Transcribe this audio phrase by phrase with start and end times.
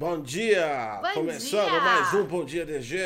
[0.00, 0.98] Bom dia!
[1.02, 1.80] Bom Começando dia!
[1.82, 2.96] mais um Bom Dia DG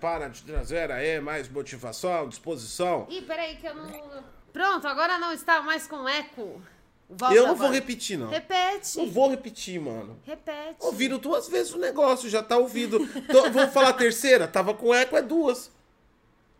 [0.00, 3.08] para te trazer aí mais motivação, disposição.
[3.10, 4.22] Ih, peraí que eu não...
[4.52, 6.62] Pronto, agora não está mais com eco.
[7.10, 7.72] Volta eu não vou agora.
[7.80, 8.28] repetir, não.
[8.28, 8.98] Repete.
[8.98, 10.16] Não vou repetir, mano.
[10.22, 10.76] Repete.
[10.78, 13.00] Ouviram duas vezes o negócio, já tá ouvido.
[13.26, 15.72] Tô- vou falar a terceira, tava com eco, é duas.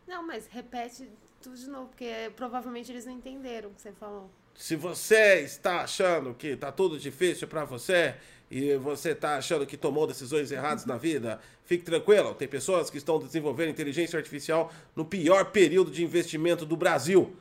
[0.08, 1.08] Não, mas repete
[1.40, 4.28] tudo de novo, porque provavelmente eles não entenderam o que você falou.
[4.56, 8.14] Se você está achando que tá tudo difícil pra você
[8.50, 12.34] e você tá achando que tomou decisões erradas na vida, fique tranquilo.
[12.34, 17.34] Tem pessoas que estão desenvolvendo inteligência artificial no pior período de investimento do Brasil.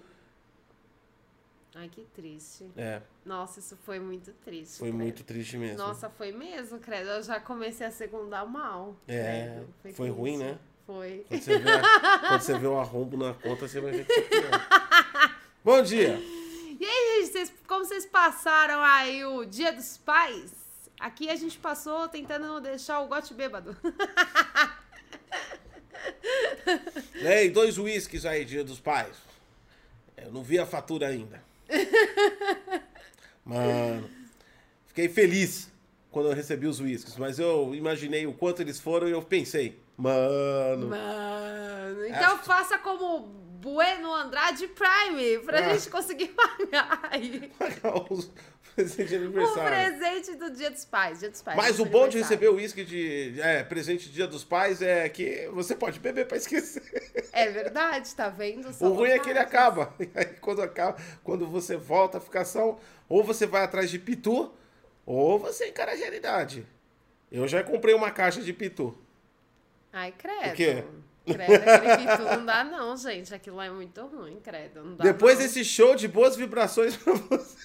[1.76, 2.70] Ai, que triste.
[2.78, 4.78] É, Nossa, isso foi muito triste.
[4.78, 5.02] foi credo.
[5.04, 5.78] muito triste mesmo.
[5.80, 7.10] Nossa, foi mesmo, credo.
[7.10, 8.96] Eu já comecei a segundar mal.
[9.08, 9.68] É, credo.
[9.82, 10.10] foi triste.
[10.12, 10.58] ruim, né?
[10.86, 11.26] Foi.
[11.28, 14.14] Quando você, vê, a- quando você vê o arrombo na conta, você vai ver que
[14.14, 14.68] foi pior.
[15.64, 16.20] Bom dia!
[16.80, 20.52] E aí, gente, vocês- como vocês passaram aí o Dia dos Pais?
[21.04, 23.76] Aqui a gente passou tentando deixar o gote bêbado.
[27.16, 29.18] Ei, dois uísques aí, dia dos pais.
[30.16, 31.44] Eu não vi a fatura ainda.
[33.44, 34.10] Mano,
[34.88, 35.70] fiquei feliz
[36.10, 39.78] quando eu recebi os uísques, mas eu imaginei o quanto eles foram e eu pensei,
[39.98, 43.20] mano, Mano, então Acho- faça como
[43.60, 45.74] Bueno Andrade Prime, pra Ah.
[45.74, 46.28] gente conseguir
[46.72, 47.52] pagar aí
[48.10, 48.32] os
[48.76, 50.00] presente de o aniversário.
[50.00, 51.20] presente do Dia dos Pais.
[51.20, 51.58] Dia dos Pais.
[51.58, 55.08] Mas o bom de receber o uísque de é, presente de dia dos pais é
[55.10, 56.84] que você pode beber pra esquecer.
[57.32, 58.72] É verdade, tá vendo?
[58.74, 59.94] Só O ruim é que ele acaba.
[60.00, 64.52] E aí quando acaba, quando você volta a ficação, ou você vai atrás de pitu,
[65.06, 66.66] ou você encara a realidade.
[67.32, 68.98] Eu já comprei uma caixa de pitu.
[69.92, 70.52] Ai, credo.
[70.52, 70.84] O quê?
[71.26, 73.34] Credo, aquele pitu não dá não, gente.
[73.34, 74.96] Aquilo lá é muito ruim, credo.
[74.98, 75.46] Depois não.
[75.46, 77.58] desse show de boas vibrações pra você.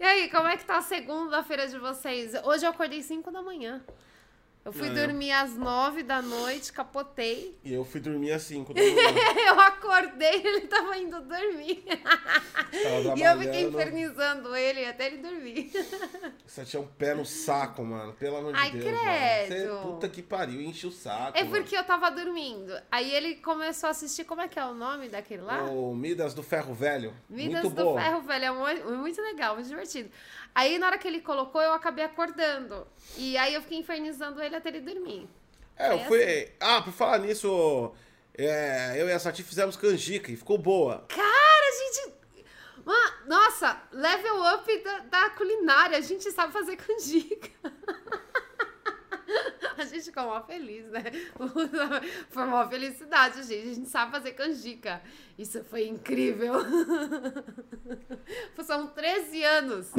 [0.00, 2.32] E aí, como é que tá a segunda-feira de vocês?
[2.42, 3.84] Hoje eu acordei 5 da manhã.
[4.62, 4.90] Eu fui É.
[4.92, 7.58] dormir às 9 da noite, capotei.
[7.64, 8.94] E eu fui dormir às 5 da manhã.
[9.48, 11.82] Eu acordei e ele tava indo dormir.
[11.86, 15.70] Tava E eu fiquei infernizando ele até ele dormir.
[16.46, 18.12] Você tinha um pé no saco, mano.
[18.12, 18.90] Pelo amor Ai, de Deus.
[19.00, 19.70] credo.
[19.72, 19.80] Mano.
[19.80, 21.38] Você, puta que pariu, enche o saco.
[21.38, 22.72] É porque eu tava dormindo.
[22.92, 25.62] Aí ele começou a assistir, como é que é o nome daquele lá?
[25.62, 25.90] mano.
[25.90, 27.14] O Midas do Ferro Velho.
[27.30, 27.98] Vidas Muito do bom.
[27.98, 30.10] Ferro Velho, é mu- muito legal, muito divertido.
[30.54, 32.86] Aí na hora que ele colocou, eu acabei acordando.
[33.16, 35.28] E aí eu fiquei infernizando ele até ele dormir.
[35.76, 36.50] É, eu fui.
[36.60, 37.92] Ah, por falar nisso,
[38.36, 41.04] é, eu e a Sati fizemos canjica e ficou boa.
[41.08, 42.14] Cara, gente.
[42.84, 45.96] Ma- Nossa, level up da, da culinária.
[45.98, 47.48] A gente sabe fazer canjica.
[49.80, 51.02] A gente ficou mó feliz, né?
[52.28, 53.70] Foi uma felicidade, gente.
[53.70, 55.00] A gente sabe fazer canjica.
[55.38, 56.52] Isso foi incrível.
[58.62, 59.90] São 13 anos.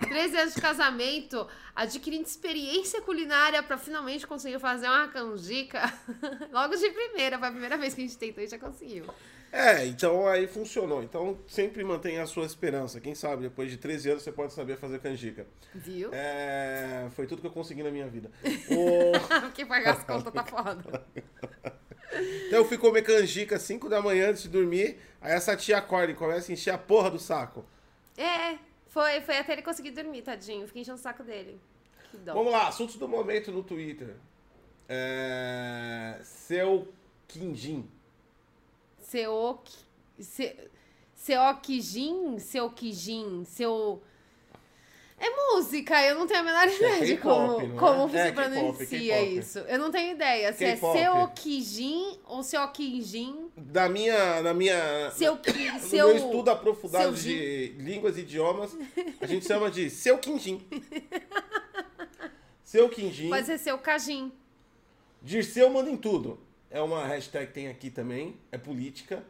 [0.00, 5.90] 13 anos de casamento, adquirindo experiência culinária pra finalmente conseguir fazer uma canjica.
[6.52, 9.06] Logo de primeira, foi a primeira vez que a gente tentou e já conseguiu.
[9.52, 11.02] É, então aí funcionou.
[11.02, 13.00] Então sempre mantenha a sua esperança.
[13.00, 15.46] Quem sabe depois de 13 anos você pode saber fazer canjica.
[15.74, 16.10] Viu?
[16.12, 18.30] É, foi tudo que eu consegui na minha vida.
[18.70, 21.04] O- Porque pagar as contas tá foda.
[22.48, 24.98] Então eu fui comer canjica às 5 da manhã antes de dormir.
[25.20, 27.64] Aí essa tia acorda e começa a encher a porra do saco.
[28.18, 30.66] É, foi, foi até ele conseguir dormir, tadinho.
[30.66, 31.60] Fiquei enchendo o saco dele.
[32.10, 32.34] Que dó.
[32.34, 34.16] Vamos lá, assuntos do momento no Twitter.
[34.88, 36.92] É, seu
[37.28, 37.88] Quindim.
[39.10, 39.58] Seu.
[40.20, 40.56] se-
[41.14, 42.38] Seu Kijin?
[42.38, 43.44] Seu Kijin?
[43.44, 44.00] Seu.
[45.22, 47.78] É música, eu não tenho a menor ideia de K-pop, como, é?
[47.78, 49.58] como É, se K-pop, pronuncia isso.
[49.58, 53.50] Eu não tenho ideia se é seu Kijin ou seu Kijin.
[53.54, 55.70] Da minha, na minha, Seu Ki.
[55.72, 56.06] no Seu.
[56.08, 58.74] meu estudo aprofundado seu de línguas e idiomas,
[59.20, 60.62] a gente chama de seu Quindim.
[62.64, 63.28] Seu Quindim.
[63.28, 64.32] Pode ser seu Kajin.
[65.20, 66.38] Dirceu manda em tudo.
[66.70, 68.38] É uma hashtag que tem aqui também.
[68.52, 69.24] É política.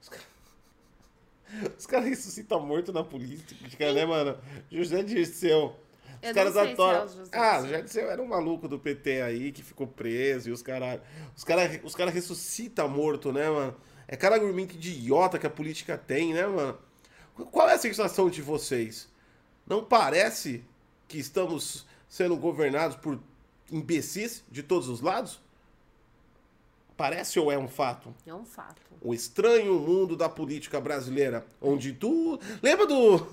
[0.00, 0.32] Os caras
[1.78, 4.38] Os caras ressuscitam morto na política, né, mano?
[4.70, 5.76] José Dirceu.
[6.22, 7.60] Os Eu caras sei se é o José ah.
[7.60, 11.00] José Dirceu era um maluco do PT aí que ficou preso e os caras.
[11.36, 13.76] Os caras os cara ressuscitam morto, né, mano?
[14.06, 16.78] É cada argumento idiota que a política tem, né, mano?
[17.50, 19.08] Qual é a sensação de vocês?
[19.66, 20.64] Não parece
[21.08, 23.18] que estamos sendo governados por
[23.70, 25.40] imbecis de todos os lados?
[27.02, 28.14] Parece ou é um fato?
[28.24, 28.80] É um fato.
[29.00, 32.38] O estranho mundo da política brasileira, onde tu.
[32.62, 33.26] Lembra do.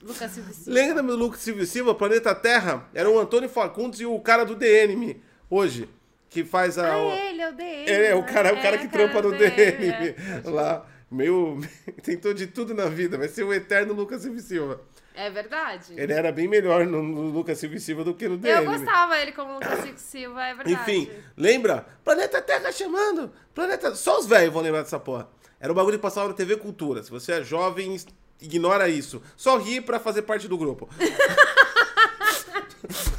[0.00, 0.70] Lucas Silva Silva.
[0.70, 2.88] Lembra do Lucas Silva Silva, Planeta Terra?
[2.94, 5.20] Era o Antônio Fagundes e o cara do DNM,
[5.50, 5.90] hoje.
[6.30, 6.94] Que faz a.
[6.94, 7.86] Ah, ele é o DM.
[7.86, 8.62] Ele é o cara, o né?
[8.62, 10.14] cara É, que o cara trampa no DNM.
[10.46, 10.50] é.
[10.50, 10.86] Lá.
[11.10, 11.60] Meio.
[12.02, 13.18] Tentou de tudo na vida.
[13.18, 14.80] Vai ser o eterno Lucas Silva Silva.
[15.16, 15.94] É verdade.
[15.96, 18.58] Ele era bem melhor no, no Lucas Silva e Silva do que no dele.
[18.58, 20.72] Eu gostava ele como Lucas Silva Silva, é verdade.
[20.74, 21.86] Enfim, lembra?
[22.04, 23.32] Planeta Terra chamando.
[23.54, 23.94] Planeta.
[23.94, 25.26] Só os velhos vão lembrar dessa porra.
[25.58, 27.02] Era um bagulho que passava na TV Cultura.
[27.02, 27.96] Se você é jovem,
[28.40, 29.22] ignora isso.
[29.36, 30.86] Só ri pra fazer parte do grupo.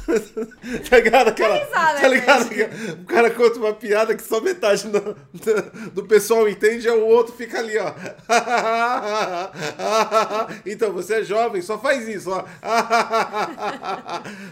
[0.88, 1.28] tá ligado?
[1.28, 2.48] Aquela, risada, tá ligado?
[2.48, 2.92] gente.
[3.00, 5.16] O cara conta uma piada que só metade do,
[5.92, 7.92] do pessoal entende, e o outro fica ali, ó.
[10.64, 12.44] Então, você é jovem, só faz isso, ó.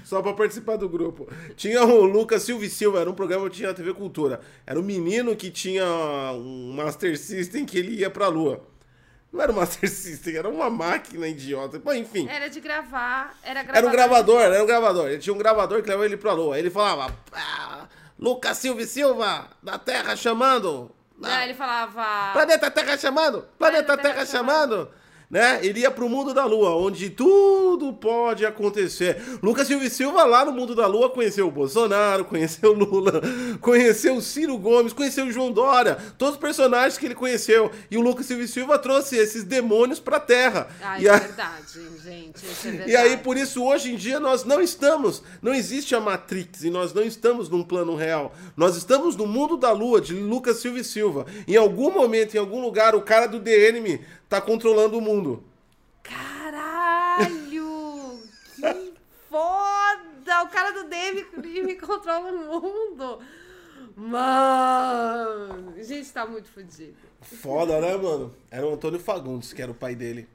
[0.05, 1.29] Só pra participar do grupo.
[1.57, 4.41] Tinha o Lucas Silva e Silva, era um programa que tinha na TV Cultura.
[4.67, 5.85] Era um menino que tinha
[6.33, 8.63] um Master System que ele ia pra lua.
[9.37, 11.81] Não era um Master System, era uma máquina idiota.
[11.95, 12.27] Enfim.
[12.29, 13.77] Era de gravar, era gravador.
[13.77, 15.09] Era um gravador, era um gravador.
[15.09, 16.55] Ele tinha um gravador que levou ele pra lua.
[16.55, 17.87] Aí ele falava: "Ah,
[18.19, 20.91] Lucas Silva e Silva, da Terra chamando.
[21.19, 22.33] Não, ele falava.
[22.33, 23.43] Planeta Terra chamando!
[23.59, 24.91] Planeta Planeta Terra, Terra chamando!
[25.29, 25.59] Né?
[25.63, 29.21] Ele ia pro mundo da lua, onde tudo pode acontecer.
[29.43, 33.21] Lucas Silva Silva, lá no mundo da lua, conheceu o Bolsonaro, conheceu o Lula,
[33.61, 37.73] conheceu o Ciro Gomes, conheceu o João Dória, todos os personagens que ele conheceu.
[37.91, 40.69] E o Lucas Silva Silva trouxe esses demônios pra Terra.
[41.01, 42.45] E é a- verdade, gente.
[42.47, 42.91] É verdade.
[42.93, 46.71] e aí, por isso, hoje em dia, nós não estamos, não existe a Matrix e
[46.71, 48.33] nós não estamos num plano real.
[48.57, 51.27] Nós estamos no mundo da lua, de Lucas Silva e Silva.
[51.49, 55.45] Em algum momento, em algum lugar, o cara do Enemy tá controlando o mundo.
[56.03, 57.27] Caralho!
[58.55, 58.95] Que
[59.29, 60.43] foda!
[60.43, 61.27] O cara do Dave
[61.63, 63.21] me controla o mundo.
[63.97, 65.75] Mano!
[65.83, 66.95] Gente, tá muito fodido.
[67.23, 68.35] Foda, né, mano?
[68.51, 70.29] Era o Antônio Fagundes, que era o pai dele.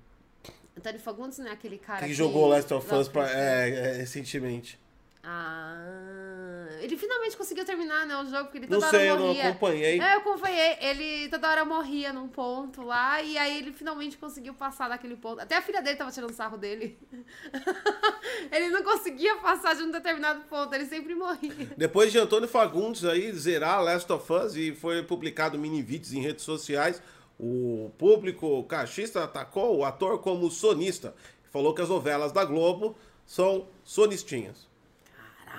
[0.76, 4.80] Antônio Fagundes não é aquele cara Que jogou Last of Us pra, é, é, recentemente.
[5.23, 9.19] Ah, ele finalmente conseguiu terminar, né, o jogo, porque ele Não toda sei, eu hora
[9.19, 9.50] não morria.
[9.50, 10.00] acompanhei.
[10.01, 10.77] É, eu acompanhei.
[10.81, 15.39] Ele toda hora morria num ponto lá, e aí ele finalmente conseguiu passar daquele ponto.
[15.39, 16.97] Até a filha dele tava tirando sarro dele.
[18.51, 21.69] ele não conseguia passar de um determinado ponto, ele sempre morria.
[21.77, 26.21] Depois de Antônio Fagundes aí zerar Last of Us e foi publicado mini vídeos em
[26.21, 27.01] redes sociais,
[27.39, 31.13] o público cachista atacou o ator como sonista.
[31.51, 32.95] Falou que as novelas da Globo
[33.25, 34.70] são sonistinhas.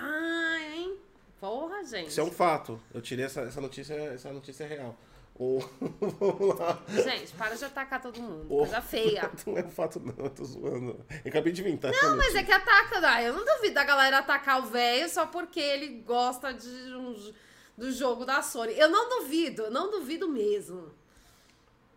[0.03, 0.97] Caralho, hein?
[1.39, 2.09] Porra, gente.
[2.09, 2.79] Isso é um fato.
[2.93, 4.95] Eu tirei essa, essa notícia, essa notícia é real.
[5.35, 5.59] O...
[6.19, 6.81] Vamos lá.
[6.87, 8.47] Gente, para de atacar todo mundo.
[8.47, 9.31] Coisa feia.
[9.47, 11.03] Não é um fato, não, eu tô zoando.
[11.09, 11.91] Eu acabei de inventar.
[11.91, 12.43] Não, mas é notícia.
[12.43, 13.21] que ataca?
[13.23, 17.33] Eu não duvido da galera atacar o velho só porque ele gosta de um-
[17.77, 18.77] do jogo da Sony.
[18.77, 20.91] Eu não duvido, não duvido mesmo.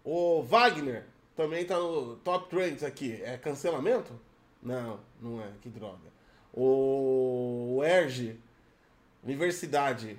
[0.02, 1.04] O Wagner
[1.36, 3.20] também tá no top trends aqui.
[3.22, 4.18] É cancelamento?
[4.62, 5.50] Não, não é.
[5.60, 6.05] Que droga.
[6.52, 8.36] O Erge,
[9.24, 10.18] universidade.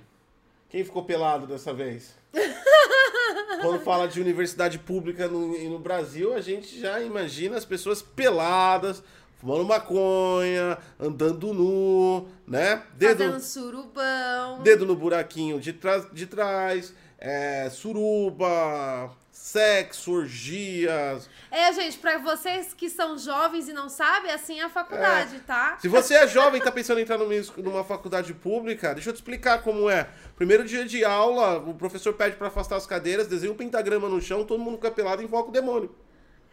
[0.68, 2.14] Quem ficou pelado dessa vez?
[3.60, 9.02] Quando fala de universidade pública no, no Brasil, a gente já imagina as pessoas peladas,
[9.38, 12.82] fumando maconha, andando nu, né?
[12.94, 14.62] Dedo, Fazendo surubão.
[14.62, 21.28] dedo no buraquinho de, trás de trás, é, suruba, sexo, orgias.
[21.50, 25.76] É, gente, pra vocês que são jovens e não sabem, assim é a faculdade, tá?
[25.80, 29.16] Se você é jovem e tá pensando em entrar numa, faculdade pública, deixa eu te
[29.16, 30.08] explicar como é.
[30.36, 34.20] Primeiro dia de aula, o professor pede pra afastar as cadeiras, desenha um pentagrama no
[34.20, 35.94] chão, todo mundo fica pelado e invoca o demônio.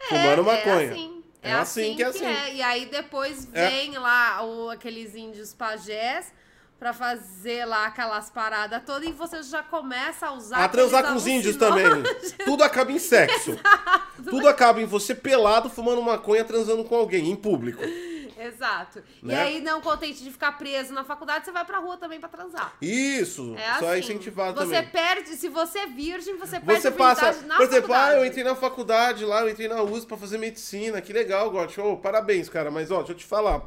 [0.08, 0.74] Fumando maconha.
[0.82, 1.22] É assim.
[1.42, 2.54] É assim que é assim.
[2.54, 3.68] E aí depois É.
[3.68, 6.32] vem lá o, aqueles índios pajés
[6.78, 10.64] pra fazer lá aquelas paradas todas e você já começa a usar.
[10.64, 11.84] A transar com os índios também.
[12.44, 13.58] Tudo acaba em sexo.
[14.28, 17.82] Tudo acaba em você pelado, fumando maconha, transando com alguém, em público.
[18.38, 19.02] Exato.
[19.22, 19.40] E Né?
[19.42, 22.74] aí, não contente de ficar preso na faculdade, você vai pra rua também pra transar.
[22.82, 23.80] Isso, É assim.
[23.80, 24.90] só é incentivado você também.
[24.90, 28.16] perde, se você é virgem, você perde Você a passa, na por exemplo, ah, faculdade.
[28.20, 31.80] eu entrei na faculdade lá, eu entrei na USP pra fazer medicina, que legal, Gotti.
[31.80, 33.62] Ô, parabéns, cara, mas ó, deixa eu te falar.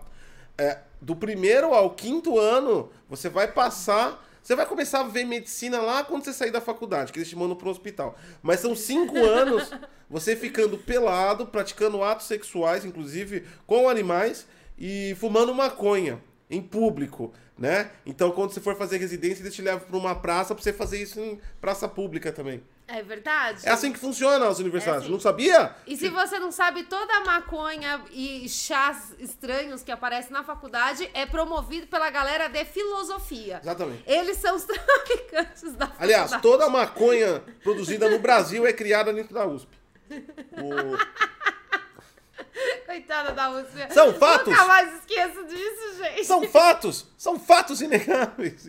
[0.59, 4.27] É, do primeiro ao quinto ano, você vai passar.
[4.43, 7.35] Você vai começar a ver medicina lá quando você sair da faculdade, que eles te
[7.35, 8.17] mandam pro hospital.
[8.41, 9.71] Mas são cinco anos
[10.09, 14.47] você ficando pelado, praticando atos sexuais, inclusive com animais,
[14.77, 17.91] e fumando maconha em público, né?
[18.05, 21.01] Então, quando você for fazer residência, eles te levam pra uma praça pra você fazer
[21.01, 22.63] isso em praça pública também.
[22.91, 23.61] É verdade.
[23.67, 25.01] É assim que funciona as universidades.
[25.01, 25.11] É assim.
[25.11, 25.75] Não sabia?
[25.85, 31.07] E se você não sabe, toda a maconha e chás estranhos que aparecem na faculdade
[31.13, 33.59] é promovido pela galera de filosofia.
[33.61, 34.03] Exatamente.
[34.07, 35.97] Eles são os traficantes da faculdade.
[36.13, 39.69] Aliás, toda a maconha produzida no Brasil é criada dentro da USP.
[40.09, 40.97] O-
[42.87, 43.93] Coitada da USP.
[43.93, 44.47] São fatos?
[44.51, 46.25] Nunca mais esqueço disso, gente.
[46.25, 47.05] São fatos!
[47.15, 48.67] São fatos inegáveis!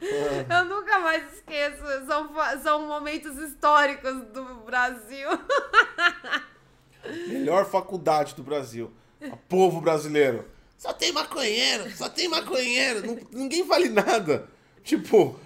[0.50, 1.82] Eu nunca mais esqueço.
[2.06, 2.30] São,
[2.62, 5.28] são momentos históricos do Brasil.
[7.28, 8.92] Melhor faculdade do Brasil.
[9.48, 10.48] povo brasileiro.
[10.76, 13.26] Só tem maconheiro, só tem maconheiro.
[13.32, 14.48] Ninguém vale nada.
[14.82, 15.38] Tipo,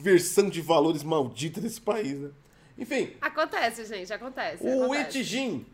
[0.00, 2.30] versão de valores maldita desse país, né?
[2.78, 4.62] Enfim, Acontece, gente, acontece.
[4.66, 5.08] o acontece.
[5.18, 5.66] Itijin.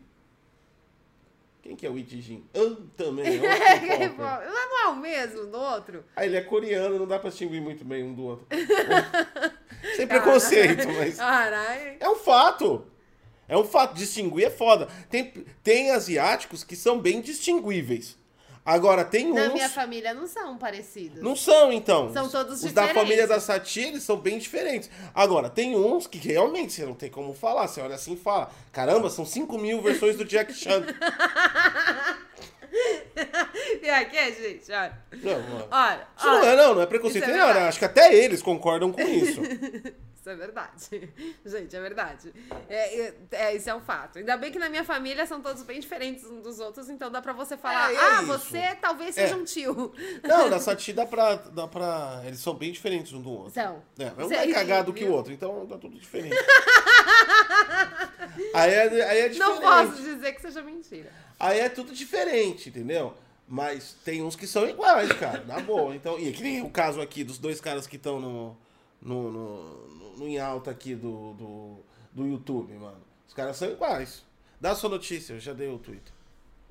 [1.63, 2.43] Quem que é o Itijin?
[2.53, 3.25] Ah, também.
[3.25, 3.39] É
[3.87, 4.49] É, outro pô, popper.
[4.49, 6.03] não é o mesmo do outro?
[6.13, 8.45] Ah, ele é coreano, não dá pra distinguir muito bem um do outro.
[9.95, 11.15] Sem preconceito, mas.
[11.15, 11.95] Caralho.
[12.01, 12.85] É um fato.
[13.47, 13.95] É um fato.
[13.95, 14.89] Distinguir é foda.
[15.09, 15.31] Tem,
[15.63, 18.17] tem asiáticos que são bem distinguíveis.
[18.65, 19.53] Agora, tem Na uns.
[19.53, 21.21] minha família não são parecidos.
[21.21, 22.13] Não são, então.
[22.13, 23.01] São Os- todos Os da diferentes.
[23.01, 24.89] família da Sati, eles são bem diferentes.
[25.13, 27.67] Agora, tem uns que realmente você não tem como falar.
[27.67, 30.83] Você olha assim e fala: caramba, são 5 mil versões do Jack Chan.
[33.81, 34.97] E aqui, gente, olha.
[35.21, 35.67] Não, mano.
[35.69, 36.45] Olha, não olha.
[36.47, 37.25] é, não, não é preconceito.
[37.25, 37.67] É Não, verdade.
[37.67, 39.41] acho que até eles concordam com isso.
[40.23, 41.13] Isso é verdade.
[41.45, 42.33] Gente, é verdade.
[42.69, 44.19] É, é, é, isso é um fato.
[44.19, 47.21] Ainda bem que na minha família são todos bem diferentes uns dos outros, então dá
[47.21, 48.27] pra você falar, É, é ah, isso.
[48.27, 49.23] você talvez É.
[49.23, 49.93] seja um tio.
[50.23, 52.21] Não, da Sati dá pra, dá pra.
[52.25, 53.51] Eles são bem diferentes um do outro.
[53.51, 53.83] São.
[53.99, 55.15] É, um é cagado que o viu?
[55.15, 56.33] outro, então tá tudo diferente.
[58.55, 59.39] aí, é, aí é diferente.
[59.39, 61.11] Não posso dizer que seja mentira.
[61.37, 63.13] Aí é tudo diferente, entendeu?
[63.45, 65.93] Mas tem uns que são iguais, cara, na boa.
[65.93, 68.57] Então, e que nem o caso aqui dos dois caras que estão no,
[69.03, 69.87] no, no,
[70.17, 71.77] no, em alta aqui do, do,
[72.11, 73.01] do YouTube, mano.
[73.27, 74.23] Os caras são iguais.
[74.59, 76.13] Dá a sua notícia, eu já dei o Twitter.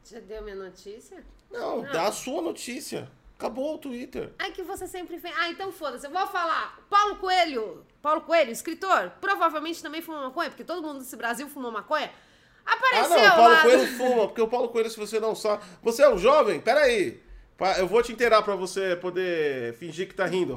[0.04, 1.24] Já deu minha notícia?
[1.50, 1.92] Não, Não.
[1.92, 3.10] dá a sua notícia.
[3.38, 4.32] Acabou o Twitter.
[4.38, 5.32] Ai, que você sempre vem.
[5.36, 6.78] Ah, então foda-se, eu vou falar.
[6.88, 7.84] Paulo Coelho.
[8.00, 12.10] Paulo Coelho, escritor, provavelmente também fumou maconha, porque todo mundo desse Brasil fumou maconha.
[12.64, 13.62] Ah, Apareceu não, o Paulo lá.
[13.62, 15.64] Coelho fuma, porque o Paulo Coelho, se você não sabe.
[15.82, 16.60] Você é um jovem?
[16.60, 17.20] Peraí.
[17.78, 20.56] Eu vou te inteirar pra você poder fingir que tá rindo.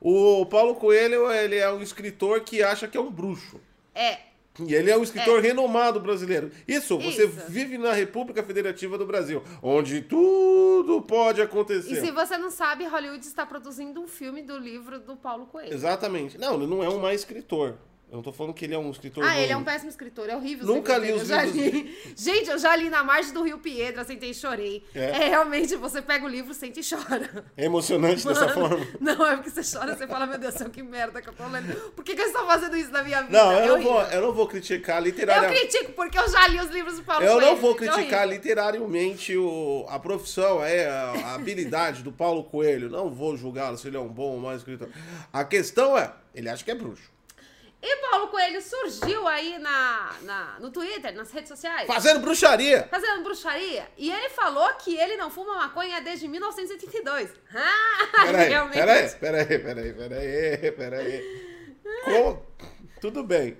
[0.00, 3.60] O Paulo Coelho, ele é um escritor que acha que é um bruxo.
[3.94, 4.28] É.
[4.66, 6.50] E ele é um escritor renomado brasileiro.
[6.66, 7.40] Isso, você Isso.
[7.48, 11.92] vive na República Federativa do Brasil, onde tudo pode acontecer.
[11.92, 15.72] E se você não sabe, Hollywood está produzindo um filme do livro do Paulo Coelho.
[15.72, 16.38] Exatamente.
[16.38, 17.76] Não, ele não é um má escritor.
[18.10, 19.62] Eu não tô falando que ele é um escritor Ah, ele é ruim.
[19.62, 20.64] um péssimo escritor, é horrível.
[20.66, 21.98] Nunca li os eu livros li.
[22.16, 24.82] Gente, eu já li na margem do Rio Piedra, sentei e chorei.
[24.94, 25.04] É?
[25.10, 27.44] É, realmente, você pega o livro, sente e chora.
[27.54, 28.86] É emocionante dessa Mano, forma.
[28.98, 31.34] Não, é porque você chora, você fala, meu Deus do céu, que merda que eu
[31.34, 31.90] tô lendo.
[31.90, 33.38] Por que, que eu estou fazendo isso na minha vida?
[33.44, 35.60] Não, É eu não, vou, eu não vou criticar Eu literariamente.
[35.68, 37.46] critico porque eu já li os livros do Paulo Eu Coelho.
[37.46, 38.28] não vou é criticar horrível.
[38.28, 42.88] literariamente o, a profissão, é, a, a habilidade do Paulo Coelho.
[42.88, 44.88] Não vou julgá-lo se ele é um bom ou mau escritor.
[45.30, 47.17] A questão é, ele acha que é bruxo.
[47.80, 51.86] E Paulo Coelho surgiu aí na, na, no Twitter, nas redes sociais.
[51.86, 52.88] Fazendo bruxaria.
[52.90, 53.86] Fazendo bruxaria.
[53.96, 57.30] E ele falou que ele não fuma maconha desde 1982.
[57.54, 58.78] Ah, Peraí, realmente.
[58.78, 61.82] peraí, peraí, peraí, peraí, peraí.
[62.04, 62.42] Com-
[63.00, 63.56] Tudo bem.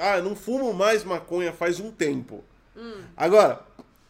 [0.00, 2.42] Ah, não fumo mais maconha faz um tempo.
[2.76, 3.04] Hum.
[3.16, 3.60] Agora,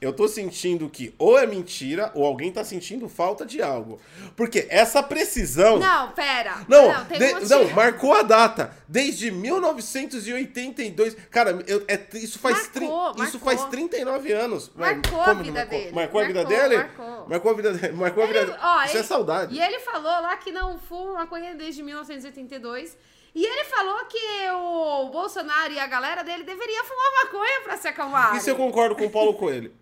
[0.05, 4.01] eu tô sentindo que ou é mentira ou alguém tá sentindo falta de algo.
[4.37, 5.79] Porque essa precisão.
[5.79, 6.65] Não, pera.
[6.69, 8.77] Não, tem de- um não, marcou a data.
[8.89, 11.17] Desde 1982.
[11.31, 13.41] Cara, eu- é- isso, faz tri- Marcou, isso marcou.
[13.41, 14.71] faz 39 anos.
[14.75, 15.79] Marcou a como não vida marcou?
[15.79, 15.93] dele.
[15.93, 16.77] Marcou a vida Marcou, dele?
[16.77, 17.29] marcou.
[17.29, 17.93] Marcou a vida dele.
[17.97, 18.59] Marcou a vida Ele- dele.
[18.63, 19.55] ó, Isso é ele- saudade.
[19.55, 22.97] E ele falou lá que não fuma maconha desde 1982.
[23.35, 27.89] E ele falou que o Bolsonaro e a galera dele deveria fumar maconha pra se
[27.89, 28.37] acalmar.
[28.37, 29.75] Isso eu concordo com o Paulo Coelho.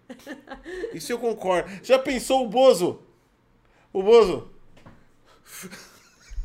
[0.95, 1.71] Isso eu concordo.
[1.83, 3.03] Já pensou o Bozo?
[3.93, 4.51] O Bozo?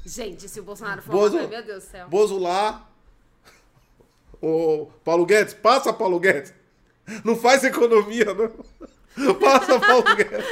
[0.06, 2.10] Gente, se o Bolsonaro fumar Bozo, maconha, meu Deus do céu.
[2.10, 2.90] Bozo lá.
[4.42, 6.54] O Paulo Guedes, passa Paulo Guedes.
[7.24, 9.34] Não faz economia, não.
[9.36, 10.46] Passa Paulo Guedes.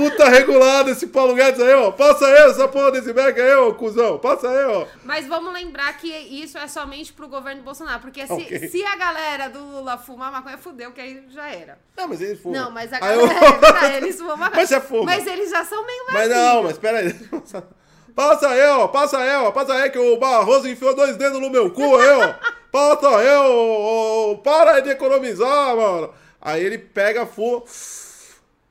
[0.00, 1.90] Puta regulado esse Paulo Guedes aí, ó.
[1.90, 4.18] Passa aí essa porra desse Mac aí, ó, cuzão.
[4.18, 4.86] Passa aí, ó.
[5.04, 8.00] Mas vamos lembrar que isso é somente pro governo Bolsonaro.
[8.00, 8.68] Porque se, Ok.
[8.68, 11.78] se a galera do Lula fumar maconha, fudeu, que aí já era.
[11.96, 12.62] Não, mas eles fumam.
[12.62, 13.22] Não, mas a galera.
[13.22, 14.60] eu- É eles fumam maconha.
[14.60, 15.04] Mas é fuma.
[15.04, 16.38] Mas eles já são meio Mas marquinhos.
[16.54, 17.14] não, mas pera aí.
[18.14, 18.88] Passa aí, ó.
[18.88, 19.50] Passa aí, ó.
[19.50, 22.34] Passa aí que o Barroso enfiou dois dedos no meu cu aí, ó.
[22.72, 24.34] Passa aí, ó.
[24.36, 26.12] Para de economizar, mano.
[26.40, 27.62] Aí ele pega, fuma.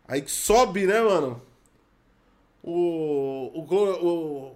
[0.10, 1.42] Aí sobe, né, mano?
[2.64, 4.08] O, o, o,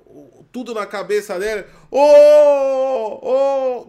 [0.05, 1.65] o- tudo na cabeça dele.
[1.89, 3.87] Ô, ô,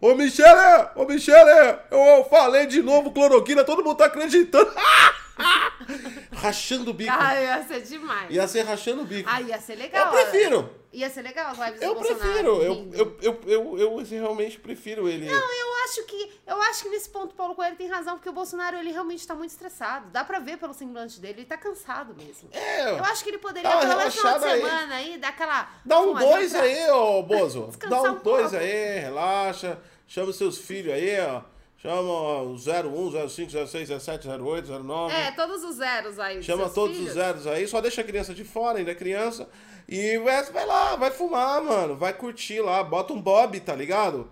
[0.00, 4.72] ô, Michele, ô, Michele, eu falei de novo cloroquina, todo mundo tá acreditando.
[6.32, 7.12] Rachando o bico.
[7.16, 8.30] Ah, ia ser demais.
[8.30, 9.28] Ia ser rachando o bico.
[9.30, 10.06] Ah, ia ser legal.
[10.06, 10.70] eu prefiro.
[10.92, 12.20] Ia ser legal as lives Eu do Bolsonaro.
[12.22, 12.62] prefiro.
[12.62, 12.96] Eu, rindo.
[12.96, 15.24] eu, eu, eu, eu realmente prefiro ele.
[15.24, 18.28] Não, eu acho que eu acho que nesse ponto o Paulo Coelho tem razão, porque
[18.28, 20.10] o Bolsonaro ele realmente tá muito estressado.
[20.10, 22.48] Dá pra ver pelo semblante dele, ele tá cansado mesmo.
[22.52, 24.60] É, Eu acho que ele poderia, Dá uma relaxada aí.
[24.60, 25.70] semana aí, dar aquela.
[25.84, 27.70] Dá um dois pra- aí, ô Bozo.
[27.88, 28.56] Dá um um dois pouco.
[28.56, 29.78] aí, relaxa.
[30.06, 31.40] Chama os seus filhos aí, ó.
[31.78, 32.00] Chama
[32.42, 35.14] o 01, 05, 06, 17, 08, 09.
[35.14, 36.40] É, todos os zeros aí.
[36.42, 37.08] Chama todos filhos.
[37.08, 39.48] os zeros aí, só deixa a criança de fora, ainda é criança.
[39.94, 41.96] E vai, vai lá, vai fumar, mano.
[41.96, 44.30] Vai curtir lá, bota um Bob, tá ligado?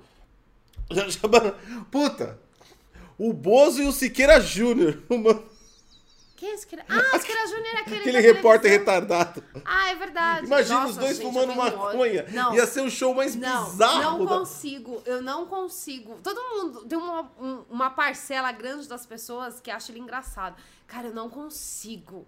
[1.90, 2.38] Puta!
[3.18, 5.02] O Bozo e o Siqueira Júnior.
[5.10, 5.44] Mano,
[6.36, 6.84] Quem é cara?
[6.88, 7.96] Ah, cara Júnior é aquele.
[7.98, 8.94] Aquele repórter televisão.
[8.94, 9.44] retardado.
[9.62, 10.46] Ah, é verdade.
[10.46, 12.24] Imagina Nossa, os dois gente, fumando maconha.
[12.30, 12.54] Não.
[12.54, 14.00] Ia ser o show mais Não, bizarro.
[14.18, 16.18] não da- consigo, eu não consigo.
[16.22, 20.56] Todo mundo, tem uma, um- uma parcela grande das pessoas que acha ele engraçado.
[20.86, 22.26] Cara, eu não consigo.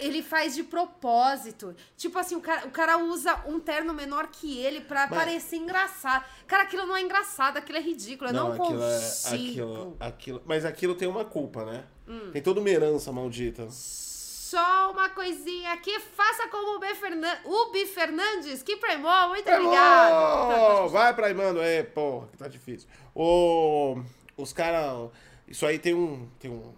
[0.00, 1.74] Ele faz de propósito.
[1.96, 5.56] Tipo assim, o cara, o cara usa um terno menor que ele pra Mas- parecer
[5.56, 6.24] engraçado.
[6.46, 8.30] Cara, aquilo não é engraçado, aquilo é ridículo.
[8.30, 9.36] Eu não, aquilo é- consigo.
[9.38, 11.84] aquilo, aquilo, mas aquilo tem uma culpa, né?
[12.06, 12.30] Hum.
[12.32, 13.66] Tem toda uma herança maldita.
[13.70, 16.94] Só uma coisinha aqui, faça como o B.
[16.94, 17.36] Fernan...
[17.44, 20.88] Ubi Fernandes, que premou, muito obrigado.
[20.88, 22.88] Vai pra mano, é, porra, que tá difícil.
[23.14, 24.00] O,
[24.36, 25.10] os caras.
[25.46, 26.28] Isso aí tem um.
[26.38, 26.72] Tem um.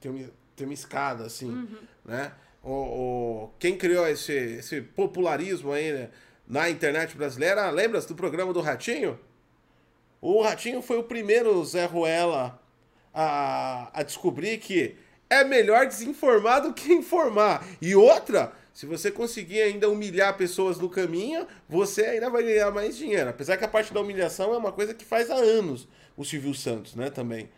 [0.00, 1.78] Tem uma, tem uma escada, assim, Uhum.
[2.04, 2.32] Né?
[2.62, 6.08] O, o- quem criou esse, esse popularismo aí né,
[6.46, 9.18] na internet brasileira, lembra do programa do Ratinho?
[10.20, 12.60] O Ratinho foi o primeiro Zé Ruela
[13.12, 14.96] a, a descobrir que
[15.28, 17.66] é melhor desinformar do que informar.
[17.80, 22.96] E outra, se você conseguir ainda humilhar pessoas no caminho, você ainda vai ganhar mais
[22.96, 23.30] dinheiro.
[23.30, 26.54] Apesar que a parte da humilhação é uma coisa que faz há anos o Silvio
[26.54, 27.48] Santos, né, também.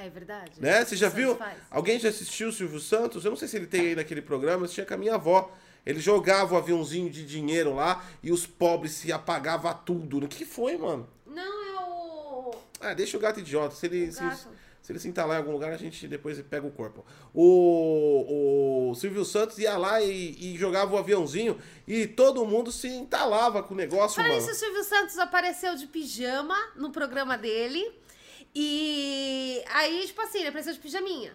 [0.00, 0.52] É verdade.
[0.58, 0.82] Né?
[0.84, 1.36] Você já viu?
[1.36, 1.58] faz.
[1.70, 3.24] Alguém já assistiu o Silvio Santos?
[3.24, 5.52] Eu não sei se ele tem aí naquele programa, eu assistia com a minha avó.
[5.84, 10.24] Ele jogava o aviãozinho de dinheiro lá e os pobres se apagava tudo.
[10.24, 11.08] O que foi, mano?
[11.26, 12.54] Não, é o.
[12.80, 13.74] Ah, deixa o gato idiota.
[13.74, 14.22] Se ele, se,
[14.82, 17.04] se ele se entalar em algum lugar, a gente depois pega o corpo.
[17.34, 22.88] O, o Silvio Santos ia lá e, e jogava o aviãozinho e todo mundo se
[22.88, 24.40] entalava com o negócio, Para mano.
[24.40, 27.99] isso, o Silvio Santos apareceu de pijama no programa dele.
[28.54, 31.32] E aí, tipo assim, ele apareceu de pijaminha.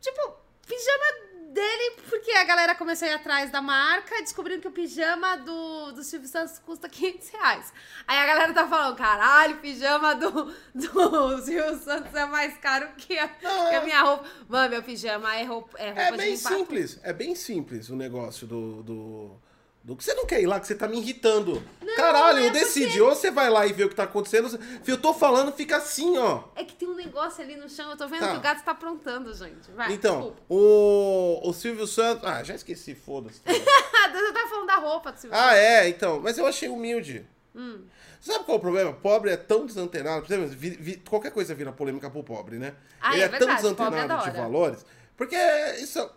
[0.00, 4.70] Tipo, pijama dele, porque a galera começou a ir atrás da marca, descobrindo que o
[4.70, 7.72] pijama do, do Silvio Santos custa 500 reais.
[8.06, 13.18] Aí a galera tá falando, caralho, pijama do, do Silvio Santos é mais caro que
[13.18, 14.24] a, que a minha roupa.
[14.48, 18.46] Mano, meu pijama é roupa, é roupa É bem simples, é bem simples o negócio
[18.46, 19.40] do, do,
[19.88, 21.62] do que você não quer ir lá, que você tá me irritando.
[21.96, 24.98] Caralho, é eu decidi, ou você vai lá e vê o que tá acontecendo, eu
[25.00, 26.44] tô falando, fica assim, ó.
[26.54, 28.32] É que tem um negócio ali no chão, eu tô vendo Tá.
[28.32, 29.70] que o gato tá aprontando, gente.
[29.74, 30.42] Vai, Então, desculpa.
[30.50, 32.22] o, o Silvio Santos.
[32.28, 33.40] Ah, já esqueci, foda-se.
[33.48, 36.20] Você tá falando da roupa do Silvio ah, é, então.
[36.20, 37.26] Mas eu achei humilde.
[37.54, 37.80] Hum.
[38.20, 38.92] Sabe qual é o problema?
[38.92, 40.26] Pobre é tão desantenado.
[40.26, 42.74] Por exemplo, vi- vi- qualquer coisa vira polêmica pro pobre, né?
[43.00, 44.84] Ah, Ele é é, tão verdade, é desantenado da de valores.
[45.16, 45.36] Porque
[45.80, 46.10] isso.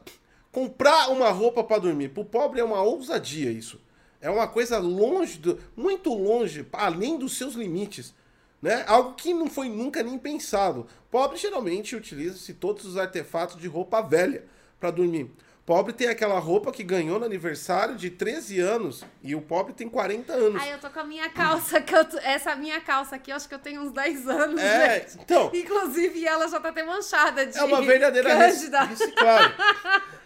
[0.52, 3.80] Comprar uma roupa pra dormir pro pobre é uma ousadia, isso.
[4.20, 8.14] É uma coisa longe, do, muito longe, além dos seus limites.
[8.62, 8.84] Né?
[8.86, 10.86] Algo que não foi nunca nem pensado.
[11.10, 14.44] Pobre geralmente utiliza-se todos os artefatos de roupa velha
[14.80, 15.32] para dormir.
[15.66, 19.88] Pobre tem aquela roupa que ganhou no aniversário de 13 anos e o pobre tem
[19.88, 20.62] 40 anos.
[20.62, 23.48] Ai, eu tô com a minha calça, que eu essa minha calça aqui, eu acho
[23.48, 25.20] que eu tenho uns 10 anos, É, gente.
[25.24, 25.50] então.
[25.54, 29.52] Inclusive, ela já tá até manchada de É uma verdadeira reciclagem.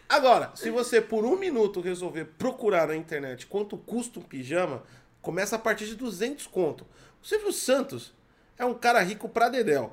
[0.08, 4.84] Agora, se você por um minuto resolver procurar na internet quanto custa um pijama,
[5.22, 6.86] começa a partir de 200 conto.
[7.22, 8.14] O Silvio Santos
[8.58, 9.92] é um cara rico pra dedéu.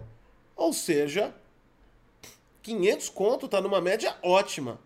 [0.55, 1.35] Ou seja,
[2.63, 4.79] 500 conto tá numa média ótima.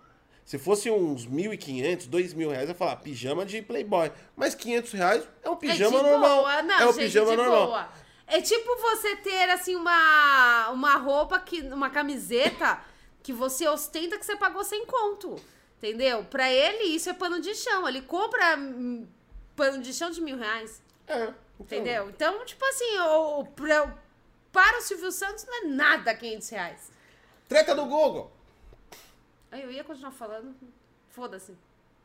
[0.44, 4.12] Se fosse uns 1.500, 2.000 reais, eu ia falar pijama de playboy.
[4.36, 6.40] Mas 500 reais é um pijama é normal.
[6.42, 6.62] Boa.
[6.62, 7.66] Não, é um gente, pijama normal.
[7.66, 7.88] boa.
[8.28, 12.80] É tipo você ter, assim, uma, uma roupa, que uma camiseta
[13.26, 15.34] que você ostenta que você pagou sem conto.
[15.78, 16.24] Entendeu?
[16.24, 17.86] Pra ele, isso é pano de chão.
[17.88, 19.04] Ele compra hum,
[19.56, 20.80] pano de chão de mil reais.
[21.08, 21.22] É.
[21.24, 21.34] então.
[21.58, 22.08] Entendeu?
[22.08, 23.94] Então, tipo assim, o, pra-
[24.52, 26.90] para o Silvio Santos não é nada 500 reais.
[27.48, 28.30] Treta do Google.
[29.50, 30.54] Aí eu ia continuar falando.
[31.10, 31.52] Foda-se.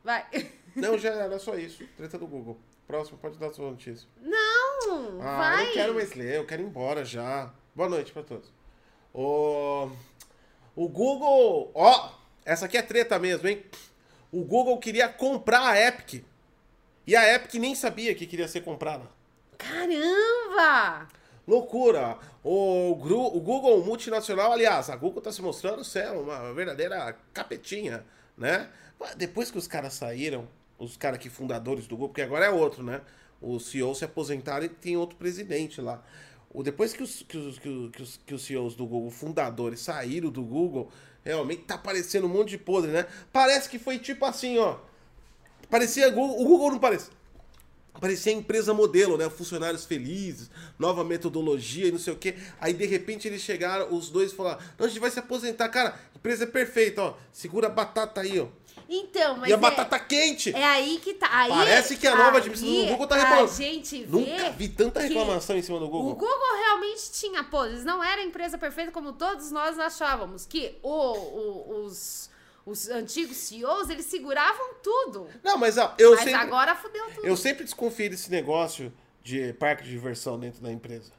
[0.02, 0.26] Vai.
[0.74, 1.86] Não, já era só isso.
[1.96, 2.58] Treta do Google.
[2.86, 4.08] Próximo, pode dar sua notícia.
[4.20, 5.62] Não, Ah, vai.
[5.62, 7.52] eu não quero mais ler, eu quero ir embora já.
[7.74, 8.50] Boa noite pra todos.
[9.14, 9.90] O,
[10.74, 11.70] o Google.
[11.74, 12.10] Ó,
[12.44, 13.62] essa aqui é treta mesmo, hein?
[14.30, 16.24] O Google queria comprar a Epic.
[17.06, 19.04] E a Epic nem sabia que queria ser comprada.
[19.58, 21.08] Caramba!
[21.46, 22.18] Loucura!
[22.42, 28.04] O, o Google multinacional, aliás, a Google tá se mostrando ser uma verdadeira capetinha,
[28.36, 28.68] né?
[29.16, 32.82] Depois que os caras saíram, os caras que fundadores do Google, porque agora é outro,
[32.82, 33.00] né?
[33.40, 36.02] Os CEOs se aposentaram e tem outro presidente lá.
[36.62, 40.42] Depois que os, que, os, que, os, que os- CEOs do Google, fundadores, saíram do
[40.42, 40.90] Google,
[41.24, 43.06] realmente tá parecendo um monte de podre, né?
[43.32, 44.76] Parece que foi tipo assim, ó.
[45.70, 47.10] Parecia Google, o Google não parece.
[48.00, 49.28] Parecia empresa modelo, né?
[49.30, 52.34] Funcionários felizes, nova metodologia e não sei o quê.
[52.58, 55.68] Aí, de repente, eles chegaram, os dois falaram: Não, a gente vai se aposentar.
[55.68, 57.14] Cara, empresa é perfeita, ó.
[57.30, 58.48] Segura a batata aí, ó.
[58.94, 60.54] Então, mas e a é, batata quente.
[60.54, 61.28] é aí que tá.
[61.30, 63.52] Aí, Parece que a nova administração do Google tá reclamando.
[63.54, 66.14] gente Nunca vi tanta reclamação em cima do O Google.
[66.16, 70.44] Google realmente tinha, pô, eles não era a empresa perfeita como todos nós achávamos.
[70.44, 72.28] Que o, o- os,
[72.66, 75.26] os antigos CEOs, eles seguravam tudo.
[75.42, 76.34] Não, mas ó, eu mas sempre.
[76.34, 77.26] agora fudeu tudo.
[77.26, 81.12] Eu sempre desconfiei desse negócio de parque de diversão dentro da empresa.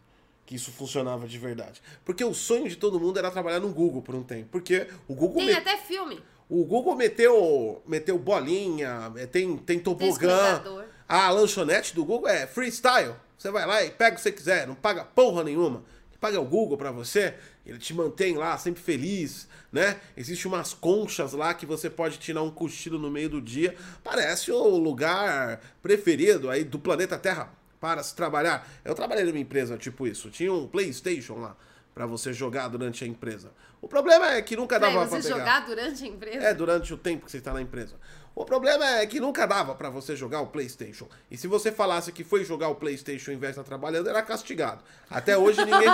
[0.46, 1.82] Que isso funcionava de verdade.
[2.04, 4.50] Porque o sonho de todo mundo era trabalhar no Google por um tempo.
[4.52, 6.22] Porque o Google, Tem me- até filme.
[6.54, 10.62] O Google meteu, meteu bolinha, é, tem, tem tobogã.
[11.10, 13.16] A lanchonete do Google é freestyle.
[13.36, 15.84] Você vai lá e pega o que você quiser, não paga porra nenhuma.
[16.12, 17.34] Quem paga é o Google pra você,
[17.66, 20.00] ele te mantém lá sempre feliz, né?
[20.16, 23.76] Existem umas conchas lá que você pode tirar um cochilo no meio do dia.
[24.04, 28.72] Parece o lugar preferido aí do planeta Terra para se trabalhar.
[28.86, 30.30] Eu trabalhei numa empresa tipo isso.
[30.30, 31.58] Tinha um PlayStation lá
[31.94, 33.52] pra você jogar durante a empresa.
[33.82, 35.40] O problema é que nunca dava Pra pra você pegar.
[35.40, 36.46] jogar durante a empresa.
[36.46, 37.96] É, durante o tempo que você está na empresa.
[38.36, 41.08] O problema é que nunca dava pra você jogar o PlayStation.
[41.30, 44.24] E se você falasse que foi jogar o PlayStation ao invés de estar trabalhando, era
[44.24, 44.84] castigado.
[45.10, 45.88] Até hoje ninguém.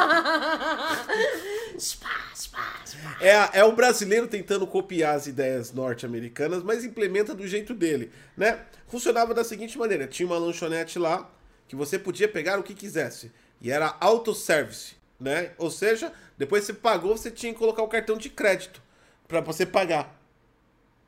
[3.21, 8.59] É, é o brasileiro tentando copiar as ideias norte-americanas, mas implementa do jeito dele, né?
[8.87, 11.29] Funcionava da seguinte maneira: tinha uma lanchonete lá
[11.67, 13.31] que você podia pegar o que quisesse.
[13.61, 15.51] E era autosservice, né?
[15.57, 18.81] Ou seja, depois você pagou, você tinha que colocar o cartão de crédito
[19.27, 20.17] pra você pagar.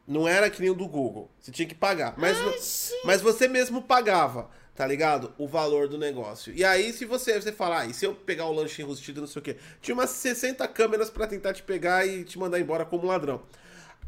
[0.08, 1.30] Não era que nem o do Google.
[1.40, 2.16] Você tinha que pagar.
[2.18, 5.34] Mas, Ai, mas você mesmo pagava, tá ligado?
[5.38, 6.54] O valor do negócio.
[6.54, 9.28] E aí, se você, você falar, ah, e se eu pegar o lanche enrustido, não
[9.28, 9.58] sei o quê?
[9.82, 13.42] Tinha umas 60 câmeras pra tentar te pegar e te mandar embora como ladrão.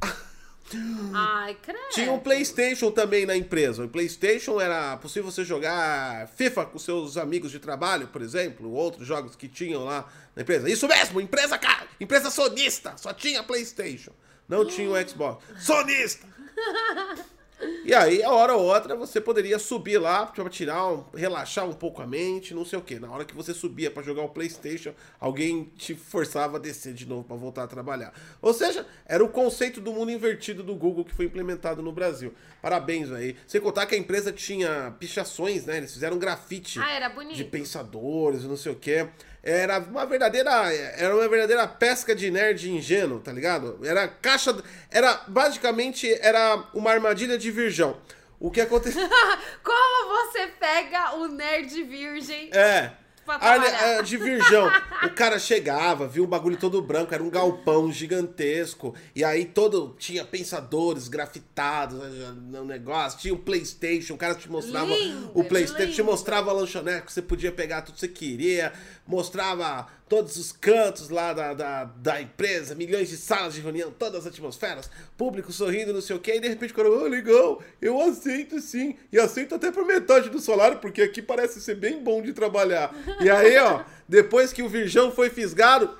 [1.13, 1.89] Ai, credo.
[1.91, 3.83] Tinha um PlayStation também na empresa.
[3.83, 9.07] O PlayStation era possível você jogar FIFA com seus amigos de trabalho, por exemplo, outros
[9.07, 10.69] jogos que tinham lá na empresa.
[10.69, 14.11] Isso mesmo, empresa cara, empresa sonista, só tinha PlayStation,
[14.47, 15.43] não tinha o Xbox.
[15.59, 16.27] Sonista.
[17.85, 21.73] E aí, a hora ou outra, você poderia subir lá pra tirar, um, relaxar um
[21.73, 22.97] pouco a mente, não sei o que.
[22.99, 27.05] Na hora que você subia pra jogar o PlayStation, alguém te forçava a descer de
[27.05, 28.13] novo pra voltar a trabalhar.
[28.41, 32.33] Ou seja, era o conceito do mundo invertido do Google que foi implementado no Brasil.
[32.61, 33.35] Parabéns aí.
[33.45, 35.77] Sem contar que a empresa tinha pichações, né?
[35.77, 39.07] Eles fizeram grafite Ah, de pensadores, não sei o que.
[39.43, 43.77] Era uma verdadeira, era uma verdadeira pesca de nerd ingênuo, tá ligado?
[43.83, 44.55] Era caixa,
[44.89, 47.97] era basicamente era uma armadilha de virgão.
[48.39, 49.01] O que aconteceu?
[49.61, 52.49] Como você pega o nerd virgem?
[52.53, 52.93] É.
[53.25, 53.83] Trabalhar.
[53.83, 54.69] é, de virgão.
[55.03, 58.93] O cara chegava, viu o bagulho todo branco, era um galpão gigantesco.
[59.15, 63.19] E aí todo tinha pensadores grafitados né, no negócio.
[63.19, 66.11] Tinha o Playstation, o cara te mostrava Lindo, o Playstation, te lindo.
[66.11, 68.73] mostrava a lanchonete que você podia pegar tudo que você queria.
[69.05, 74.21] Mostrava todos os cantos lá da, da, da empresa, milhões de salas de reunião, todas
[74.21, 76.33] as atmosferas, público sorrindo, não sei o que.
[76.33, 78.95] E de repente o cara, oh, legal, eu aceito sim.
[79.11, 82.93] E aceito até por metade do salário, porque aqui parece ser bem bom de trabalhar.
[83.19, 85.97] E aí, ó, depois que o Virgão foi fisgado,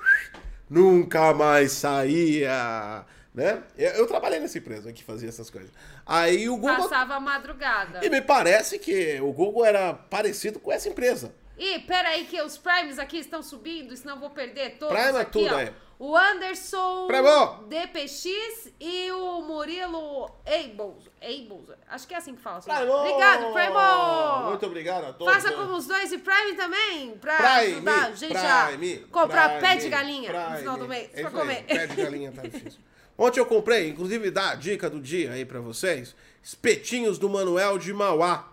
[0.70, 3.04] nunca mais saía.
[3.34, 3.64] Né?
[3.76, 5.70] Eu, eu trabalhei nessa empresa que fazia essas coisas.
[6.06, 6.88] Aí o Google.
[6.88, 8.06] Passava a madrugada.
[8.06, 11.34] E me parece que o Google era parecido com essa empresa.
[11.58, 15.32] Ih, peraí que os primes aqui estão subindo, senão eu vou perder todos Prima aqui,
[15.32, 15.58] tudo ó.
[15.58, 15.72] aí.
[15.96, 17.68] O Anderson Primo!
[17.68, 21.12] DPX e o Murilo Eibolzer.
[21.20, 21.76] Eibolzer.
[21.88, 22.60] Acho que é assim que fala.
[22.60, 22.92] Primo!
[22.92, 24.48] Obrigado, Primo!
[24.50, 25.32] Muito obrigado a todos.
[25.32, 25.56] Faça né?
[25.56, 29.60] como os dois e Prime também, pra Prime, ajudar a gente Prime, a comprar Prime,
[29.60, 31.62] pé de galinha no final do mês É pra comer.
[31.62, 32.80] Pé de galinha tá difícil.
[33.16, 37.78] Ontem eu comprei, inclusive dá a dica do dia aí pra vocês, espetinhos do Manuel
[37.78, 38.52] de Mauá.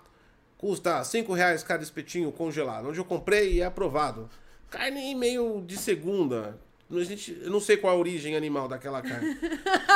[0.62, 2.88] Custa 5 reais cada espetinho congelado.
[2.90, 4.30] Onde eu comprei e é aprovado.
[4.70, 6.56] Carne meio de segunda.
[6.92, 9.36] A gente, eu não sei qual a origem animal daquela carne.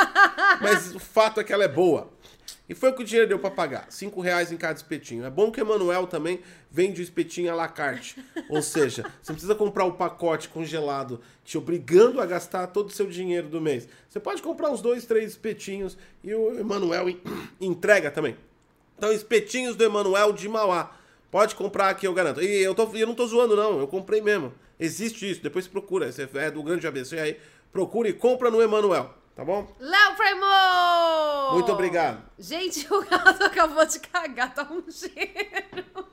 [0.60, 2.10] Mas o fato é que ela é boa.
[2.68, 3.86] E foi o que o dinheiro deu pra pagar.
[3.90, 5.24] 5 reais em cada espetinho.
[5.24, 8.16] É bom que o Emanuel também vende o espetinho à la carte.
[8.48, 12.92] Ou seja, você não precisa comprar o pacote congelado te obrigando a gastar todo o
[12.92, 13.88] seu dinheiro do mês.
[14.08, 17.20] Você pode comprar uns dois, três espetinhos e o Emanuel en-
[17.60, 18.36] entrega também.
[18.96, 20.96] Então, espetinhos do Emanuel de Mauá.
[21.30, 22.42] Pode comprar aqui, eu garanto.
[22.42, 23.78] E eu, tô, eu não tô zoando, não.
[23.78, 24.54] Eu comprei mesmo.
[24.78, 25.42] Existe isso.
[25.42, 26.10] Depois procura.
[26.10, 27.38] Você é do grande ABC aí.
[27.72, 29.14] Procura e compra no Emanuel.
[29.34, 29.70] Tá bom?
[29.78, 31.52] Léo Primo!
[31.52, 32.22] Muito obrigado.
[32.38, 36.06] Gente, o gato acabou de cagar, tá um cheiro.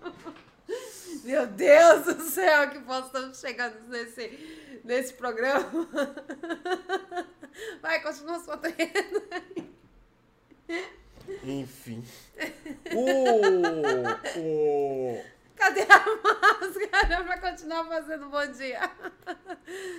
[1.24, 5.88] Meu Deus do céu, que posso estamos chegando nesse, nesse programa.
[7.82, 9.06] Vai, continua sua treta.
[11.44, 12.04] Enfim.
[12.96, 14.40] O.
[14.40, 15.24] O.
[15.56, 18.92] Cadê a máscara pra continuar fazendo bom dia?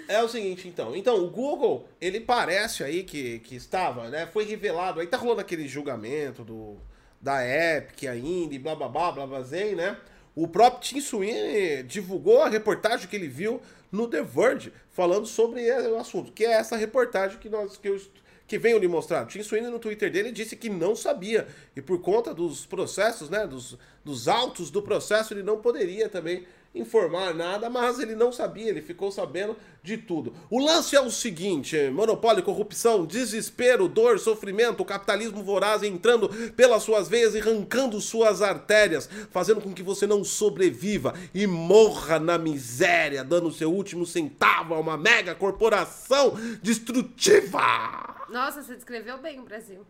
[0.08, 0.94] É o seguinte, então.
[0.94, 4.26] Então, o Google, ele parece aí que, que estava, né?
[4.26, 5.00] Foi revelado.
[5.00, 6.76] Aí tá rolando aquele julgamento do,
[7.20, 9.96] da Epic ainda e blá blá blá blá blá, blá né?
[10.34, 15.70] O próprio Tim Sweeney divulgou a reportagem que ele viu no The Verge, falando sobre
[15.70, 18.00] o assunto, que é essa reportagem que nós que eu
[18.46, 19.24] que venho lhe mostrar.
[19.24, 21.46] O Tim Sweeney no Twitter dele disse que não sabia.
[21.74, 26.46] E por conta dos processos, né, dos, dos autos do processo, ele não poderia também
[26.74, 30.34] informar nada, mas ele não sabia, ele ficou sabendo de tudo.
[30.50, 37.08] O lance é o seguinte: monopólio, corrupção, desespero, dor, sofrimento, capitalismo voraz entrando pelas suas
[37.08, 43.22] veias e arrancando suas artérias, fazendo com que você não sobreviva e morra na miséria,
[43.22, 48.24] dando seu último centavo a uma mega corporação destrutiva.
[48.28, 49.86] Nossa, você descreveu bem o Brasil.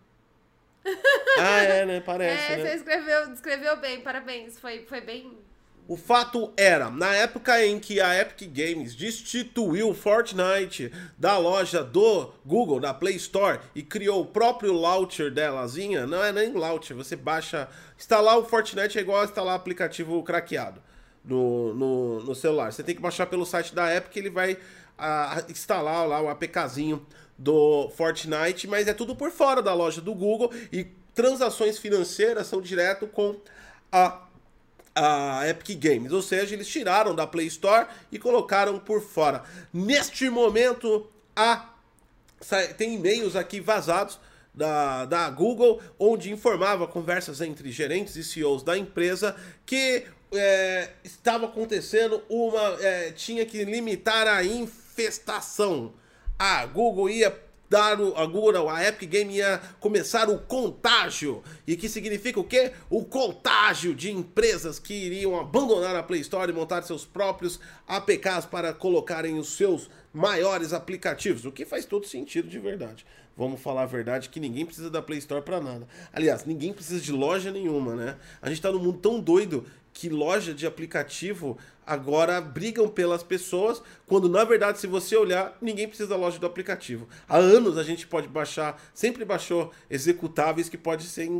[1.38, 2.00] Ah, é, né?
[2.00, 2.34] Parece.
[2.52, 2.62] É, né?
[2.62, 4.58] você escreveu, descreveu bem, parabéns.
[4.58, 5.38] Foi, foi bem.
[5.86, 12.32] O fato era, na época em que a Epic Games destituiu Fortnite da loja do
[12.44, 17.14] Google, da Play Store, e criou o próprio launcher delazinha, não é nem launcher, você
[17.14, 17.68] baixa.
[17.98, 20.80] Instalar o Fortnite é igual a instalar aplicativo craqueado
[21.22, 22.72] no, no, no celular.
[22.72, 24.56] Você tem que baixar pelo site da Epic, ele vai
[24.96, 30.14] a, instalar lá o APKzinho do Fortnite, mas é tudo por fora da loja do
[30.14, 33.36] Google e transações financeiras são direto com
[33.92, 34.23] a
[34.94, 39.42] a Epic Games, ou seja, eles tiraram da Play Store e colocaram por fora.
[39.72, 41.70] Neste momento, há,
[42.76, 44.20] tem e-mails aqui vazados
[44.54, 49.34] da, da Google, onde informava conversas entre gerentes e CEOs da empresa
[49.66, 52.60] que é, estava acontecendo uma.
[52.80, 55.94] É, tinha que limitar a infestação.
[56.38, 57.30] A Google ia
[57.74, 61.42] dar o, a Google, a Epic Game ia começar o contágio.
[61.66, 62.70] E que significa o quê?
[62.88, 67.58] O contágio de empresas que iriam abandonar a Play Store e montar seus próprios
[67.88, 71.44] APKs para colocarem os seus maiores aplicativos.
[71.44, 73.04] O que faz todo sentido de verdade.
[73.36, 75.88] Vamos falar a verdade que ninguém precisa da Play Store para nada.
[76.12, 78.16] Aliás, ninguém precisa de loja nenhuma, né?
[78.40, 83.82] A gente tá num mundo tão doido que loja de aplicativo agora brigam pelas pessoas,
[84.06, 87.08] quando na verdade, se você olhar, ninguém precisa da loja do aplicativo.
[87.28, 91.30] Há anos a gente pode baixar, sempre baixou executáveis que pode ser,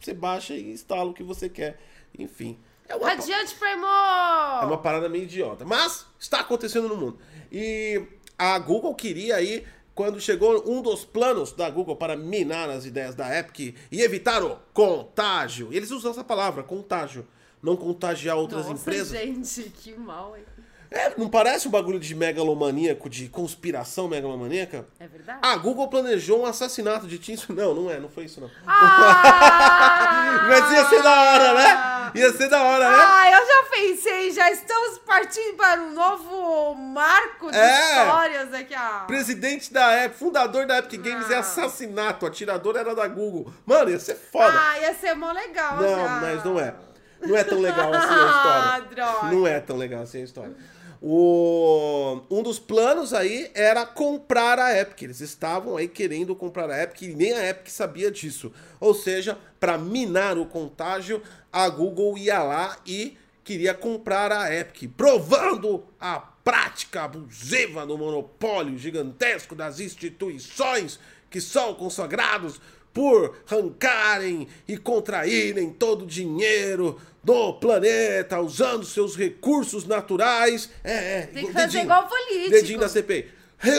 [0.00, 1.78] você baixa e instala o que você quer.
[2.18, 2.58] Enfim.
[2.88, 3.86] É uma, Adiante, Primo!
[3.86, 5.64] É uma parada meio idiota.
[5.64, 7.18] Mas está acontecendo no mundo.
[7.50, 8.02] E
[8.38, 13.14] a Google queria aí quando chegou um dos planos da Google para minar as ideias
[13.14, 15.70] da Epic e evitar o contágio.
[15.72, 17.26] Eles usam essa palavra, contágio
[17.66, 19.08] não contagiar outras Nossa, empresas.
[19.18, 20.44] gente, que mal, hein?
[20.88, 24.86] É, não parece um bagulho de megalomaníaco, de conspiração megalomaníaca?
[25.00, 25.40] É verdade.
[25.42, 28.48] A Google planejou um assassinato de Tim Não, não é, não foi isso não.
[28.66, 30.46] Ah!
[30.48, 32.12] Mas ia ser da hora, né?
[32.14, 32.96] Ia ser da hora, né?
[32.98, 37.80] Ah, eu já pensei, já estamos partindo para um novo marco de É.
[38.04, 38.74] histórias aqui.
[38.74, 39.04] Ah.
[39.08, 41.40] Presidente da Epic, fundador da Epic Games é Ah.
[41.40, 42.24] assassinato.
[42.24, 43.52] O atirador era da Google.
[43.66, 44.54] Mano, ia ser foda.
[44.56, 45.76] Ah, ia ser mó legal.
[45.78, 46.08] não, já.
[46.20, 46.74] mas não é.
[47.20, 48.66] Não é tão legal assim a história.
[48.66, 49.34] Ah, droga.
[49.34, 50.56] Não é tão legal assim a história.
[51.00, 52.22] O...
[52.30, 55.02] Um dos planos aí era comprar a Epic.
[55.02, 58.52] Eles estavam aí querendo comprar a Epic e nem a Epic sabia disso.
[58.80, 64.90] Ou seja, para minar o contágio, a Google ia lá e queria comprar a Epic,
[64.96, 70.98] provando a prática abusiva do monopólio gigantesco das instituições
[71.30, 72.60] que são consagrados
[72.96, 80.70] por arrancarem e contraírem todo o dinheiro do planeta, usando seus recursos naturais.
[80.82, 81.22] É, é.
[81.26, 82.50] Tem que fazer dedinho, igual político.
[82.50, 83.28] Dedinho da CPI.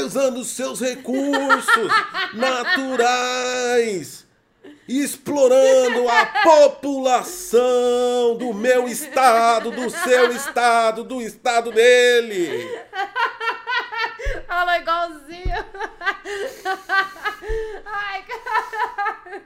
[0.06, 1.92] Usando seus recursos
[2.36, 4.28] naturais.
[4.88, 7.58] Explorando a população
[8.38, 12.70] do meu estado, do seu estado, do estado dele.
[14.58, 15.54] Fala igualzinho.
[17.86, 19.44] Ai, cara.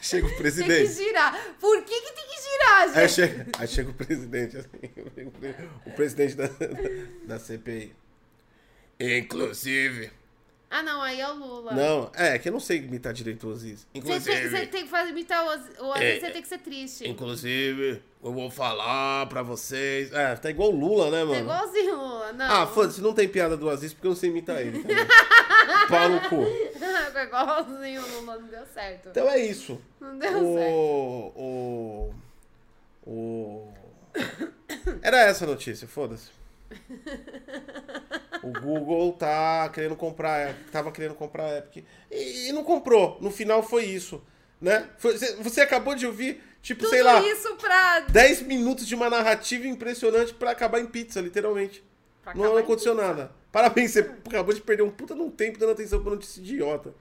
[0.00, 0.92] Chega o Tem que presidente.
[0.94, 1.38] girar.
[1.60, 2.98] Por que, que tem que girar, gente?
[2.98, 4.70] Aí chega, aí chega o presidente, assim,
[5.84, 6.48] o presidente da,
[7.26, 7.94] da CPI.
[8.98, 10.10] Inclusive.
[10.70, 11.72] Ah, não, aí é o Lula.
[11.74, 13.80] Não, é que eu não sei imitar direito o Aziz.
[13.80, 16.40] Você tem, Inclusive, você tem que fazer imitar o Aziz, o Aziz, É, você tem
[16.40, 17.06] que ser triste.
[17.06, 20.12] inclusive, eu vou falar pra vocês.
[20.12, 21.40] É, tá igual o Lula, né, É mano?
[21.40, 22.44] igualzinho o Lula, não.
[22.62, 24.96] Ah, foda-se, não tem piada do Aziz porque eu não sei imitar ele também.
[25.88, 26.42] Pau no cu.
[27.14, 29.08] É igualzinho o Lula, não deu certo.
[29.10, 29.80] Então é isso.
[30.00, 30.74] Não deu certo.
[30.74, 32.12] O.
[33.06, 33.10] O.
[33.10, 33.68] O.
[35.02, 36.30] Era essa a notícia, foda-se.
[38.42, 43.18] O Google tá querendo comprar, tava querendo comprar a Epic e, e não comprou.
[43.20, 44.22] No final foi isso,
[44.60, 44.88] né?
[44.98, 48.00] Você, você acabou de ouvir, tipo, Tudo sei lá, isso pra.
[48.00, 51.82] 10 minutos de uma narrativa impressionante pra acabar em pizza, literalmente.
[52.22, 53.32] pra Não aconteceu nada.
[53.50, 56.94] Parabéns, você acabou de perder um puta num tempo dando atenção pra notícia idiota.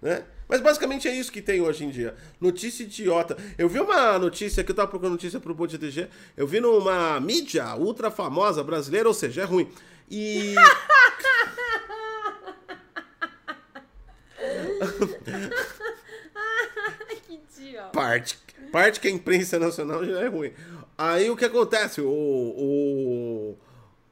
[0.00, 0.24] Né?
[0.48, 2.16] Mas basicamente é isso que tem hoje em dia.
[2.40, 3.36] Notícia idiota.
[3.56, 7.20] Eu vi uma notícia, que eu tava procurando notícia pro Bot DG, eu vi numa
[7.20, 9.70] mídia ultra famosa brasileira, ou seja, é ruim.
[10.10, 10.56] E.
[17.68, 17.88] Idiota.
[17.90, 18.38] parte.
[18.70, 20.52] Parte que a imprensa nacional já é ruim.
[20.96, 22.00] Aí o que acontece?
[22.00, 23.58] O, o,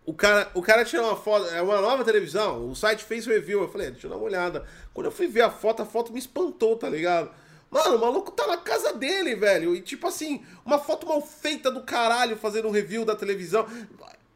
[0.04, 3.62] o, cara, o cara tirou uma foto, é uma nova televisão, o site fez review.
[3.62, 4.66] Eu falei, "É, deixa eu dar uma olhada.
[4.92, 7.30] Quando eu fui ver a foto, a foto me espantou, tá ligado?
[7.70, 9.74] Mano, o maluco tá na casa dele, velho.
[9.76, 13.66] E tipo assim, uma foto mal feita do caralho fazendo um review da televisão.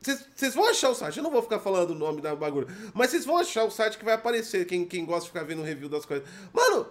[0.01, 3.11] Vocês vão achar o site, eu não vou ficar falando o nome da bagulho, mas
[3.11, 5.89] vocês vão achar o site que vai aparecer, quem, quem gosta de ficar vendo review
[5.89, 6.29] das coisas.
[6.53, 6.87] Mano,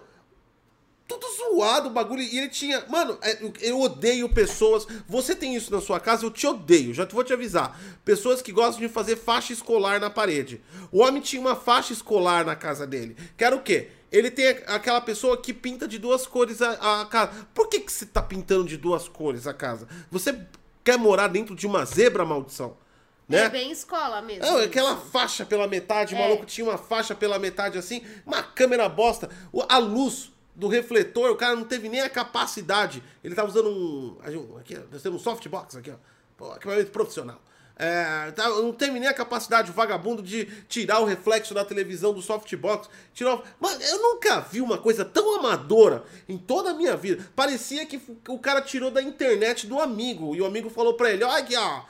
[1.06, 2.22] tudo zoado o bagulho.
[2.22, 2.84] E ele tinha.
[2.88, 4.86] Mano, é, eu- odeio pessoas.
[5.08, 6.94] Você tem isso na sua casa, eu te odeio.
[6.94, 7.78] Já vou te avisar.
[8.04, 10.60] Pessoas que gostam de fazer faixa escolar na parede.
[10.90, 13.16] O homem tinha uma faixa escolar na casa dele.
[13.36, 13.88] Que era o quê?
[14.10, 17.32] Ele tem aquela pessoa que pinta de duas cores a, a casa.
[17.52, 19.88] Por que, que você tá pintando de duas cores a casa?
[20.10, 20.38] Você
[20.84, 22.76] quer morar dentro de uma zebra, maldição?
[23.28, 23.38] Né?
[23.44, 24.44] É bem escola mesmo.
[24.44, 24.68] Não, isso.
[24.68, 26.20] aquela faixa pela metade, o É.
[26.20, 31.30] maluco tinha uma faixa pela metade assim, uma câmera bosta, o- a luz do refletor,
[31.30, 33.02] o cara não teve nem a capacidade.
[33.22, 34.16] Ele tá usando um.
[34.58, 35.96] Aqui, nós temos um softbox aqui, ó.
[36.36, 37.40] Pô, equipamento profissional.
[37.76, 42.14] É, tá, não teve nem a capacidade, o vagabundo, de tirar o reflexo da televisão
[42.14, 42.88] do softbox.
[43.12, 47.28] Tirar, o- Mano, eu nunca vi uma coisa tão amadora em toda a minha vida.
[47.34, 50.36] Parecia que o cara tirou da internet do amigo.
[50.36, 51.82] E o amigo falou pra ele: olha aqui, ó.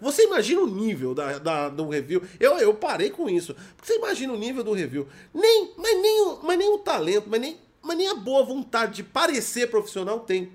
[0.00, 2.22] Você imagina o nível da, da- do review?
[2.38, 3.52] Eu, eu parei com isso.
[3.76, 5.08] Porque você imagina o nível do review.
[5.34, 9.04] Nem, mas, nem, mas nem o talento, mas nem, mas nem a boa vontade de
[9.04, 10.52] parecer profissional tem.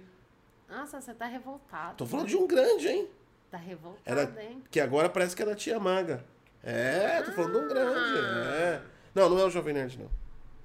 [0.70, 1.98] Nossa, você tá revoltado.
[1.98, 3.10] Tô falando de um grande, hein?
[3.50, 4.64] Tá revoltado, Era, hein?
[4.72, 6.24] que agora parece que é da tia Maga.
[6.64, 8.20] É, tô falando de um grande.
[8.48, 8.82] É.
[9.14, 10.10] Não, não é o Jovem Nerd, não.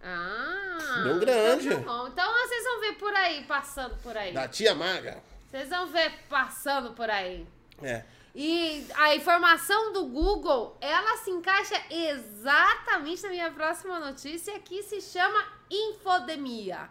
[0.02, 1.04] Ah.
[1.06, 1.68] Um grande.
[1.68, 2.08] Então, tá bom.
[2.08, 4.32] então vocês vão ver por aí, passando por aí.
[4.32, 5.22] Da tia Maga.
[5.50, 7.46] Vocês vão ver passando por aí.
[7.82, 8.04] É.
[8.38, 15.00] E a informação do Google, ela se encaixa exatamente na minha próxima notícia, que se
[15.00, 16.90] chama infodemia.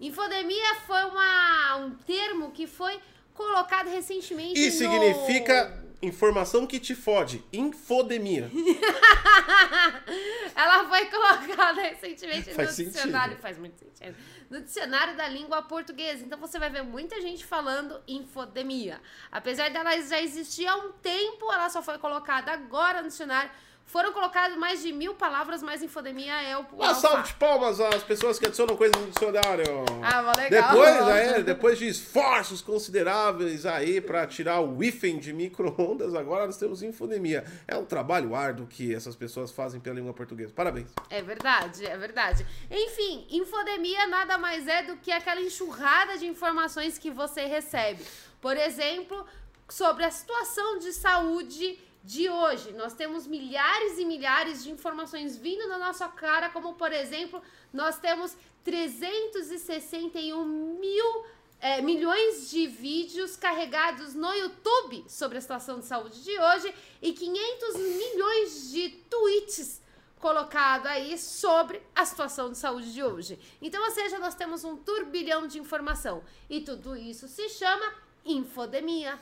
[0.00, 2.98] Infodemia foi uma, um termo que foi
[3.34, 4.72] colocado recentemente E no...
[4.72, 7.42] significa informação que te fode.
[7.52, 8.50] Infodemia.
[10.54, 12.92] Ela foi colocada recentemente Faz no sentido.
[12.92, 14.16] dicionário, faz muito sentido.
[14.50, 16.24] No dicionário da língua portuguesa.
[16.24, 19.00] Então você vai ver muita gente falando infodemia.
[19.30, 23.50] Apesar dela já existir há um tempo, ela só foi colocada agora no dicionário.
[23.86, 26.66] Foram colocadas mais de mil palavras, mas infodemia é o.
[26.72, 29.64] Uma o salva de palmas às pessoas que adicionam coisas no dicionário.
[30.02, 30.70] Ah, mas legal.
[30.70, 36.56] Depois, aí, depois de esforços consideráveis aí para tirar o hífen de micro-ondas, agora nós
[36.56, 37.44] temos infodemia.
[37.68, 40.52] É um trabalho árduo que essas pessoas fazem pela língua portuguesa.
[40.52, 40.88] Parabéns.
[41.08, 42.44] É verdade, é verdade.
[42.70, 48.04] Enfim, infodemia nada mais é do que aquela enxurrada de informações que você recebe.
[48.40, 49.24] Por exemplo,
[49.68, 52.72] sobre a situação de saúde de hoje.
[52.72, 57.98] Nós temos milhares e milhares de informações vindo na nossa cara, como por exemplo, nós
[57.98, 60.44] temos 361
[60.78, 61.24] mil
[61.60, 67.12] é, milhões de vídeos carregados no YouTube sobre a situação de saúde de hoje e
[67.12, 69.80] 500 milhões de tweets
[70.20, 73.38] colocado aí sobre a situação de saúde de hoje.
[73.62, 79.18] Então, ou seja, nós temos um turbilhão de informação e tudo isso se chama infodemia.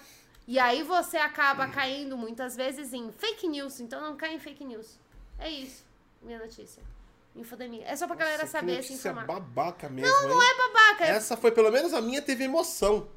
[0.46, 4.64] E aí você acaba caindo muitas vezes em fake news, então não cai em fake
[4.64, 4.98] news.
[5.38, 5.84] É isso,
[6.20, 6.82] minha notícia.
[7.34, 7.84] Infodemia.
[7.86, 9.24] É só pra galera Nossa, que saber se informar.
[9.24, 10.48] babaca mesmo, Não, não hein?
[10.50, 13.08] é babaca, é, Essa foi, pelo menos a minha teve emoção.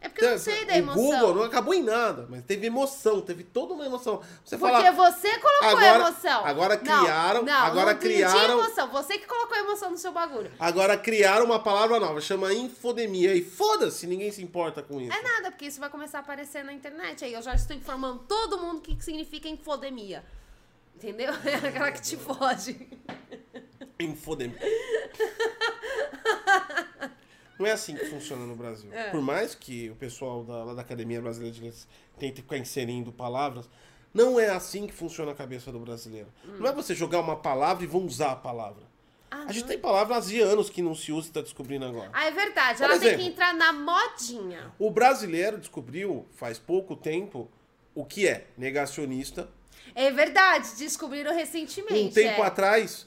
[0.00, 1.02] É porque eu não sei da o emoção.
[1.02, 4.22] Google não acabou em nada, mas teve emoção, teve toda uma emoção.
[4.44, 6.46] Você Porque fala, você colocou Agora- emoção.
[6.46, 8.88] agora Não, criaram- Não, agora não criaram- emoção.
[8.90, 10.52] Você que colocou emoção no seu bagulho.
[10.58, 13.34] agora criaram uma palavra nova, chama infodemia.
[13.34, 15.12] E foda-se, ninguém se importa com isso.
[15.16, 17.24] É nada, porque isso vai começar a aparecer na internet.
[17.24, 20.24] Aí eu já estou informando todo mundo o que que significa infodemia.
[20.94, 21.32] Entendeu?
[21.44, 22.88] É aquela que te fode.
[23.98, 24.58] Infodemia.
[27.58, 28.92] Não é assim que funciona no Brasil.
[28.92, 29.10] É.
[29.10, 31.88] Por mais que o pessoal da, lá da Academia Brasileira de Letras
[32.18, 33.68] tente ficar inserindo palavras,
[34.14, 36.28] não é assim que funciona a cabeça do brasileiro.
[36.58, 38.82] Não é você jogar uma palavra e vão usar a palavra.
[39.30, 39.68] Ah, A gente não.
[39.68, 42.08] tem palavras de anos que não se usa e está descobrindo agora.
[42.14, 42.78] Ah, é verdade.
[42.78, 43.24] Por Ela tem exemplo.
[43.24, 44.72] que entrar na modinha.
[44.78, 47.48] O brasileiro descobriu faz pouco tempo
[47.94, 49.48] o que é negacionista
[49.94, 52.04] É verdade, descobriram recentemente.
[52.08, 52.46] Um tempo é.
[52.46, 53.06] atrás,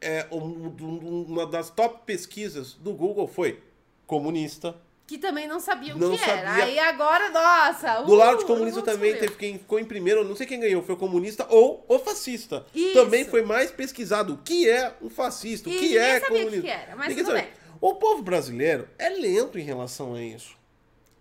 [0.00, 3.62] é, um- um- uma das top pesquisas do Google foi
[4.06, 4.76] comunista.
[5.06, 6.48] Que também não sabiam o Não que era.
[6.48, 6.64] sabia.
[6.64, 8.02] Aí agora, nossa.
[8.02, 9.20] Do uh, lado de comunista uh, também descobriu.
[9.20, 12.66] teve quem ficou em primeiro, não sei quem ganhou, foi o comunista ou o fascista.
[12.74, 12.94] Isso.
[12.94, 16.32] Também foi mais pesquisado o que é um fascista, o que ninguém é sabia o
[16.32, 16.62] que comunista.
[16.62, 17.50] que era, mas Ninguém tudo sabia.
[17.52, 17.60] bem.
[17.80, 20.56] O povo brasileiro é lento em relação a isso,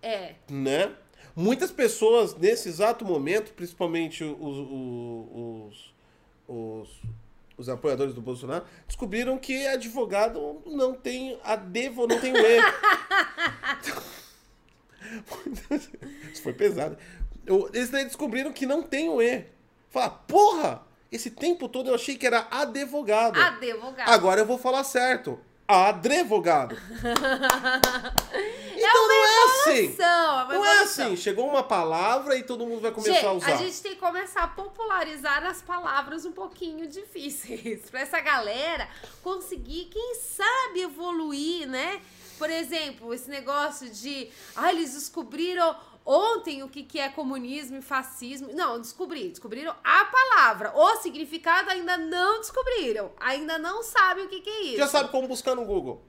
[0.02, 0.34] É.
[0.50, 0.92] né?
[1.36, 5.94] Muitas pessoas nesse exato momento, principalmente os, os,
[6.48, 6.90] os, os
[7.70, 12.60] apoiadores do Bolsonaro, descobriram que advogado não tem a devo, não tem o E.
[16.32, 16.98] Isso foi pesado.
[17.74, 19.46] Eles daí descobriram que não tem o E.
[19.90, 20.84] Fala, porra!
[21.12, 23.40] Esse tempo todo eu achei que era advogado.
[23.40, 24.10] Advogado.
[24.10, 25.40] Agora eu vou falar certo.
[25.68, 26.78] Adrevogado.
[28.76, 29.96] então não é assim.
[30.00, 31.18] É uma Não é assim.
[31.18, 33.54] Chegou uma palavra e todo mundo vai começar Gente, a usar.
[33.54, 37.90] a gente tem que começar a popularizar as palavras um pouquinho difíceis.
[37.90, 38.88] Pra essa galera
[39.24, 42.00] conseguir, quem sabe, evoluir, né?
[42.38, 44.30] Por exemplo, esse negócio de.
[44.56, 48.54] Ah, eles descobriram ontem o que, que é comunismo e fascismo.
[48.54, 49.30] Não, descobri.
[49.30, 50.72] Descobriram a palavra.
[50.76, 53.12] O significado ainda não descobriram.
[53.20, 54.78] Ainda não sabem o que, que é isso.
[54.78, 56.04] Já sabe como buscar no Google.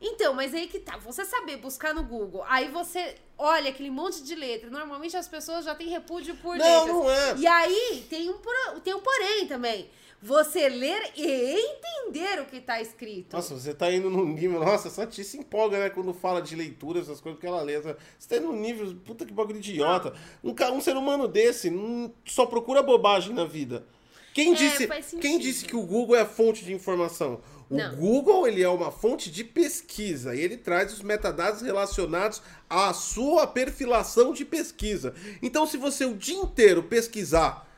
[0.00, 4.22] Então, mas aí que tá, você saber buscar no Google, aí você olha aquele monte
[4.22, 4.70] de letra.
[4.70, 6.94] Normalmente as pessoas já têm repúdio por Não, letras.
[6.96, 7.36] não é.
[7.38, 8.36] E aí tem um,
[8.82, 9.88] tem um porém também.
[10.22, 13.34] Você ler e entender o que tá escrito.
[13.36, 14.58] Nossa, você tá indo num nível.
[14.58, 15.90] Nossa, essa tia se empolga, né?
[15.90, 17.78] Quando fala de leitura, essas coisas, porque ela lê.
[17.78, 17.94] Você
[18.26, 18.96] tá indo num nível.
[19.04, 20.14] Puta que bagulho idiota.
[20.42, 23.86] Um, ca- um ser humano desse não- só procura bobagem na vida.
[24.32, 24.88] Quem É, disse,
[25.20, 27.40] quem disse que o Google é a fonte de informação?
[27.70, 27.94] O Não.
[27.96, 33.46] Google ele é uma fonte de pesquisa e ele traz os metadados relacionados à sua
[33.46, 35.14] perfilação de pesquisa.
[35.42, 37.68] Então, se você o dia inteiro pesquisar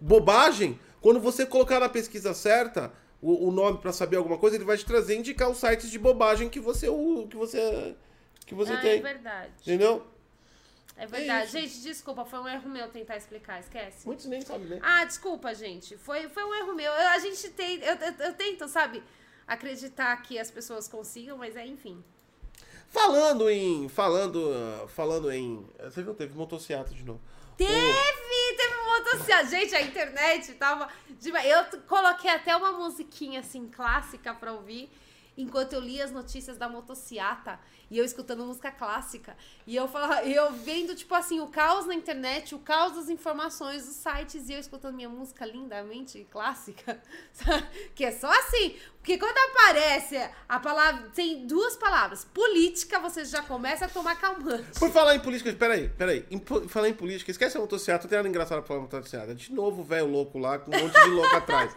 [0.00, 4.64] bobagem, quando você colocar na pesquisa certa o, o nome para saber alguma coisa, ele
[4.64, 6.86] vai te trazer indicar os sites de bobagem que você
[7.30, 7.94] que você
[8.44, 9.52] que você ah, tem, é verdade.
[9.62, 10.04] entendeu?
[10.96, 11.46] É verdade.
[11.46, 11.58] isso.
[11.58, 14.06] gente, desculpa, foi um erro meu tentar explicar, esquece.
[14.06, 14.78] Muitos nem sabem, né?
[14.82, 15.96] Ah, desculpa, gente.
[15.96, 16.92] Foi, foi um erro meu.
[16.92, 17.80] Eu- a gente tem.
[17.82, 19.02] Eu, eu, eu tento, sabe,
[19.46, 22.02] acreditar que as pessoas consigam, mas é enfim.
[22.88, 27.20] Falando em falando falando em, você viu, teve motocicleta de novo.
[27.56, 29.46] Teve, teve motocicleta.
[29.46, 30.88] Gente, a internet tava.
[31.20, 31.46] demais.
[31.46, 34.88] Eu coloquei até uma musiquinha assim clássica pra ouvir
[35.36, 37.58] enquanto eu lia as notícias da motociata
[37.90, 39.36] e eu escutando música clássica.
[39.66, 43.86] E eu falava, eu vendo, tipo assim, o caos na internet, o caos das informações
[43.86, 47.00] dos sites, e eu escutando minha música lindamente clássica.
[47.94, 48.76] Que é só assim.
[48.98, 50.16] Porque quando aparece
[50.48, 51.10] a palavra.
[51.14, 52.24] Tem duas palavras.
[52.24, 54.78] Política, você já começa a tomar calmante.
[54.78, 56.24] Por falar em política, peraí, peraí.
[56.30, 59.34] Em falar em política, esquece a motocicleta, não tem nada engraçado pra falar motocicleta.
[59.34, 61.72] De novo, velho louco lá, com um monte de louco atrás.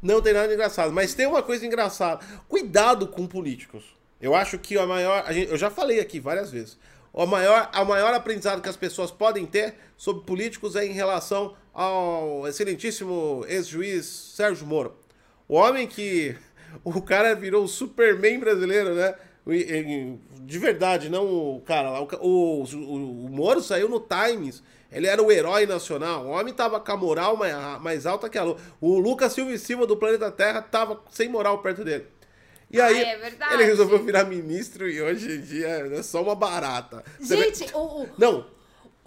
[0.00, 0.92] Não tem nada engraçado.
[0.92, 2.24] Mas tem uma coisa engraçada.
[2.48, 3.84] Cuidado com políticos.
[4.20, 5.24] Eu acho que a maior.
[5.26, 6.78] a gente- eu já falei aqui várias vezes.
[7.12, 11.54] O maior, a maior aprendizado que as pessoas podem ter sobre políticos é em relação
[11.72, 14.94] ao excelentíssimo ex-juiz Sérgio Moro.
[15.48, 16.36] O homem que.
[16.84, 19.14] O cara virou o Superman brasileiro, né?
[20.42, 22.02] De verdade, não o cara lá.
[22.02, 22.64] O, o,
[23.24, 24.62] o Moro saiu no Times.
[24.90, 26.26] Ele era o herói nacional.
[26.26, 28.56] O homem tava com a moral mais, mais alta que a lua.
[28.80, 32.06] O Lucas Silva e Silva do planeta Terra tava sem moral perto dele.
[32.70, 37.02] E aí, é ele resolveu virar ministro e hoje em dia é só uma barata.
[37.18, 38.46] Você vê- Gente, o, o, Não,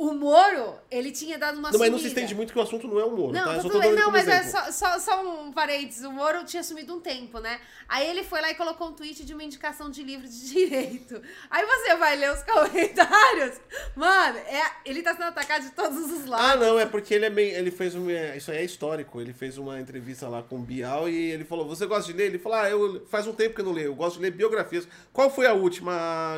[0.09, 2.19] o Moro, ele tinha dado uma não, mas não se sumida.
[2.21, 3.55] estende muito que o assunto não é o Moro, Não, tá?
[3.55, 4.51] Eu só não mas é exemplo.
[4.51, 6.03] só, só, só um parênteses.
[6.03, 7.59] O Moro tinha sumido um tempo, né?
[7.87, 11.21] Aí ele foi lá e colocou um tweet de uma indicação de livro de direito.
[11.49, 13.59] Aí você vai ler os comentários.
[13.95, 16.65] Mano, é, ele tá sendo atacado de todos os Ah, lados.
[16.67, 17.55] não, é porque ele é meio.
[17.55, 18.09] Ele fez um.
[18.09, 19.21] é, Isso aí é histórico.
[19.21, 22.25] Ele fez uma entrevista lá com o Bial e ele falou: Você gosta de ler?
[22.27, 23.87] Ele falou: Ah, eu faz um tempo que eu não leio.
[23.87, 24.87] Eu gosto de ler biografias.
[25.13, 26.37] Qual foi a última?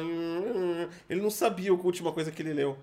[1.09, 2.78] Ele não sabia a última coisa que ele leu.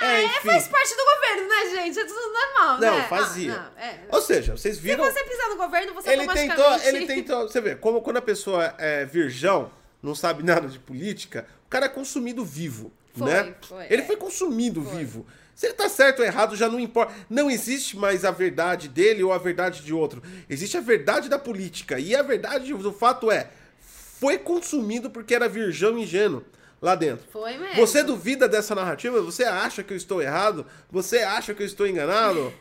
[0.00, 1.98] É, É, faz parte do governo, né, gente?
[1.98, 3.06] É tudo normal, Não, né?
[3.08, 3.54] fazia.
[3.54, 4.00] Ah, não, é.
[4.10, 5.04] Ou seja, vocês Se viram.
[5.04, 6.96] você pisar no governo, você Ele tentou, automaticamente...
[6.96, 7.42] ele tentou.
[7.48, 9.70] Você vê, como quando a pessoa é virgão,
[10.02, 13.54] não sabe nada de política, o cara é consumido vivo, Foi, né?
[13.62, 14.04] foi, ele é.
[14.04, 14.98] foi consumido Foi.
[14.98, 15.26] vivo.
[15.54, 17.14] Se ele tá certo ou errado, já não importa.
[17.30, 20.22] Não existe mais a verdade dele ou a verdade de outro.
[20.50, 21.98] Existe a verdade da política.
[21.98, 23.48] E a verdade do fato é,
[23.80, 26.44] foi consumido porque era virgão ingênuo
[26.80, 27.26] lá dentro.
[27.30, 27.74] Foi mesmo.
[27.76, 29.20] Você duvida dessa narrativa?
[29.22, 30.66] Você acha que eu estou errado?
[30.90, 32.52] Você acha que eu estou enganado?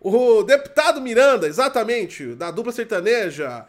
[0.00, 3.66] O deputado Miranda, exatamente, da dupla sertaneja,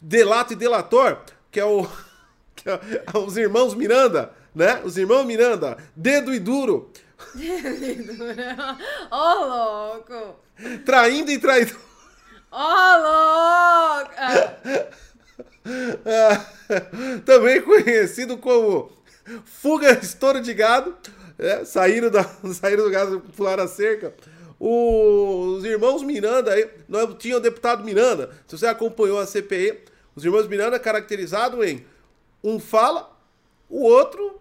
[0.00, 1.18] delato e delator,
[1.50, 1.86] que é o.
[2.54, 2.78] que é
[3.18, 4.80] os irmãos Miranda, né?
[4.84, 6.90] Os irmãos Miranda, dedo e duro.
[9.10, 10.40] Ô, louco!
[10.84, 11.78] Traindo e traidor.
[12.50, 14.12] Ô, louco!
[14.18, 14.58] Ah,
[16.04, 16.44] Ah,
[17.24, 18.90] também conhecido como
[19.44, 20.96] fuga estouro de gado,
[21.38, 24.14] é, saíram, da, saíram do gado, pularam a cerca.
[24.58, 29.80] Os irmãos Miranda aí, nós tinha o deputado Miranda, se você acompanhou a CPI,
[30.14, 31.84] os irmãos Miranda caracterizado em
[32.44, 33.10] um fala,
[33.68, 34.40] o outro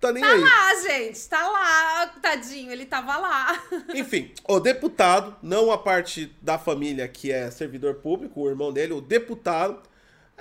[0.00, 0.40] tá nem tá aí.
[0.40, 3.62] lá, gente, tá lá, tadinho, ele tava lá.
[3.94, 8.92] Enfim, o deputado, não a parte da família que é servidor público, o irmão dele,
[8.92, 9.80] o deputado,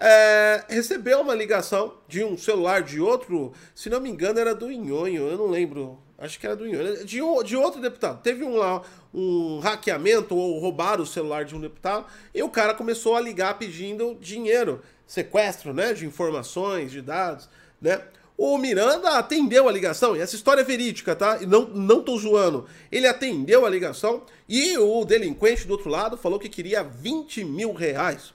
[0.04, 4.72] é, recebeu uma ligação de um celular de outro, se não me engano era do
[4.72, 8.20] Inhonho, eu não lembro, acho que era do Inhonho, de, um, de outro deputado.
[8.24, 8.82] Teve um lá,
[9.14, 13.60] um hackeamento ou roubaram o celular de um deputado e o cara começou a ligar
[13.60, 17.48] pedindo dinheiro, sequestro, né, de informações, de dados,
[17.80, 18.02] né?
[18.36, 21.44] O Miranda atendeu a ligação, e essa história é verídica, tá?
[21.44, 22.66] E não, não tô zoando.
[22.92, 27.72] Ele atendeu a ligação e o delinquente do outro lado falou que queria 20 mil
[27.72, 28.34] reais.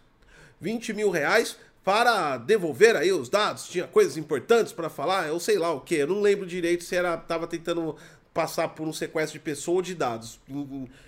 [0.61, 3.69] 20 mil reais para devolver aí os dados.
[3.69, 5.95] Tinha coisas importantes para falar, eu sei lá o que.
[5.95, 7.97] Eu não lembro direito se era tava tentando
[8.35, 10.39] passar por um sequestro de pessoa ou de dados.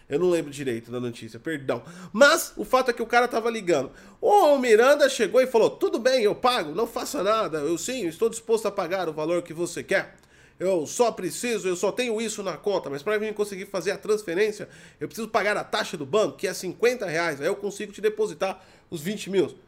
[0.09, 1.82] Eu não lembro direito da notícia, perdão.
[2.11, 3.90] Mas o fato é que o cara tava ligando.
[4.20, 7.59] O Miranda chegou e falou: "Tudo bem, eu pago, não faça nada.
[7.59, 10.14] Eu sim, estou disposto a pagar o valor que você quer."
[10.59, 13.99] Eu só preciso, eu só tenho isso na conta, mas para mim conseguir fazer a
[13.99, 14.68] transferência,
[14.99, 17.40] eu preciso pagar a taxa do banco, que é 50 reais.
[17.40, 18.61] Aí eu consigo te depositar
[18.91, 19.59] os 20 mil.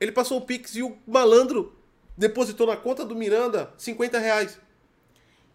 [0.00, 1.76] Ele passou o Pix e o malandro
[2.16, 4.58] depositou na conta do Miranda 50 reais.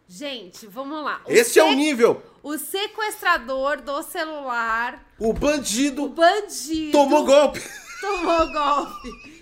[0.08, 1.22] Gente, vamos lá.
[1.26, 2.24] O Esse é o nível.
[2.42, 6.94] O sequestrador do celular, O o bandido bandido.
[6.94, 7.62] tomou golpe.
[8.00, 9.38] tomou golpe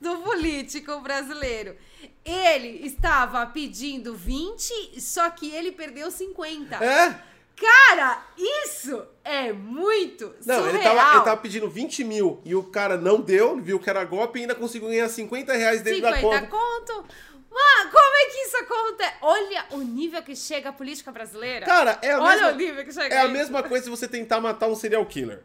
[0.00, 1.76] do político brasileiro.
[2.24, 6.76] Ele estava pedindo 20, só que ele perdeu 50.
[6.84, 7.22] É?
[7.56, 10.68] Cara, isso é muito Não, surreal.
[10.74, 14.04] ele tava, ele tava pedindo 20 mil e o cara não deu, viu que era
[14.04, 16.46] golpe e ainda conseguiu ganhar 50 reais dentro da 50 conta.
[16.48, 17.06] conto.
[17.50, 19.14] Mano, como é que isso acontece?
[19.22, 21.64] Olha o nível que chega a política brasileira.
[21.64, 24.06] Cara, é a Olha mesma, o nível que chega é a mesma coisa se você
[24.06, 25.42] tentar matar um serial killer.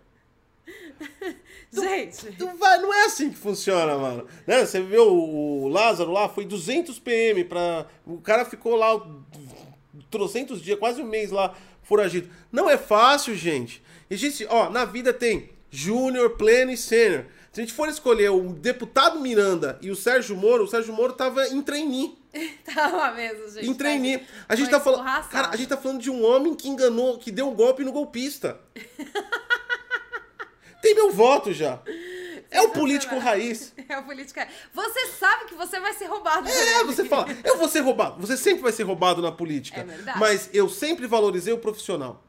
[1.72, 4.28] Gente, Não, vai, não é assim que funciona, mano.
[4.45, 4.66] Né?
[4.66, 7.86] Você viu o Lázaro lá, foi 200 PM pra...
[8.05, 9.01] O cara ficou lá
[10.09, 11.55] trocentos dias, quase um mês lá,
[11.92, 12.30] foragido.
[12.50, 13.84] Não é fácil, gente.
[14.10, 17.26] Existe, ó, na vida tem júnior, pleno e sênior.
[17.52, 21.12] Se a gente for escolher o deputado Miranda e o Sérgio Moro, o Sérgio Moro
[21.12, 22.18] tava em trainee.
[22.64, 23.68] tava mesmo, gente.
[23.68, 24.26] Em trainee.
[24.48, 25.04] A gente tá falando.
[25.28, 27.92] Cara, a gente tá falando de um homem que enganou, que deu um golpe no
[27.92, 28.58] golpista.
[30.82, 31.82] Tem meu voto já.
[32.52, 33.74] É o político raiz.
[33.88, 34.47] É a política.
[34.74, 36.47] Você sabe que você vai ser roubado.
[36.49, 38.20] É, você fala, eu vou ser roubado.
[38.20, 39.80] Você sempre vai ser roubado na política.
[39.80, 40.20] É verdade.
[40.20, 42.22] Mas eu sempre valorizei o profissional.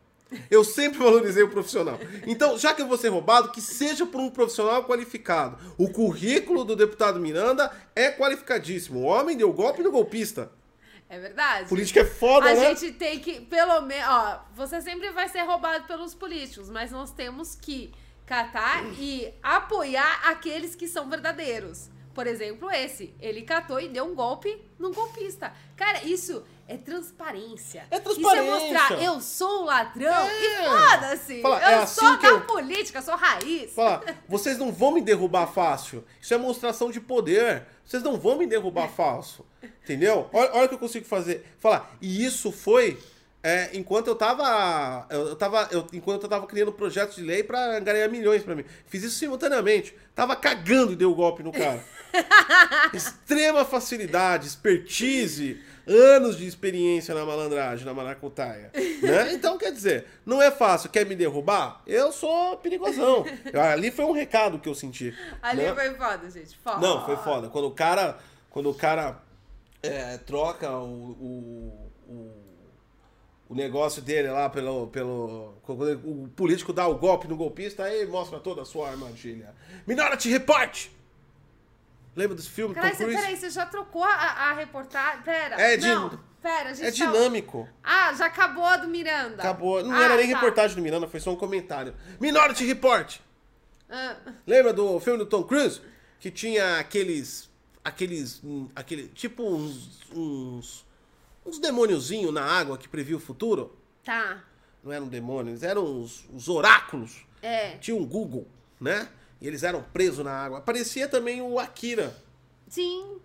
[0.51, 1.99] Eu sempre valorizei o profissional.
[2.27, 5.59] Então, já que eu vou ser roubado, que seja por um profissional qualificado.
[5.77, 9.01] O currículo do deputado Miranda é qualificadíssimo.
[9.01, 10.51] O homem deu golpe no golpista.
[11.09, 11.69] É verdade.
[11.69, 12.75] Política é foda, a né?
[12.75, 17.11] gente tem que, pelo menos, ó, você sempre vai ser roubado pelos políticos, mas nós
[17.11, 17.93] temos que
[18.27, 21.91] catar e apoiar aqueles que são verdadeiros.
[22.15, 23.15] Por exemplo, esse.
[23.21, 25.51] Ele catou e deu um golpe num golpista.
[25.77, 27.87] Cara, isso é transparência.
[27.91, 28.41] É Isso transparência.
[28.43, 30.41] é mostrar, eu sou um ladrão É.
[30.45, 31.41] e foda-se.
[31.41, 33.73] Eu é assim sou da eu- política, sou raiz.
[33.73, 36.05] Fala, vocês não vão me derrubar fácil.
[36.21, 37.67] Isso é mostração de poder.
[37.85, 39.47] Vocês não vão me derrubar fácil.
[39.83, 40.29] Entendeu?
[40.35, 41.47] Olha, olha o que eu consigo fazer.
[41.59, 42.99] Falar, e isso foi
[43.43, 45.05] é, enquanto eu tava.
[45.11, 45.69] Eu, tava.
[45.73, 48.65] eu- enquanto eu tava criando projetos de lei pra ganhar milhões pra mim.
[48.87, 49.95] Fiz isso simultaneamente.
[50.15, 51.83] Tava cagando e dei o golpe no cara.
[52.95, 58.71] Extrema facilidade, expertise, anos de experiência na malandragem, na maracutaia.
[59.03, 59.33] Né?
[59.35, 60.89] Então, quer dizer, não é fácil.
[60.91, 61.83] Quer me derrubar?
[61.85, 63.25] Eu sou perigosão.
[63.73, 65.13] Ali foi um recado que eu senti.
[65.43, 65.75] Ali né?
[65.75, 66.57] foi foda, gente.
[66.63, 66.79] Foda.
[66.79, 67.49] Não, foi foda.
[67.49, 68.19] Quando o cara,
[68.51, 69.21] quando o cara
[69.83, 71.82] é, troca o, o,
[73.53, 75.55] o negócio dele lá pelo, pelo.
[75.69, 79.55] O político dá o golpe no golpista, aí mostra toda a sua armadilha.
[79.87, 80.89] Minority Report!
[82.15, 82.75] Lembra desse filme?
[82.75, 85.23] Caralho, você, peraí, você já trocou a, a reportagem?
[85.23, 85.61] Pera.
[85.61, 87.67] É di- Não, pera, a gente É tá- dinâmico.
[87.83, 89.37] Ah, já acabou a do Miranda.
[89.43, 89.83] Acabou.
[89.83, 90.35] Não Ah, era nem tá.
[90.37, 91.95] reportagem do Miranda, foi só um comentário.
[92.21, 93.17] Minority Report!
[93.89, 95.81] Ah, Lembra do filme do Tom Cruise?
[96.21, 97.51] Que tinha aqueles.
[97.85, 98.41] Aqueles.
[98.45, 100.01] hum, Aquele, tipo uns.
[100.15, 100.85] Uns,
[101.45, 103.77] uns demôniozinhos na água que previa o futuro.
[104.05, 104.45] tá.
[104.85, 107.25] Não eram demônios, eram uns, uns oráculos.
[107.41, 107.77] É.
[107.77, 108.49] Tinha um Google,
[108.81, 109.09] né?
[109.41, 110.59] E eles eram presos na água.
[110.59, 112.17] Aparecia também o Akira.
[112.67, 113.21] Sim.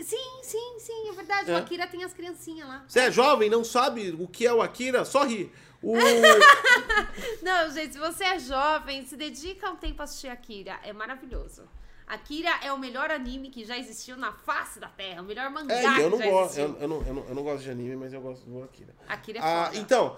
[0.00, 1.50] Sim, sim, sim, é verdade.
[1.52, 1.54] É.
[1.54, 2.84] O Akira tem as criancinhas lá.
[2.88, 5.04] Você é jovem, não sabe o que é o Akira?
[5.04, 5.52] Só ri.
[5.80, 5.94] O...
[7.42, 10.78] Não, gente, se você é jovem, se dedica um tempo a assistir Akira.
[10.82, 11.62] É maravilhoso.
[12.06, 15.22] Akira é o melhor anime que já existiu na face da Terra.
[15.22, 16.58] O melhor mangá É, eu que não já gosto.
[16.58, 16.76] existiu.
[16.76, 18.94] Eu, eu não, eu, não, eu não gosto de anime, mas eu gosto do Akira.
[19.08, 19.78] Akira é Ah, foda.
[19.78, 20.16] então,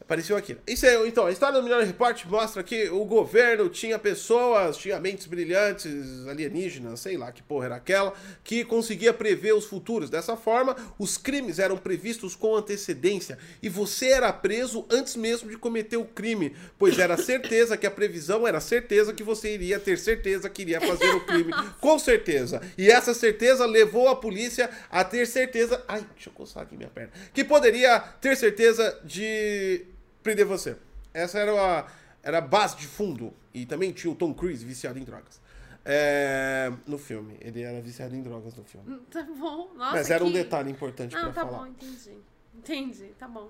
[0.00, 0.56] apareceu aqui.
[0.66, 4.98] Isso aí, então, a história do Melhor Report mostra que o governo tinha pessoas, tinha
[4.98, 10.10] mentes brilhantes, alienígenas, sei lá que porra era aquela, que conseguia prever os futuros.
[10.10, 15.56] Dessa forma, os crimes eram previstos com antecedência e você era preso antes mesmo de
[15.56, 19.98] cometer o crime, pois era certeza que a previsão era certeza que você iria ter
[19.98, 22.60] certeza que iria fazer o crime, com certeza.
[22.76, 26.90] E essa certeza levou a polícia a ter certeza, ai, deixa eu coçar aqui minha
[26.90, 29.89] perna, que poderia ter certeza de
[30.22, 30.76] prender você.
[31.12, 31.86] Essa era a,
[32.22, 33.32] era a base de fundo.
[33.52, 35.40] E também tinha o Tom Cruise viciado em drogas.
[35.84, 37.36] É, no filme.
[37.40, 39.00] Ele era viciado em drogas no filme.
[39.10, 39.70] Tá bom.
[39.74, 41.58] Nossa, Mas era um que- detalhe importante Não, pra tá falar.
[41.58, 42.16] bom, entendi.
[42.54, 43.48] Entendi, tá bom.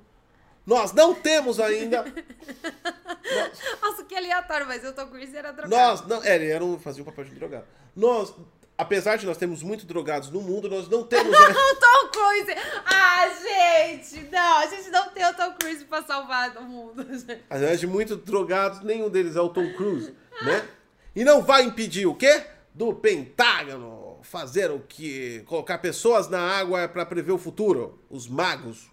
[0.67, 2.05] Nós não temos ainda.
[3.83, 5.71] Nossa, que aleatório, mas eu tô com isso era drogado.
[5.75, 6.23] nós não.
[6.23, 7.65] É, ele era um, fazia um papel de drogado.
[7.97, 8.35] Nós,
[8.81, 11.33] apesar de nós termos muito drogados no mundo, nós não temos.
[11.39, 12.55] ainda- O Tom Cruise!
[12.85, 14.29] Ah, gente!
[14.31, 17.43] Não, a gente não tem o Tom Cruise pra salvar o mundo, gente.
[17.49, 20.69] Apesar de muito drogados, nenhum deles é o Tom Cruise, né?
[21.15, 22.45] E não vai impedir o quê?
[22.75, 25.43] Do Pentágono fazer o que?
[25.47, 27.99] Colocar pessoas na água para prever o futuro.
[28.09, 28.89] Os magos.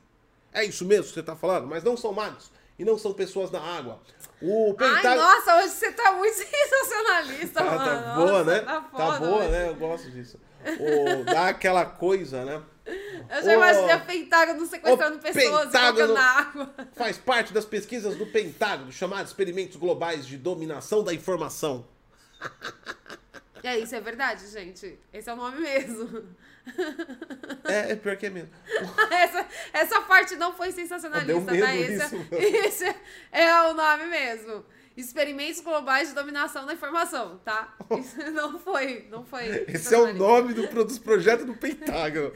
[0.53, 2.49] É isso mesmo que você tá falando, mas não são magos.
[2.77, 3.99] E não são pessoas na água.
[4.41, 5.21] O Ai, Pentágono.
[5.21, 7.77] nossa, hoje você tá muito sensacionalista, Ah, mano.
[7.85, 8.59] tá boa, Nossa, né?
[8.59, 9.51] Tá, Tá, foda, boa, velho.
[9.51, 9.69] né?
[9.69, 10.39] Eu gosto disso.
[10.79, 12.61] O, dá aquela coisa, né?
[12.85, 16.13] Eu já Ô, imaginei a Pentágono sequestrando ô, pessoas Pentágono.
[16.13, 16.69] na água.
[16.95, 21.85] Faz parte das pesquisas do Pentágono, chamados experimentos globais de dominação da informação.
[23.63, 24.99] É, isso é verdade, gente.
[25.13, 26.25] Esse é o nome mesmo.
[27.63, 28.49] É, é pior que é mesmo.
[29.11, 31.75] Essa, essa parte não foi sensacionalista, tá?
[31.75, 32.95] Esse, isso, esse
[33.31, 34.65] é o nome mesmo.
[34.95, 37.75] Experimentos globais de dominação da informação, tá?
[37.99, 39.65] Isso não foi, não foi.
[39.67, 42.31] Esse é o nome do, dos projetos do Pentágono.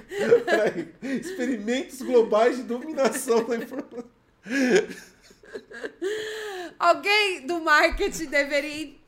[0.45, 0.93] Peraí.
[1.01, 4.05] Experimentos globais de dominação da informação.
[6.78, 9.01] Alguém do marketing deveria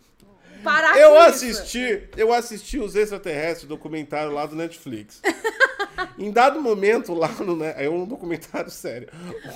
[0.64, 1.30] parar Eu com isso.
[1.30, 5.22] assisti, eu assisti os extraterrestres documentário lá do Netflix.
[6.18, 9.09] Em dado momento lá no né, é um documentário sério.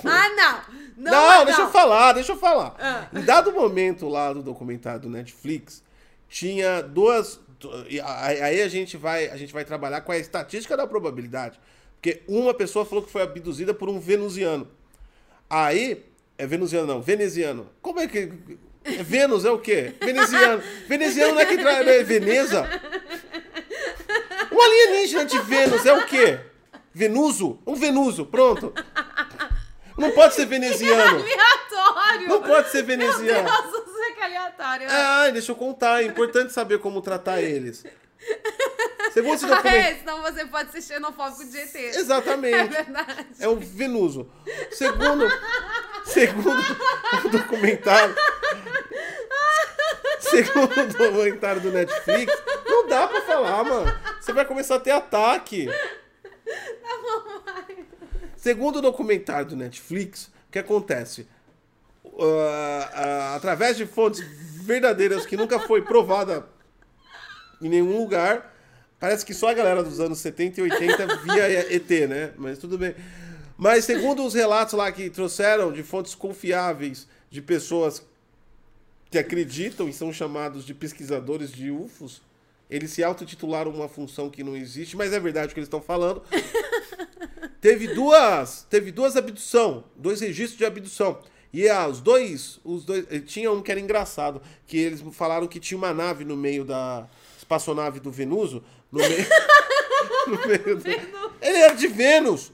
[0.04, 0.60] Ah, não!
[0.96, 2.74] Não, Não, não, deixa eu falar, deixa eu falar.
[2.78, 3.08] Ah.
[3.12, 5.82] Em dado momento lá do documentário do Netflix,
[6.28, 7.40] tinha duas.
[8.04, 11.58] Aí a gente vai, a gente vai trabalhar com a estatística da probabilidade.
[11.94, 14.68] Porque uma pessoa falou que foi abduzida por um venusiano.
[15.48, 16.04] Aí.
[16.40, 17.68] É venusiano, não, veneziano.
[17.82, 18.32] Como é que.
[18.98, 19.94] É Vênus é o quê?
[20.00, 20.62] Veneziano.
[20.86, 22.68] Veneziano não é que tra- é Veneza?
[24.50, 26.38] Um alienígena de Vênus é o quê?
[26.92, 27.58] Venuso?
[27.66, 28.72] Um venuso, pronto.
[29.96, 31.20] Não pode ser veneziano.
[31.20, 32.28] Aleatório!
[32.28, 33.48] Não pode ser Meu veneziano.
[33.48, 34.86] Deus, do céu, que aleatório.
[34.90, 36.02] Ai, deixa eu contar.
[36.02, 37.84] É importante saber como tratar eles.
[38.20, 39.66] Ah, documento.
[39.66, 41.74] é, senão você pode ser xenofóbico de ET.
[41.74, 42.68] É Exatamente.
[42.68, 43.26] verdade.
[43.40, 44.30] É o Venuso.
[44.70, 45.28] Segundo,
[46.04, 46.50] segundo
[47.24, 48.14] o documentário.
[50.20, 52.32] Segundo o documentário do Netflix,
[52.66, 53.98] não dá pra falar, mano.
[54.20, 55.68] Você vai começar a ter ataque.
[58.36, 61.28] Segundo o documentário do Netflix, o que acontece?
[62.20, 64.20] Ah, ah, através de fontes
[64.64, 66.46] verdadeiras que nunca foi provada
[67.60, 68.54] em nenhum lugar,
[68.98, 72.32] parece que só a galera dos anos 70 e 80 via ET, né?
[72.36, 72.94] Mas tudo bem.
[73.56, 78.02] Mas segundo os relatos lá que trouxeram de fontes confiáveis de pessoas
[79.10, 82.22] que acreditam e são chamados de pesquisadores de UFOs,
[82.70, 85.80] eles se autotitularam uma função que não existe, mas é verdade o que eles estão
[85.80, 86.22] falando.
[87.60, 91.18] teve duas, teve duas abdução, dois registros de abdução.
[91.52, 95.58] E ah, os dois, os dois, tinha um que era engraçado, que eles falaram que
[95.58, 97.08] tinha uma nave no meio da
[97.48, 99.26] espaçonave do Venuso, no meio,
[100.28, 100.90] no meio do,
[101.40, 102.52] ele era de Vênus.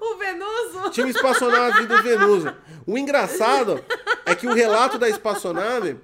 [0.00, 0.90] O Venuso.
[0.90, 2.52] Tinha uma espaçonave do Venuso.
[2.84, 3.82] O engraçado
[4.26, 5.96] é que o relato da espaçonave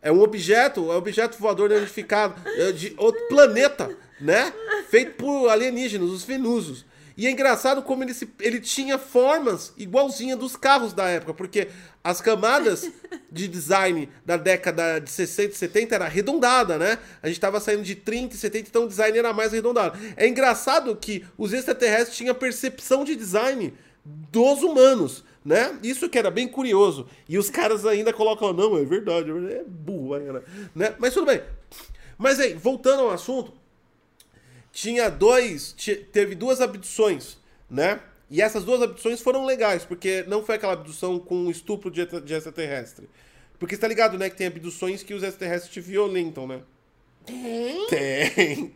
[0.00, 4.52] é um objeto, é um objeto voador identificado é de outro planeta, né?
[4.88, 6.86] Feito por alienígenas, os venusos.
[7.16, 11.68] E é engraçado como ele, se, ele tinha formas igualzinha dos carros da época, porque
[12.02, 12.90] as camadas
[13.30, 16.98] de design da década de 60 e 70 era arredondada, né?
[17.22, 19.98] A gente tava saindo de 30 e 70, então o design era mais arredondado.
[20.16, 23.72] É engraçado que os extraterrestres tinham percepção de design
[24.04, 25.78] dos humanos, né?
[25.82, 27.06] Isso que era bem curioso.
[27.28, 30.18] E os caras ainda colocam, não, é verdade, é, é burro,
[30.74, 30.94] né?
[30.98, 31.40] Mas tudo bem.
[32.18, 33.52] Mas aí, voltando ao assunto,
[34.74, 35.72] tinha dois,
[36.12, 37.38] teve duas abduções,
[37.70, 38.00] né?
[38.28, 42.34] E essas duas abduções foram legais, porque não foi aquela abdução com estupro de, de
[42.34, 43.08] extraterrestre.
[43.56, 46.60] Porque você tá ligado, né, que tem abduções que os extraterrestres te violentam, né?
[47.24, 47.86] Tem?
[47.86, 48.74] Tem.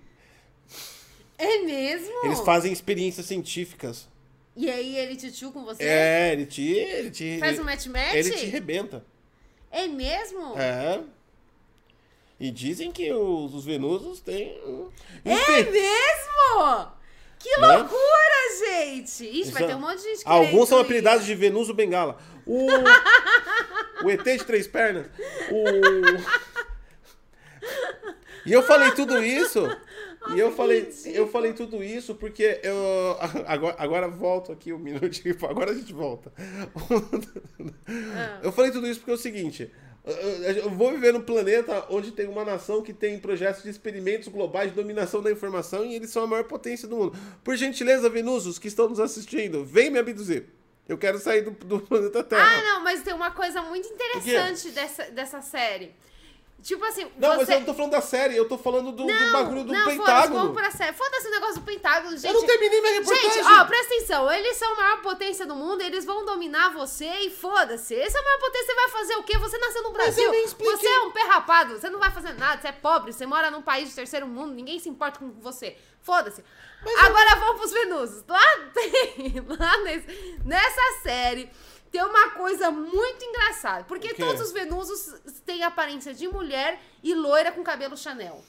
[1.36, 2.26] É mesmo?
[2.26, 4.08] Eles fazem experiências científicas.
[4.56, 5.82] E aí ele te com você?
[5.82, 6.62] É, ele te.
[6.62, 8.14] Ele te Faz um match-match?
[8.14, 9.04] Ele te rebenta.
[9.70, 10.58] É mesmo?
[10.58, 11.00] É.
[12.40, 14.58] E dizem que os, os venusos têm.
[15.24, 16.92] É mesmo?
[17.38, 17.76] Que Né?
[17.76, 19.24] loucura, gente!
[19.24, 22.18] Ixi, vai São- ter um monte de gente Alguns são apelidados de Venuso Bengala.
[22.46, 22.66] O.
[24.04, 25.06] o ET de três pernas.
[25.50, 25.64] O.
[28.46, 29.60] E eu falei tudo isso.
[30.34, 33.16] E eu falei, eu falei tudo isso porque eu.
[33.46, 35.36] Agora, agora volto aqui um minutinho.
[35.48, 36.32] Agora a gente volta.
[36.36, 38.40] Ah.
[38.42, 39.70] Eu falei tudo isso porque é o seguinte.
[40.04, 44.70] Eu- vou viver num planeta onde tem uma nação que tem projetos de experimentos globais
[44.70, 47.18] de dominação da informação e eles são a maior potência do mundo.
[47.44, 50.46] Por gentileza, Venusos que estão nos assistindo, vem me abduzir.
[50.88, 52.42] Eu quero sair do, do planeta Terra.
[52.50, 55.94] Ah, não, mas tem uma coisa muito interessante dessa, dessa série.
[56.60, 57.54] Tipo assim, Não, mas você...
[57.54, 59.84] eu não tô falando da série, eu tô falando do, do Não, bagulho do não,
[59.86, 60.34] Pentágono.
[60.40, 60.92] vamos pra série.
[60.92, 62.26] Foda-se o negócio do Pentágono, gente.
[62.26, 63.30] Eu não terminei minha reportagem.
[63.30, 64.30] Gente, ó, presta atenção.
[64.32, 67.94] Eles são a maior potência do mundo, eles vão dominar você e foda-se.
[67.94, 69.38] Esse é a maior potência, você vai fazer o quê?
[69.38, 70.34] Você nasceu no Mas Brasil.
[70.34, 70.48] eu.
[70.48, 73.52] Você é um pé rapado, você não vai fazer nada, você é pobre, você mora
[73.52, 75.76] num país de terceiro mundo, ninguém se importa com você.
[76.02, 76.42] Foda-se.
[76.98, 78.24] Agora vamos pros Venusos.
[78.26, 78.40] Lá
[78.74, 81.50] tem, lá nesse- nessa série,
[81.90, 83.84] tem uma coisa muito engraçada.
[83.84, 85.14] Porque todos os Venusos
[85.46, 88.42] têm aparência de mulher e loira com cabelo Chanel.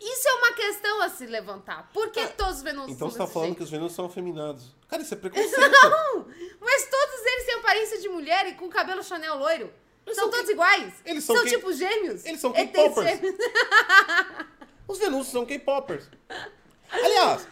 [0.00, 1.90] Isso é uma questão a se levantar.
[1.92, 3.56] Por que todos os Venusos Então você tá falando jeito?
[3.58, 4.74] que os Venusos são afeminados.
[4.88, 5.58] Cara, isso é preconceito.
[5.58, 6.26] Não!
[6.60, 9.72] Mas todos eles têm aparência de mulher e com cabelo Chanel loiro.
[10.04, 10.92] Eles são são todos iguais.
[11.06, 12.26] Eles são são quem- tipo gêmeos.
[12.26, 13.20] Eles são ETs K-popers.
[14.86, 16.04] Os Venusos são K-popers.
[16.90, 17.48] Aliás,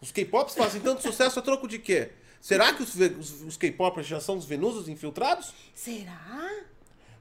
[0.00, 2.12] os K-pops fazem tanto sucesso a troco de quê?
[2.46, 5.52] Será que os, os- os K-popers já são os Venusos infiltrados?
[5.74, 6.48] Será?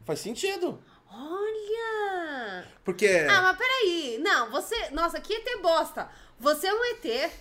[0.05, 0.79] Faz sentido.
[1.11, 2.67] Olha!
[2.83, 3.07] Porque.
[3.29, 4.19] Ah, mas peraí.
[4.21, 4.89] Não, você.
[4.91, 6.09] Nossa, que ET bosta.
[6.39, 7.31] Você é um ET.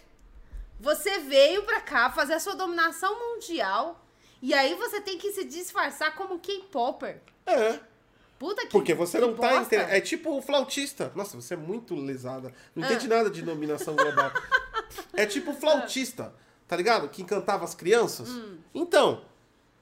[0.80, 4.00] Você veio pra cá fazer a sua dominação mundial.
[4.40, 7.20] E aí você tem que se disfarçar como K-Popper.
[7.46, 7.80] É.
[8.38, 9.48] Puta que Porque você que não tá.
[9.58, 9.76] bosta.
[9.76, 9.90] Inte...
[9.94, 11.12] É tipo o flautista.
[11.14, 12.52] Nossa, você é muito lesada.
[12.74, 12.86] Não Ah.
[12.90, 14.30] entende nada de dominação global.
[15.14, 16.34] é tipo o flautista,
[16.74, 17.08] tá ligado?
[17.08, 18.28] Que encantava as crianças.
[18.28, 18.56] Hum.
[18.74, 19.22] Então,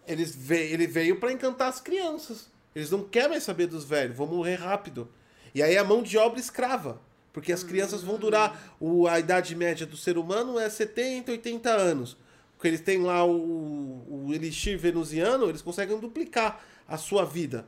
[0.07, 0.59] eles ve...
[0.59, 2.51] ele veio pra encantar as crianças.
[2.75, 5.09] Eles não querem mais saber dos velhos, vão morrer rápido.
[5.55, 7.01] E aí a mão de obra escrava.
[7.33, 8.77] Porque as crianças vão durar.
[8.79, 9.09] O...
[9.09, 12.17] A idade média do ser humano é 70, 80 anos.
[12.57, 17.67] Porque eles têm lá o, o elixir venusiano, eles conseguem duplicar a sua vida.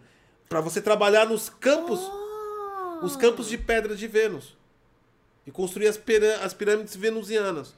[0.50, 3.06] Pra você trabalhar nos campos Oh.
[3.06, 4.54] os campos de pedra de Vênus.
[5.46, 5.98] E construir as,
[6.42, 7.74] as pirâmides venusianas.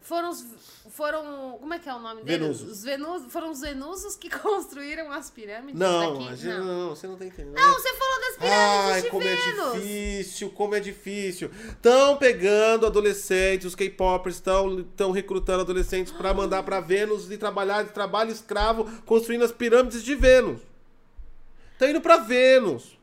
[0.00, 0.44] Foram os.
[0.90, 1.58] Foram.
[1.58, 2.40] Como é que é o nome deles?
[2.60, 2.70] Venusos.
[2.78, 6.36] Os Venus, foram os Venusos que construíram as pirâmides Não, daqui?
[6.36, 6.64] gente- não.
[6.64, 7.54] não, você não tá entendendo.
[7.56, 9.44] Não, você falou das pirâmides Ai, de como Vênus.
[9.44, 11.50] é difícil, como é difícil.
[11.68, 17.90] Estão pegando adolescentes, os K-popers estão recrutando adolescentes pra mandar pra Vênus e trabalhar de
[17.90, 20.60] trabalho escravo construindo as pirâmides de Vênus.
[21.72, 22.96] Estão indo pra Vênus.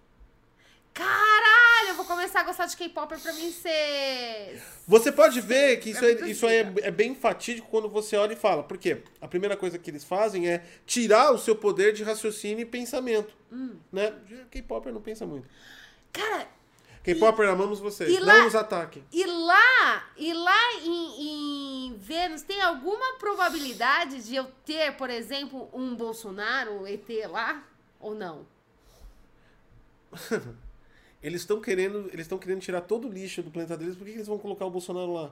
[0.93, 1.62] Caralho,
[2.03, 4.61] vou começar a gostar de K-Popper pra mim ser.
[4.87, 8.15] Você pode ver que isso, É é, isso aí é, é bem fatídico quando você
[8.17, 8.61] olha e fala.
[8.63, 9.01] Por quê?
[9.21, 13.33] A primeira coisa que eles fazem é tirar o seu poder de raciocínio e pensamento.
[13.51, 13.77] Hum.
[13.91, 14.13] Né?
[14.51, 15.47] K-Popper não pensa muito.
[16.11, 16.47] Cara,
[17.03, 18.09] K-Popper, amamos vocês.
[18.11, 19.03] e não lá- nos ataquem.
[19.11, 25.69] e lá, e lá em, em Vênus tem alguma probabilidade de eu ter, por exemplo,
[25.73, 27.63] um Bolsonaro, um ET lá?
[27.99, 28.45] Ou não?
[31.23, 33.95] Eles estão querendo, eles estão querendo tirar todo o lixo do planeta deles.
[33.95, 35.29] Por que que eles vão colocar o Bolsonaro lá?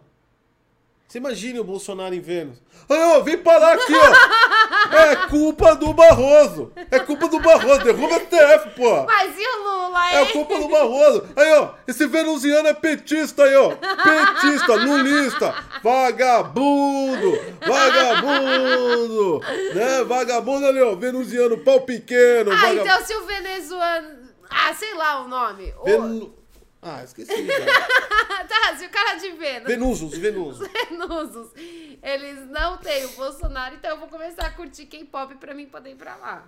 [1.07, 2.57] Você imagine o Bolsonaro em Vênus.
[2.87, 4.95] Ah, ó, vem parar aqui, ó.
[4.95, 6.71] É culpa do Barroso.
[6.89, 7.83] É culpa do Barroso.
[7.83, 9.03] Derruba a TF, pô.
[9.03, 10.31] Mas e o Lula, É hein?
[10.31, 11.27] culpa do Barroso.
[11.35, 13.71] Aí, ó, esse venusiano é petista aí, ó.
[13.75, 17.31] Petista, lulista, vagabundo,
[17.67, 19.41] vagabundo,
[19.75, 20.03] né?
[20.05, 22.81] Vagabundo ali, ó, venusiano, pau pequeno, Ah, vagabundo.
[22.83, 24.30] então se o venezuelano.
[24.51, 25.73] Ah, sei lá o nome.
[25.83, 26.35] Venu...
[26.83, 27.31] Ah, esqueci
[28.49, 29.67] tá, se o cara de Vênus.
[29.67, 30.67] Venusos, Venusos.
[30.89, 31.51] Venusos,
[32.01, 35.91] eles não têm o Bolsonaro, então eu vou começar a curtir K-pop pra mim poder
[35.91, 36.43] ir pra lá.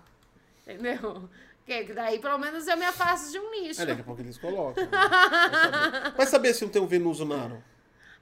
[0.62, 1.30] Entendeu?
[1.66, 3.84] Que daí pelo menos eu me afasto de um lixo.
[3.84, 4.84] É, daqui a pouco eles colocam.
[4.84, 4.90] né?
[4.92, 5.06] Vai
[5.72, 6.18] saber.
[6.18, 7.64] Vai saber se não tem um Venuso Naro.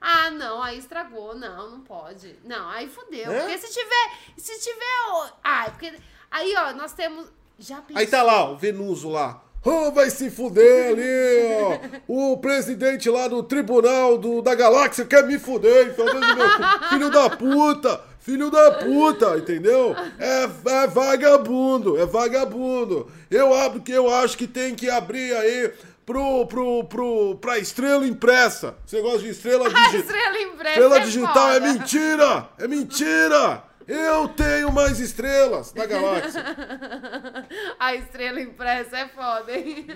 [0.00, 1.34] Ah, não, aí estragou.
[1.34, 2.38] Não, não pode.
[2.44, 3.32] Não, aí fudeu.
[3.32, 3.40] É?
[3.40, 4.18] Porque se tiver.
[4.36, 5.32] Se tiver.
[5.42, 5.92] Ah, porque.
[6.30, 7.32] Aí, ó, nós temos.
[7.58, 8.00] Já pensou?
[8.00, 9.41] Aí tá lá, o Venuso lá.
[9.64, 12.32] Oh, vai se fuder ali, ó.
[12.32, 17.30] O presidente lá do tribunal do, da galáxia quer me fuder, então, meu, filho da
[17.30, 19.94] puta, filho da puta, entendeu?
[20.18, 20.48] É,
[20.82, 23.08] é vagabundo, é vagabundo.
[23.30, 25.70] Eu abro que eu acho que tem que abrir aí
[26.04, 28.74] pro, pro, pro, pra estrela impressa.
[28.84, 30.00] Você gosta de estrela digital?
[30.00, 31.72] estrela impressa Estrela é digital é foda.
[31.72, 32.48] mentira!
[32.58, 33.62] É mentira!
[33.86, 36.42] Eu tenho mais estrelas na galáxia.
[37.78, 39.86] A estrela impressa é foda, hein?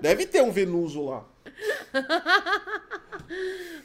[0.00, 1.24] Deve ter um Venuso lá.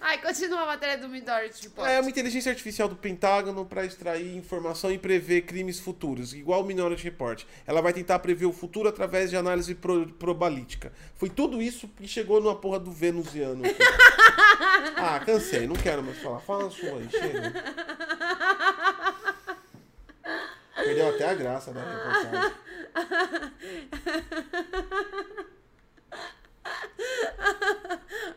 [0.02, 1.88] Ai, continua a matéria do Midority Report.
[1.88, 6.66] É uma inteligência artificial do Pentágono para extrair informação e prever crimes futuros, igual o
[6.66, 7.44] Minority Report.
[7.66, 10.92] Ela vai tentar prever o futuro através de análise pro- probalística.
[11.16, 13.64] Foi tudo isso que chegou numa porra do venusiano.
[14.98, 16.40] ah, cansei, não quero mais falar.
[16.40, 17.54] Fala a sua aí, chega.
[20.76, 22.56] Perdeu até a graça da reportagem.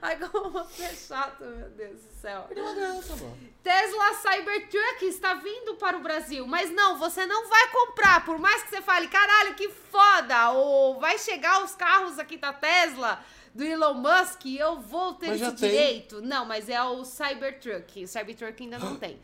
[0.00, 2.42] Ai, como você é chato, meu Deus do céu.
[2.48, 3.38] Perdeu a graça, mano.
[3.62, 8.62] Tesla Cybertruck está vindo para o Brasil, mas não, você não vai comprar, por mais
[8.62, 13.22] que você fale, caralho, que foda, ou vai chegar os carros aqui da Tesla,
[13.54, 15.70] do Elon Musk, e eu vou ter Mas esse tem.
[15.70, 16.22] direito.
[16.22, 19.18] Não, mas é o Cybertruck, o Cybertruck ainda não tem.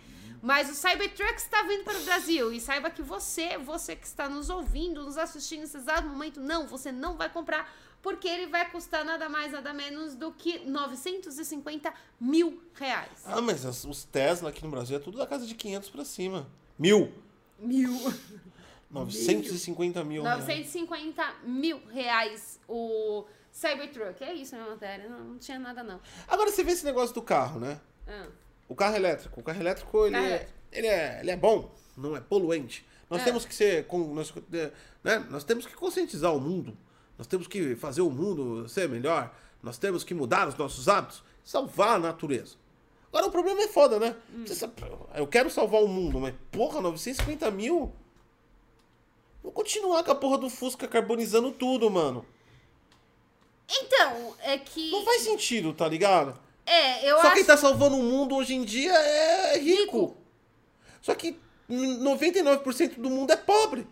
[0.46, 4.28] Mas o Cybertruck está vindo para o Brasil, e saiba que você, você que está
[4.28, 8.70] nos ouvindo, nos assistindo nesse exato momento, não, você não vai comprar, porque ele vai
[8.70, 13.22] custar nada mais, nada menos do que 950 mil reais.
[13.24, 16.04] Ah, mas as- os Tesla aqui no Brasil é tudo da casa de 500 pra
[16.04, 16.46] cima.
[16.78, 17.10] Mil.
[17.58, 17.98] Mil.
[18.90, 20.22] 950 mil.
[20.22, 20.38] reais.
[20.40, 24.22] 950 mil reais o Cybertruck.
[24.22, 25.08] É isso, minha matéria.
[25.08, 26.00] Não, não tinha nada, não.
[26.28, 27.80] Agora você vê esse negócio do carro, né?
[28.06, 28.26] Ah,
[28.74, 29.38] O carro elétrico.
[29.40, 32.84] O carro elétrico, ele, é, ele, é, ele é bom, não é poluente.
[33.08, 33.24] Nós É.
[33.24, 33.86] temos que ser.
[33.86, 34.34] com- Nós,
[35.04, 35.24] né?
[35.30, 36.76] nós temos que conscientizar o mundo.
[37.16, 39.32] Nós temos que fazer o mundo ser melhor.
[39.62, 41.22] Nós temos que mudar os nossos hábitos.
[41.44, 42.56] Salvar a natureza.
[43.10, 44.16] Agora o problema é foda, né?
[44.34, 44.44] Hum.
[45.14, 47.92] Eu quero salvar o mundo, mas porra, 950 mil?
[49.40, 52.26] Vou continuar com a porra do Fusca carbonizando tudo, mano.
[53.68, 54.90] Então, é que.
[54.90, 56.36] Não faz sentido, tá ligado?
[56.66, 57.34] É, eu Só acho.
[57.34, 59.80] quem tá salvando o mundo hoje em dia é rico.
[59.82, 60.16] Rico.
[61.02, 61.38] Só que
[61.68, 63.86] 99% do mundo é pobre.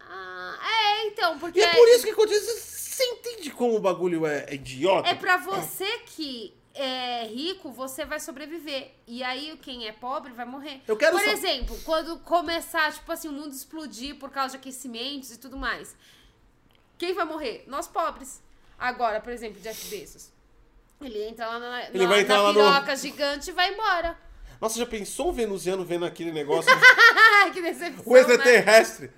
[0.00, 1.58] Ah, é, então, porque.
[1.58, 2.74] E é por isso que acontece.
[2.94, 5.08] Você entende como o bagulho é, é idiota?
[5.08, 8.92] É pra você que é rico, você vai sobreviver.
[9.06, 10.80] E aí, quem é pobre vai morrer.
[10.86, 14.56] Eu quero Por só- exemplo, quando começar, tipo assim, o mundo explodir por causa de
[14.58, 15.96] aquecimentos e tudo mais.
[16.96, 17.64] Quem vai morrer?
[17.66, 18.40] Nós pobres.
[18.78, 20.28] Agora, por exemplo, Jeff Bezos.
[21.06, 23.72] Ele entra lá na, Ele na, vai entrar na lá no- piroca gigante e vai
[23.72, 24.16] embora.
[24.60, 26.70] Nossa, já pensou um venusiano vendo aquele negócio?
[27.52, 29.10] Que decepção, o extraterrestre.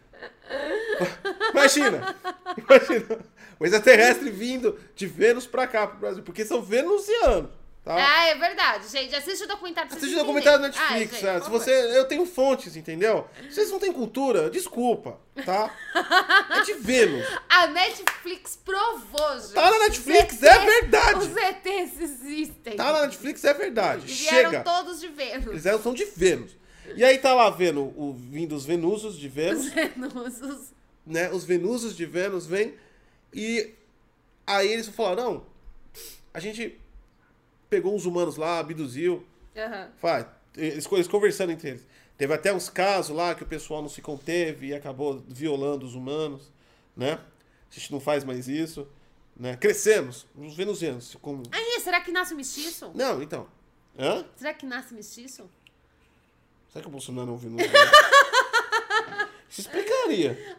[1.52, 2.14] Imagina.
[2.56, 3.18] Imagina.
[3.58, 6.22] O extraterrestre vindo de Vênus pra cá, pro Brasil.
[6.22, 7.50] Porque são venusianos.
[7.86, 7.94] Tá?
[7.94, 9.14] Ah, é verdade, gente.
[9.14, 10.66] Assiste o documentário Assiste o documentário da.
[10.66, 10.90] Netflix.
[10.90, 11.34] Ai, é.
[11.34, 13.28] gente, Se por você, eu tenho fontes, entendeu?
[13.48, 15.72] Vocês não têm cultura, desculpa, tá?
[16.50, 17.24] É de Vênus.
[17.48, 19.52] A Netflix provou, gente.
[19.52, 21.18] Tá na Netflix, Os é ETs verdade.
[21.20, 22.74] Os ETs existem.
[22.76, 24.04] Tá na Netflix, é verdade.
[24.10, 24.64] E vieram Chega.
[24.64, 25.46] todos de Vênus.
[25.46, 26.56] Eles eram, são de Vênus.
[26.96, 30.72] E aí tá lá vendo o, vindo os Venusos de Vênus, os-
[31.06, 31.30] né?
[31.30, 32.74] Os Venusos de Vênus vêm
[33.32, 33.72] e
[34.44, 35.46] aí eles falaram, não,
[36.34, 36.80] a gente
[37.68, 39.24] pegou uns humanos lá, abduziu,
[39.56, 39.90] Aham.
[39.98, 40.26] Faz.
[40.56, 41.86] Eles, eles conversando entre eles.
[42.18, 45.94] Teve até uns casos lá que o pessoal não se conteve e acabou violando os
[45.94, 46.50] humanos,
[46.96, 47.18] né?
[47.70, 48.86] A gente não faz mais isso,
[49.36, 49.56] né?
[49.56, 51.08] Crescemos, os venusianos.
[51.10, 52.90] se com- Aí, será que nasce mestiço?
[52.94, 53.46] Não, então.
[53.98, 54.24] Hã?
[54.36, 55.48] Será que nasce mestiço?
[56.72, 57.72] Será que o Bolsonaro é um venusiano?
[59.48, 60.56] Isso explicaria.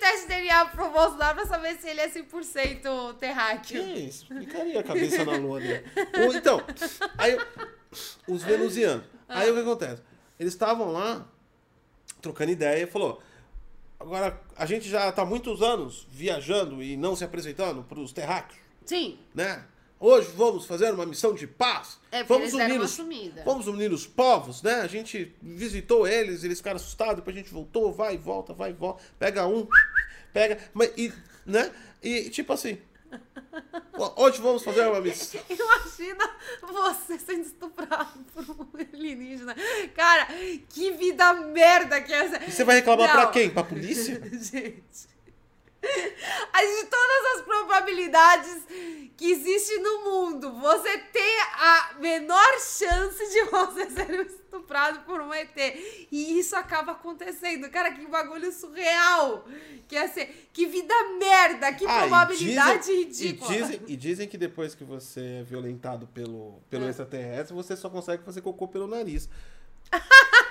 [0.00, 3.82] Teste de DNA pro Bolsonaro pra saber se ele é 100% Que terráqueo.
[3.98, 4.22] isso?
[4.22, 5.84] Explicaria a cabeça na lua dele.
[6.24, 6.62] Ou, então,
[7.18, 7.38] aí
[8.26, 9.04] os venusianos.
[9.28, 10.02] Aí o que acontece?
[10.38, 11.26] Eles estavam lá
[12.22, 13.22] trocando ideia e falou:
[13.98, 18.12] agora a gente já tá há muitos anos viajando e não se apresentando para os
[18.12, 19.18] terráqueos, Sim.
[19.34, 19.64] né?
[20.02, 21.98] Hoje vamos fazer uma missão de paz.
[22.10, 22.96] É, vamos unir os,
[23.44, 24.76] vamos unir os povos, né?
[24.76, 28.70] A gente visitou eles, eles ficaram assustados, depois a gente voltou, vai e volta, vai
[28.70, 29.68] e volta, pega um,
[30.32, 31.12] pega, mas e,
[31.44, 31.70] né?
[32.02, 32.78] E tipo assim,
[34.16, 35.38] hoje vamos fazer uma missão.
[35.50, 36.30] Imagina
[36.62, 39.54] você sendo estuprado por um alienígena.
[39.94, 40.28] Cara,
[40.70, 42.42] que vida merda que é essa.
[42.42, 43.20] E você vai reclamar Não.
[43.20, 43.50] pra quem?
[43.50, 44.18] Pra polícia?
[44.32, 45.10] Gente.
[46.82, 48.62] de todas as probabilidades
[49.16, 55.32] que existe no mundo, você tem a menor chance de você ser estuprado por um
[55.32, 55.56] ET.
[56.10, 57.68] E isso acaba acontecendo.
[57.70, 59.46] Cara, que bagulho surreal.
[59.88, 60.08] Que é
[60.52, 63.52] que vida merda, que Ah, probabilidade dizem- ridícula.
[63.54, 66.90] E dizem, e dizem que depois que você é violentado pelo, pelo É.
[66.90, 69.28] extraterrestre, você só consegue fazer cocô pelo nariz.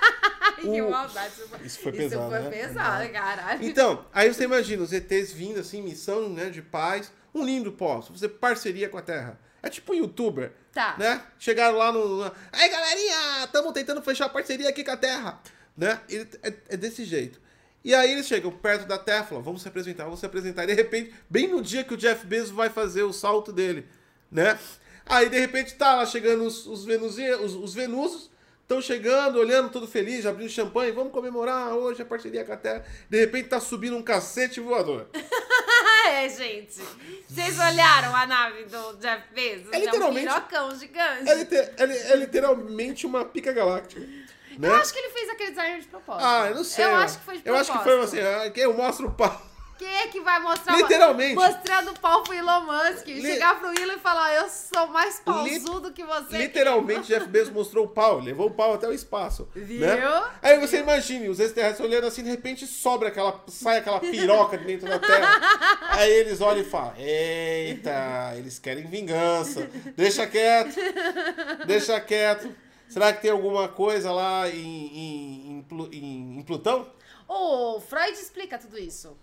[0.60, 1.32] Que maldade.
[1.64, 2.50] Isso foi, pesado, Isso foi né?
[2.50, 3.64] pesado, caralho.
[3.64, 8.12] Então, aí você imagina os ETs vindo assim, missão né, de paz, um lindo posto,
[8.12, 9.38] fazer parceria com a Terra.
[9.62, 10.96] É tipo um youtuber, Tá.
[10.98, 11.22] né?
[11.38, 12.24] Chegaram lá no...
[12.24, 15.40] no- Aí, galerinha, estamos tentando fechar parceria aqui com a Terra,
[15.76, 16.00] né?
[16.08, 17.40] Ele- é, é desse jeito.
[17.84, 20.64] E aí eles chegam perto da Terra, falam, vamos se apresentar, vamos se apresentar.
[20.64, 23.86] E de repente, bem no dia que o Jeff Bezos vai fazer o salto dele,
[24.30, 24.58] né?
[25.06, 28.30] Aí de repente tá lá chegando os, os, venusi- os, os venusos,
[28.70, 32.84] estão chegando, olhando todo feliz, abrindo champanhe, vamos comemorar hoje a parceria com a Terra.
[33.08, 35.08] De repente tá subindo um cacete voador.
[36.02, 36.80] É, gente.
[37.28, 39.68] Vocês olharam a nave do Jeff Bezos?
[39.72, 41.28] É literalmente- É um pirocão gigante.
[41.30, 44.00] É, liter- é é literalmente uma pica galáctica.
[44.00, 44.68] Né?
[44.68, 46.24] Eu acho que ele fez aquele design de propósito.
[46.26, 46.84] Ah, eu não sei.
[46.84, 47.72] Eu acho que foi de Eu propósito.
[47.72, 49.49] acho que foi assim, ah, eu mostro o pau.
[49.80, 51.34] Quem é que vai mostrar Literalmente.
[51.34, 53.06] mostrando o pau pro Elon Musk?
[53.06, 56.36] Li- Chegar pro Elon e falar, eu sou mais pausudo que você.
[56.36, 59.48] Literalmente, Jeff Bezos mostrou o pau, levou o pau até o espaço.
[59.54, 59.80] Viu?
[59.80, 59.98] Né?
[60.42, 64.64] Aí você imagine, os extraterrestres olhando assim, de repente sobra aquela, sai aquela piroca de
[64.66, 65.40] dentro da Terra.
[65.92, 69.66] Aí eles olham e falam: Eita, eles querem vingança.
[69.96, 70.76] Deixa quieto,
[71.66, 72.54] deixa quieto.
[72.86, 76.86] Será que tem alguma coisa lá em, em, em- em Plutão?
[77.26, 79.16] O Freud explica tudo isso.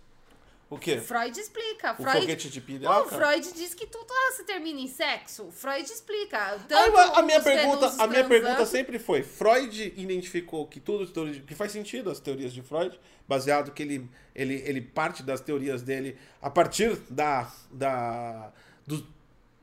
[0.70, 1.00] O quê?
[1.00, 1.94] Freud explica.
[1.94, 2.20] O Freud...
[2.20, 3.16] foguete de O piroca?
[3.16, 5.50] Freud diz que tudo se termina em sexo.
[5.52, 6.60] Freud explica.
[6.68, 11.08] Tanto a minha pergunta, a minha pergunta sempre foi: Freud identificou que tudo
[11.44, 15.82] que faz sentido as teorias de Freud, baseado que ele, ele, ele parte das teorias
[15.82, 18.52] dele a partir da, da,
[18.86, 19.08] do-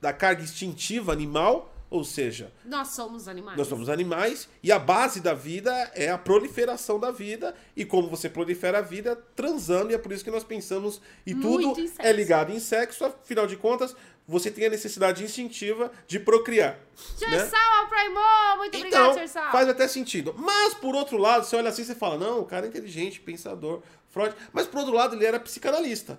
[0.01, 3.57] da carga instintiva animal, ou seja, Nós somos animais.
[3.57, 8.09] nós somos animais e a base da vida é a proliferação da vida e como
[8.09, 11.93] você prolifera a vida transando e é por isso que nós pensamos e Muito tudo
[11.99, 13.95] é ligado em sexo, afinal de contas,
[14.26, 16.78] você tem a necessidade instintiva de procriar.
[17.20, 17.28] né?
[17.28, 18.57] Gersal ao Primor!
[18.57, 19.53] Muito Então, obrigada, Gersal.
[19.53, 20.35] faz até sentido.
[20.39, 23.82] Mas, por outro lado, você olha assim e fala, não, o cara é inteligente, pensador,
[24.09, 24.35] Freud.
[24.53, 26.18] Mas, por outro lado, ele era psicanalista.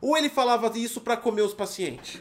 [0.00, 2.18] Ou ele falava isso pra comer os pacientes?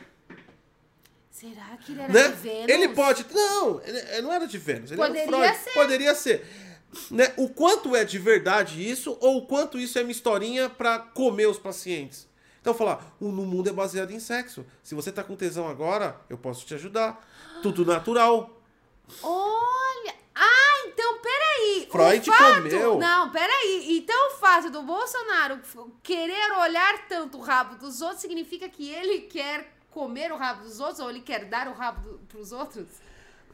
[1.40, 2.28] Será que ele era Né?
[2.30, 2.68] de Vênus?
[2.70, 3.26] Ele pode...
[3.32, 4.92] Não, ele não era de Vênus.
[4.92, 5.58] Ele Poderia era Freud.
[5.64, 5.74] ser.
[5.74, 6.48] Poderia ser.
[7.12, 7.32] Né?
[7.38, 11.46] O quanto é de verdade isso, ou o quanto isso é uma historinha pra comer
[11.46, 12.28] os pacientes.
[12.60, 14.66] Então, falar, o no mundo é baseado em sexo.
[14.82, 17.24] Se você tá com tesão agora, eu posso te ajudar.
[17.62, 18.60] Tudo natural.
[19.22, 20.16] Olha!
[20.34, 21.88] Ah, então peraí.
[21.92, 22.56] Freud o fato...
[22.64, 22.98] comeu.
[22.98, 23.98] Não, peraí.
[23.98, 25.60] Então o fato do Bolsonaro
[26.02, 30.80] querer olhar tanto o rabo dos outros significa que ele quer comer o rabo dos
[30.80, 32.86] outros ou ele quer dar o rabo do, pros outros?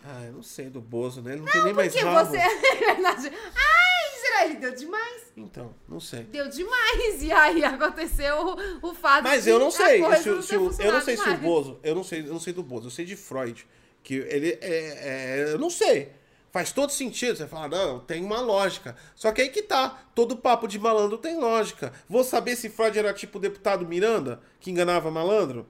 [0.03, 1.31] Ah, eu não sei do Bozo, né?
[1.33, 2.29] Ele não, tem nem mais Porque rabo.
[2.29, 2.37] você.
[2.37, 3.31] É verdade.
[3.55, 5.23] Ai, será ele deu demais?
[5.37, 6.23] Então, não sei.
[6.23, 7.23] Deu demais.
[7.23, 8.35] E aí aconteceu
[8.81, 9.95] o, o fato Mas eu não sei.
[10.21, 11.37] se não se o- eu não sei se o.
[11.37, 11.79] Bozo.
[11.81, 13.65] Eu não sei, eu não sei do Bozo, eu sei de Freud.
[14.03, 16.11] Que ele é, é- Eu não sei.
[16.51, 17.35] Faz todo sentido.
[17.37, 18.95] Você fala, não, tem uma lógica.
[19.15, 20.03] Só que aí que tá.
[20.13, 21.93] Todo papo de malandro tem lógica.
[22.09, 25.65] Vou saber se Freud era tipo o deputado Miranda, que enganava malandro?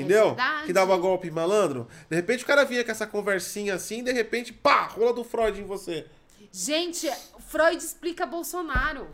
[0.00, 0.36] Entendeu?
[0.62, 1.88] É que dava golpe malandro.
[2.08, 5.60] De repente o cara vinha com essa conversinha assim, de repente, pá, rola do Freud
[5.60, 6.06] em você.
[6.52, 7.10] Gente,
[7.48, 9.08] Freud explica Bolsonaro.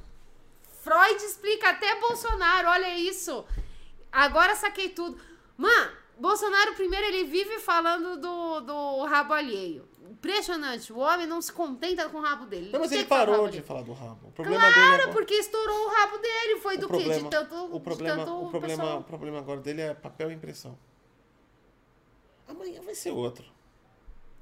[0.82, 3.44] Freud explica até Bolsonaro, olha isso.
[4.10, 5.20] Agora saquei tudo.
[5.56, 9.89] Mano, Bolsonaro primeiro ele vive falando do, do rabo alheio.
[10.20, 10.92] Impressionante.
[10.92, 12.70] O homem não se contenta com o rabo dele.
[12.70, 13.64] Não, mas ele do parou de dele.
[13.64, 14.28] falar do rabo.
[14.28, 15.12] O problema dele Claro, é...
[15.12, 16.60] porque estourou o rabo dele.
[16.60, 16.96] Foi do o quê?
[16.96, 18.98] problema, De tanto, o problema, tanto o problema, pessoal.
[19.00, 20.76] o problema agora dele é papel e impressão.
[22.46, 23.44] Amanhã vai ser outro.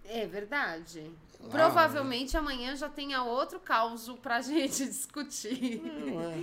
[0.04, 1.12] É verdade.
[1.40, 5.80] Lá, Provavelmente amanhã já tenha outro caos pra gente discutir.
[5.82, 6.34] Não é.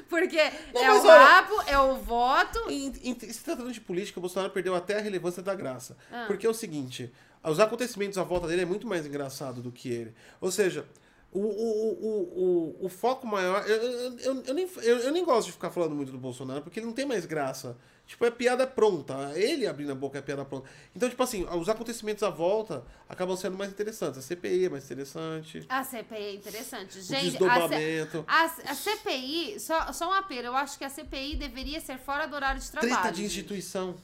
[0.08, 0.38] Porque
[0.72, 2.70] Não, é o olha- rabo, é o voto.
[2.70, 5.98] Em, em, se tratando de política, o Bolsonaro perdeu até a relevância da graça.
[6.10, 6.24] Ah.
[6.26, 7.12] Porque é o seguinte,
[7.44, 10.14] os acontecimentos à volta dele é muito mais engraçado do que ele.
[10.40, 10.86] Ou seja,
[11.32, 13.64] o, o, o, o, foco maior...
[13.68, 13.82] Eu,
[14.18, 16.86] eu, eu, nem, eu, eu nem gosto de ficar falando muito do Bolsonaro, porque ele
[16.86, 17.76] não tem mais graça.
[18.04, 19.14] Tipo, é piada pronta.
[19.38, 20.68] Ele abrindo a boca é piada pronta.
[20.94, 24.18] Então, tipo assim, os acontecimentos à volta acabam sendo mais interessantes.
[24.18, 25.64] A CPI é mais interessante.
[25.68, 26.98] A CPI é interessante.
[26.98, 28.24] O Gente, a, C- desdobramento.
[28.26, 32.26] a, a CPI, só, só um apelo, eu acho que a CPI deveria ser fora
[32.26, 32.92] do horário de trabalho.
[32.92, 33.26] Treta de gente.
[33.28, 33.94] instituição.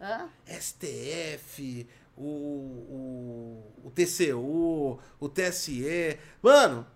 [0.00, 0.26] Hã?
[0.46, 1.86] STF,
[2.24, 6.18] o, o, o TCU, o TSE.
[6.42, 6.86] Mano,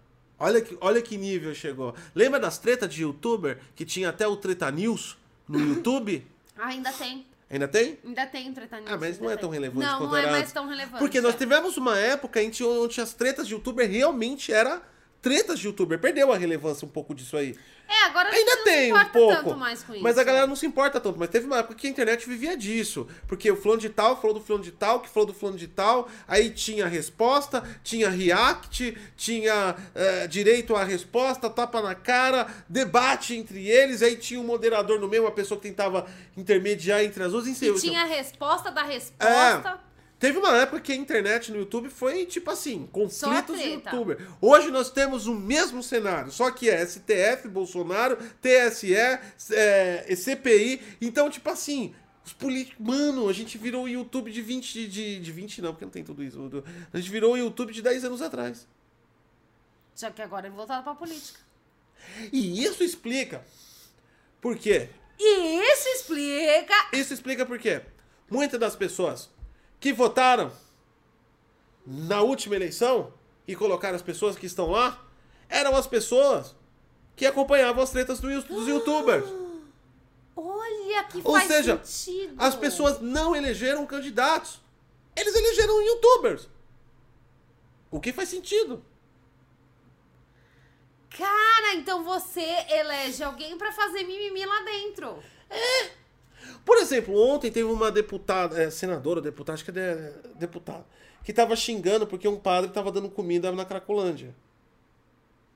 [0.43, 1.95] Olha que, olha que nível chegou.
[2.13, 5.17] Lembra das tretas de youtuber que tinha até o Treta News
[5.49, 6.27] no YouTube?
[6.59, 7.25] Ah, ainda tem.
[7.49, 7.99] Ainda tem?
[8.05, 8.93] Ainda tem entretenimento.
[8.93, 10.99] Ah, mas não é tão relevante Não, quanto não é mais tão relevante.
[10.99, 11.39] Porque nós é.
[11.39, 14.83] tivemos uma época em que onde as tretas de youtuber realmente era
[15.23, 15.99] tretas de youtuber.
[15.99, 17.57] Perdeu a relevância um pouco disso aí.
[17.89, 19.35] É, agora Ainda não tem se um importa pouco.
[19.35, 20.03] tanto mais com isso.
[20.03, 21.19] Mas a galera não se importa tanto.
[21.19, 23.07] Mas teve uma época que a internet vivia disso.
[23.29, 25.69] Porque o fulano de tal falou do fulano de tal, que falou do fulano de
[25.69, 26.09] tal.
[26.27, 33.69] Aí tinha resposta, tinha react, tinha eh, direito à resposta, tapa na cara, debate entre
[33.69, 34.03] eles.
[34.03, 36.07] Aí tinha um moderador no meio, uma pessoa que tentava
[36.37, 37.47] intermediar entre as duas.
[37.47, 39.92] E tinha a resposta da resposta.
[40.23, 44.25] Teve uma época que a internet no YouTube foi tipo assim, conflitos de youtuber.
[44.41, 50.81] Hoje nós temos o mesmo cenário, só que é STF, Bolsonaro, TSE, é, CPI.
[51.01, 51.93] Então, tipo assim,
[52.25, 52.79] os políticos.
[52.79, 54.73] Mano, a gente virou o YouTube de 20.
[54.73, 56.39] De, de, de 20 não, porque não tem tudo isso.
[56.93, 58.69] A gente virou o YouTube de 10 anos atrás.
[59.93, 61.41] Só que agora é voltado pra política.
[62.33, 63.45] E isso explica.
[64.41, 64.89] Por quê?
[65.19, 66.75] E isso explica.
[66.93, 67.83] Isso explica por quê.
[68.31, 69.29] Muitas das pessoas
[69.83, 70.53] que votaram
[71.85, 73.13] na última eleição
[73.49, 75.05] e colocaram as pessoas que estão lá
[75.49, 76.55] eram as pessoas
[77.17, 79.25] que acompanhavam as tretas do dos youtubers.
[80.37, 82.37] Olha que Ou seja, sentido.
[82.39, 84.61] As pessoas não elegeram candidatos.
[85.17, 86.49] Eles elegeram youtubers.
[87.91, 88.85] O que faz sentido.
[91.11, 95.23] Cara, então você elege alguém pra fazer mimimi lá dentro.
[96.65, 100.85] Por exemplo, ontem teve uma deputada, é, senadora, deputada, acho que é de- deputada,
[101.25, 104.35] que tava xingando porque um padre tava dando comida na Cracolândia.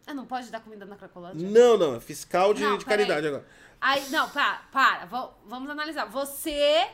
[0.07, 1.49] Ah, não pode dar comida na Cracolândia?
[1.49, 3.45] Não, não, é fiscal de, Não, de caridade agora.
[3.81, 5.05] Aí, não, para, para.
[5.47, 6.05] Vamos analisar.
[6.07, 6.87] Você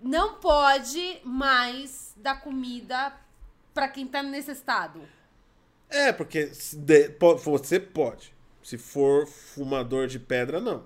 [0.00, 3.12] não pode mais dar comida
[3.72, 5.00] pra quem tá necessitado.
[5.88, 8.34] É, porque de- po- você pode.
[8.62, 10.84] Se for fumador de pedra, não.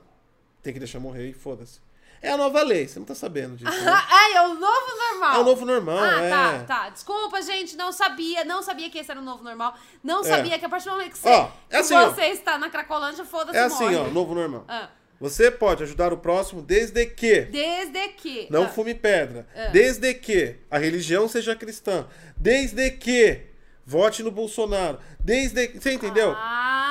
[0.62, 1.80] Tem que deixar morrer e foda-se.
[2.22, 3.68] É a nova lei, você não tá sabendo disso.
[3.70, 3.92] né?
[4.08, 5.34] Ah, é o novo normal.
[5.34, 6.30] É o novo normal, ah, é.
[6.30, 6.88] tá, tá.
[6.90, 8.44] Desculpa, gente, não sabia.
[8.44, 9.74] Não sabia que esse era o novo normal.
[10.04, 10.24] Não É.
[10.24, 12.10] sabia que a partir do momento que você, Ó, é que assim, ó.
[12.10, 13.96] você está na Cracolândia, foda-se, É assim, morre.
[13.96, 14.64] ó, novo normal.
[14.68, 14.88] Ah,
[15.20, 18.46] Você pode ajudar o próximo desde que desde que...
[18.50, 19.46] não ah, fume pedra.
[19.54, 19.70] É.
[19.70, 22.06] Desde que a religião seja cristã.
[22.36, 23.42] Desde que
[23.84, 24.98] vote no Bolsonaro.
[25.20, 25.80] Desde que.
[25.80, 26.32] Você entendeu?
[26.36, 26.81] Ah!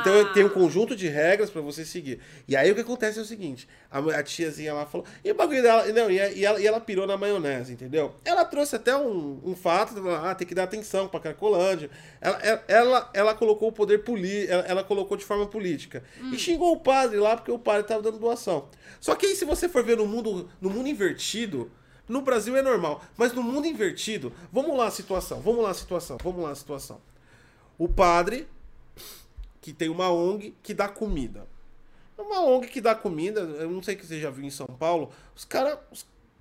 [0.00, 2.20] Então tem um conjunto de regras pra você seguir.
[2.48, 5.06] E aí o que acontece é o seguinte: a, a tiazinha lá falou.
[5.24, 5.86] E o bagulho dela.
[5.92, 8.14] Não, e, e ela, e ela pirou na maionese, entendeu?
[8.24, 11.90] Ela trouxe até um, um fato, ah, tem que dar atenção pra Cracolândia.
[12.20, 16.02] Ela, ela, ela, ela colocou o poder político, ela, ela colocou de forma política.
[16.32, 18.68] E xingou o padre lá porque o padre tava dando doação.
[19.00, 21.70] Só que aí, se você for ver no mundo, no mundo invertido.
[22.06, 25.74] No Brasil é normal, mas no mundo invertido, vamos lá a situação, vamos lá a
[25.74, 27.00] situação, vamos lá a situação.
[27.78, 28.46] O padre
[29.64, 31.48] que tem uma ONG que dá comida.
[32.18, 35.10] Uma ONG que dá comida, eu não sei que você já viu em São Paulo,
[35.34, 35.78] os caras.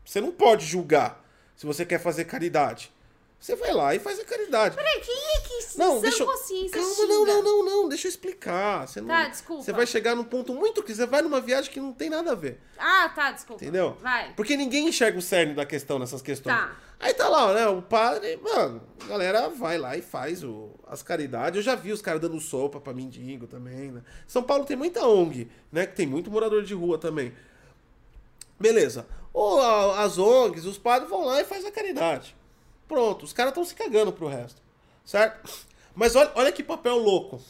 [0.03, 2.91] Você não pode julgar se você quer fazer caridade.
[3.39, 4.75] Você vai lá e faz a caridade.
[4.75, 6.27] Peraí, quem é que Não, deixa eu...
[6.27, 7.07] consciência Calma, xinga?
[7.07, 8.87] não, não, não, não, deixa eu explicar.
[8.87, 9.07] Você não...
[9.07, 9.63] Tá, desculpa.
[9.63, 12.33] Você vai chegar num ponto muito que você vai numa viagem que não tem nada
[12.33, 12.59] a ver.
[12.77, 13.63] Ah, tá, desculpa.
[13.63, 13.97] Entendeu?
[14.01, 14.33] Vai.
[14.33, 16.55] Porque ninguém enxerga o cerne da questão nessas questões.
[16.57, 16.75] Tá.
[17.03, 17.67] Aí tá lá, né?
[17.67, 21.57] O padre, mano, a galera vai lá e faz o, as caridades.
[21.57, 24.01] Eu já vi os caras dando sopa pra mendigo também, né?
[24.25, 25.85] São Paulo tem muita ONG, né?
[25.85, 27.33] Que tem muito morador de rua também.
[28.57, 29.05] Beleza.
[29.33, 29.61] Ou
[29.95, 32.33] as ONGs, os padres vão lá e faz a caridade.
[32.87, 34.61] Pronto, os caras estão se cagando pro resto.
[35.03, 35.51] Certo?
[35.93, 37.41] Mas olha, olha que papel louco.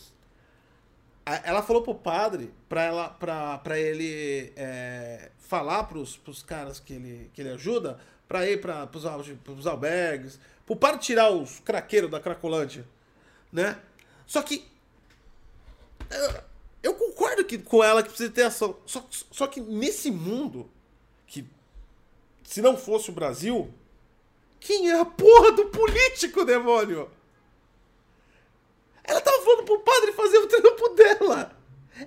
[1.44, 6.94] Ela falou pro padre pra, ela, pra, pra ele é, falar pros, pros caras que
[6.94, 8.00] ele, que ele ajuda
[8.34, 12.84] pra ir al- pros albergues, pro padre tirar os craqueiros da Cracolândia,
[13.52, 13.80] né?
[14.26, 14.68] Só que
[16.10, 16.44] eu,
[16.82, 18.76] eu concordo que, com ela que precisa ter ação.
[18.88, 20.68] Só, só que nesse mundo,
[21.28, 21.48] que
[22.44, 23.72] se não fosse o Brasil,
[24.60, 27.12] quem é a porra do político, demônio?
[29.04, 31.53] Ela tava falando pro padre fazer o trampo dela.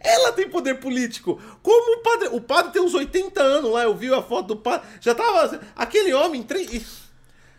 [0.01, 1.41] Ela tem poder político.
[1.63, 2.29] Como o padre.
[2.29, 4.87] O padre tem uns 80 anos lá, eu vi a foto do padre.
[5.01, 5.61] Já tava.
[5.77, 6.43] Aquele homem.
[6.43, 6.85] tre-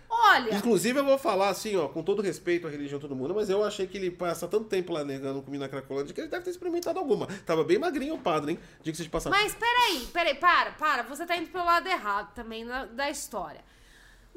[0.09, 3.49] Olha, Inclusive, eu vou falar assim, ó, com todo respeito à religião todo mundo, mas
[3.49, 6.45] eu achei que ele passa tanto tempo lá negando comida na Cracolândia que ele deve
[6.45, 7.27] ter experimentado alguma.
[7.45, 8.59] Tava bem magrinho o padre, hein?
[8.81, 9.37] Diga-se de passagem.
[9.37, 11.03] mas peraí, peraí, para, para.
[11.03, 13.59] Você tá indo pelo lado errado também da, da história.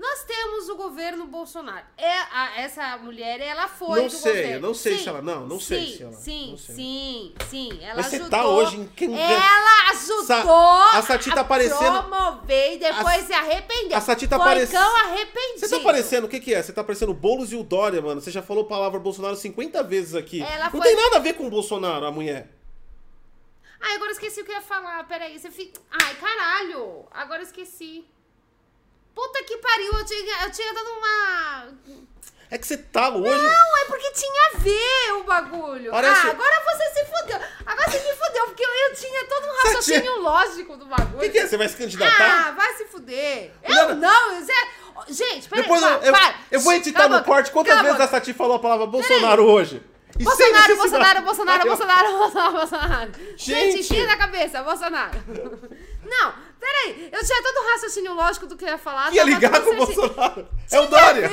[0.00, 1.84] Nós temos o governo Bolsonaro.
[1.98, 4.66] É, a- essa mulher, ela foi Não do sei, governo.
[4.68, 6.74] não sei Sim, se ela- não, não sei sim, se ela- Sim, sei.
[6.74, 7.78] sim, sim.
[7.84, 8.30] Ela Mas você ajudou.
[8.30, 13.26] tá hoje em quem- Ela ajudou Sa- a Sati tá parecendo- promover e depois A-
[13.26, 13.98] se arrependeu.
[13.98, 15.58] a Sati tá Foi parece- cão arrependido.
[15.60, 16.62] Você tá parecendo, o que que é?
[16.62, 18.22] Você tá parecendo o Boulos e o Dória, mano.
[18.22, 20.40] Você já falou a palavra Bolsonaro 50 vezes aqui.
[20.42, 22.48] Ela Não foi- tem nada a ver com o Bolsonaro, a mulher.
[23.82, 25.06] Ai, agora eu esqueci o que eu ia falar.
[25.06, 25.78] Peraí, você fica.
[25.90, 27.04] Ai, caralho!
[27.10, 28.06] Agora eu esqueci.
[29.14, 31.68] Puta que pariu, eu tinha, eu tinha dado uma.
[32.52, 33.30] É que você tá hoje...
[33.30, 35.90] Não, é porque tinha a ver o bagulho.
[35.92, 37.38] Parece- Ah, agora você se fudeu.
[37.64, 41.16] Agora você me fudeu, porque eu, eu tinha todo um raciocínio tinha- lógico do bagulho.
[41.18, 41.46] O que, que é?
[41.46, 42.48] Você vai se candidatar?
[42.48, 43.52] Ah, vai se fuder.
[43.62, 44.52] Eu não, Zé.
[45.10, 45.62] Gente, peraí.
[45.62, 46.14] Depois eu, eu,
[46.50, 48.08] eu vou editar cala a no corte quantas cala a vezes a.
[48.08, 49.80] Sati falou a palavra Bolsonaro hoje.
[50.18, 50.76] E Bolsonaro.
[50.76, 51.64] Bolsonaro, Bolsonaro.
[51.68, 53.12] Bolsonaro, Bolsonaro, Bolsonaro.
[53.36, 53.88] Gente, Gente.
[53.94, 55.18] tira da cabeça, Bolsonaro.
[56.04, 56.34] Não,
[56.80, 57.10] peraí.
[57.12, 59.12] Eu tinha todo o raciocínio lógico do que eu ia falar.
[59.12, 59.76] Ia tava ligar com o.
[59.76, 60.48] Bolsonaro.
[60.70, 61.30] É o Dória.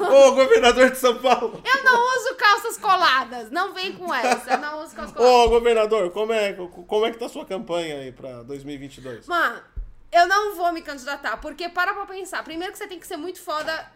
[0.00, 1.62] Ô, governador de São Paulo.
[1.64, 3.50] Eu não uso calças coladas.
[3.50, 4.52] Não vem com essa.
[4.52, 5.36] Eu não uso calças coladas.
[5.36, 9.26] Ô, governador, como é, como é que tá a sua campanha aí pra 2022?
[9.26, 9.62] Mano,
[10.12, 12.42] eu não vou me candidatar, porque para pra pensar.
[12.42, 13.92] Primeiro que você tem que ser muito foda.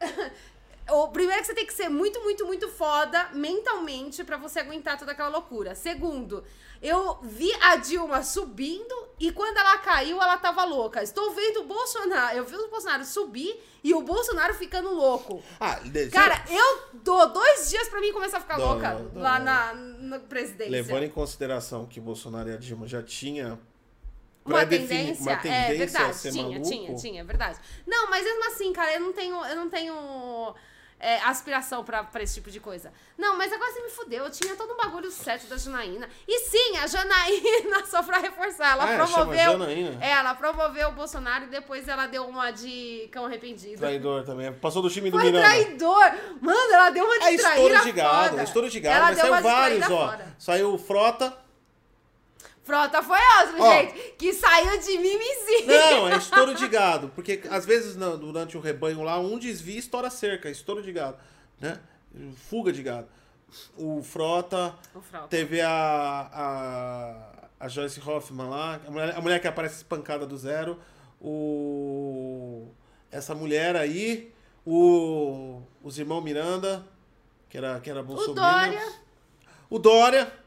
[0.90, 4.98] O primeiro que você tem que ser muito, muito, muito foda mentalmente pra você aguentar
[4.98, 5.74] toda aquela loucura.
[5.74, 6.44] Segundo,
[6.84, 11.02] eu vi a Dilma subindo e quando ela caiu, ela tava louca.
[11.02, 15.42] Estou vendo o Bolsonaro, eu vi o Bolsonaro subir e o Bolsonaro ficando louco.
[15.58, 15.80] Ah,
[16.12, 19.72] Cara, eu dou dois dias pra mim começar a ficar Não, louca não, lá na,
[19.72, 20.70] na presidência.
[20.70, 23.58] levando em consideração que Bolsonaro e a Dilma já tinha
[24.44, 26.68] Uma tendência, uma é tendência verdade, a ser tinha, maluco.
[26.68, 27.58] tinha, tinha, é verdade.
[27.86, 30.54] Não, mas mesmo assim, cara, eu não tenho, eu não tenho
[31.04, 32.92] é, aspiração pra, pra esse tipo de coisa.
[33.18, 36.08] Não, mas agora você me fudeu, eu tinha todo um bagulho certo da Janaína.
[36.26, 39.52] E sim, a Janaína, só pra reforçar, ela Ah, promoveu...
[39.52, 39.98] Janaína?
[40.04, 43.78] É, ela promoveu o Bolsonaro e depois ela deu uma de cão arrependido.
[43.78, 44.52] Traidor também.
[44.54, 45.46] Passou do time do Foi Miranda.
[45.46, 46.12] traidor!
[46.40, 48.42] Mano, ela deu uma de É traíra estouro de gado, foda.
[48.42, 50.08] estouro de gado, Ela mas saiu vários, ó.
[50.10, 50.34] foda.
[50.38, 51.43] Saiu Frota.
[52.64, 53.72] Frota foi outro, Ó.
[53.72, 55.66] gente, que saiu de mimizinho.
[55.66, 57.08] Não, é estouro de gado.
[57.14, 60.48] Porque às vezes não, durante o rebanho lá, um desvia e estoura a cerca.
[60.48, 61.18] Estouro de gado.
[61.60, 61.78] Né?
[62.48, 63.06] Fuga de gado.
[63.76, 64.74] O Frota.
[64.94, 65.28] O Frota.
[65.28, 65.70] Teve a,
[66.32, 70.80] a, a Joyce Hoffman lá, a mulher, a mulher que aparece espancada do zero.
[71.20, 72.68] O,
[73.10, 74.32] essa mulher aí,
[74.66, 76.84] o, os irmãos Miranda,
[77.48, 78.72] que era, que era O Bolsonaro.
[78.72, 78.92] Dória.
[79.68, 80.43] O Dória.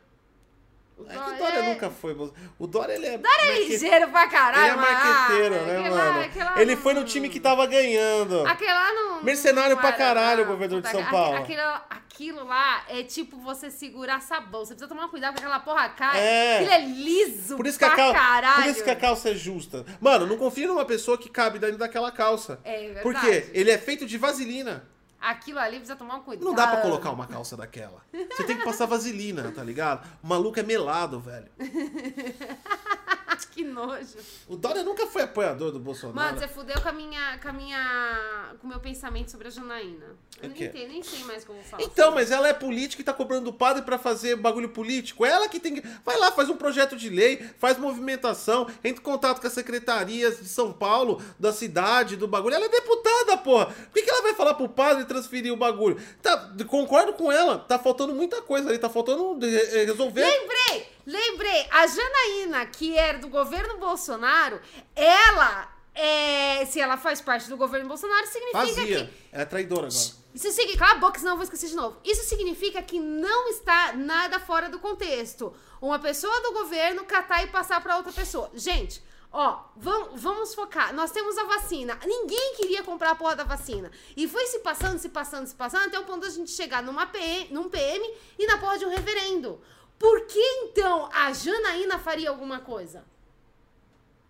[0.98, 2.18] O É que o Dória é- nunca foi.
[2.58, 3.18] O Dória, ele é.
[3.20, 5.96] Dória é marque- ligeiro pra caralho, Ele é marqueteiro, Ah, né, mano?
[5.96, 8.46] lá Ele não- foi no time que tava ganhando.
[8.48, 9.24] Aquele lá não.
[9.24, 10.52] Mercenário não pra caralho, não.
[10.52, 11.38] governador de São Paulo.
[11.38, 14.62] Aquilo, aquilo lá é tipo você segurar sabão.
[14.66, 16.20] Você precisa tomar cuidado com aquela porra cai.
[16.20, 16.56] É.
[16.56, 18.14] Aquilo é liso Por isso, que pra a cal...
[18.14, 18.64] caralho.
[18.64, 19.86] Por isso que a calça é justa.
[20.02, 22.60] Mano, não confia numa pessoa que cabe dentro daquela calça.
[22.64, 23.04] É verdade.
[23.04, 24.84] Porque ele é feito de vaselina.
[25.20, 26.46] Aquilo ali precisa tomar um cuidado.
[26.46, 28.04] Não dá pra colocar uma calça daquela.
[28.12, 30.08] Você tem que passar vaselina, tá ligado?
[30.24, 31.48] O maluco é melado, velho.
[33.52, 34.18] Que nojo.
[34.48, 36.16] O Dória nunca foi apoiador do Bolsonaro.
[36.16, 37.40] Mano, você fudeu com a minha.
[37.40, 38.56] com a minha.
[38.60, 40.16] com o meu pensamento sobre a Janaína.
[40.42, 41.84] Eu O nem, nem sei mais como falar.
[41.84, 45.26] Então, mas ela é política e tá cobrando do padre pra fazer bagulho político.
[45.26, 45.88] É Ela que tem que.
[46.06, 50.38] Vai lá, faz um projeto de lei, faz movimentação, entra em contato com as secretarias
[50.40, 52.56] de São Paulo, da cidade, do bagulho.
[52.56, 53.66] Ela é deputada, porra.
[53.68, 56.00] Por que, que ela vai falar pro padre transferir o bagulho?
[56.22, 57.58] Tá, concordo com ela.
[57.58, 58.78] Tá faltando muita coisa ali.
[58.78, 60.22] Tá faltando eh, resolver.
[60.22, 60.97] Lembrei!
[61.08, 61.66] Lembrei!
[61.72, 64.60] A Janaína, que era do governo Bolsonaro,
[64.94, 65.74] ela.
[65.96, 69.06] É, se ela faz parte do governo Bolsonaro, significa Vazia.
[69.06, 69.14] que.
[69.32, 70.18] Ela é traidora agora.
[70.36, 70.86] Isso significa.
[70.86, 71.98] Cala a boca, senão eu vou esquecer de novo.
[72.04, 75.54] Isso significa que não está nada fora do contexto.
[75.82, 78.52] Uma pessoa do governo catar e passar para outra pessoa.
[78.54, 79.02] Gente,
[79.32, 80.94] ó, vamos, vamos focar.
[80.94, 81.98] Nós temos a vacina.
[82.06, 83.90] Ninguém queria comprar a porra da vacina.
[84.16, 87.08] E foi se passando, se passando, se passando, até o ponto da gente chegar numa
[87.08, 89.60] PM, num PM e na porra de um referendo.
[89.98, 93.04] Por que então a Janaína faria alguma coisa?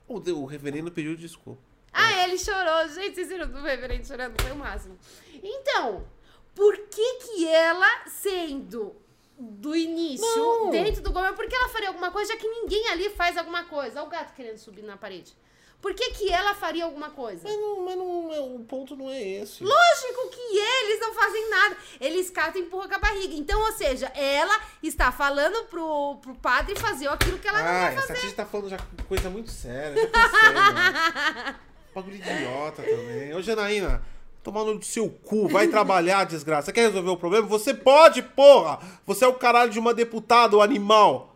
[0.07, 1.61] O, o reverendo pediu desculpa.
[1.91, 2.87] Ah, ele chorou.
[2.89, 4.41] Gente, vocês viram do reverendo chorando?
[4.41, 4.97] Foi o máximo.
[5.43, 6.07] Então,
[6.55, 8.95] por que que ela, sendo
[9.37, 10.69] do início, Não.
[10.69, 13.65] dentro do governo, por que ela faria alguma coisa, já que ninguém ali faz alguma
[13.65, 13.99] coisa?
[13.99, 15.35] Olha o gato querendo subir na parede.
[15.81, 17.41] Por que que ela faria alguma coisa?
[17.43, 19.63] Mas, não, mas não, é- o ponto não é esse.
[19.63, 21.77] Lógico que eles não fazem nada.
[22.01, 23.35] Eles catam e empurram com a barriga.
[23.35, 27.79] Então, ou seja, ela está falando pro, pro padre fazer aquilo que ela não Ai,
[27.79, 28.21] vai essa fazer.
[28.21, 28.77] gente tá falando já
[29.07, 30.09] coisa muito séria.
[30.11, 31.55] Já mano.
[31.93, 33.33] Bagulho idiota também.
[33.35, 34.03] Ô, Janaína,
[34.43, 36.65] tomar no seu cu, vai trabalhar, desgraça.
[36.67, 37.47] Você quer resolver o problema?
[37.47, 38.79] Você pode, porra!
[39.05, 41.35] Você é o caralho de uma deputada, o animal.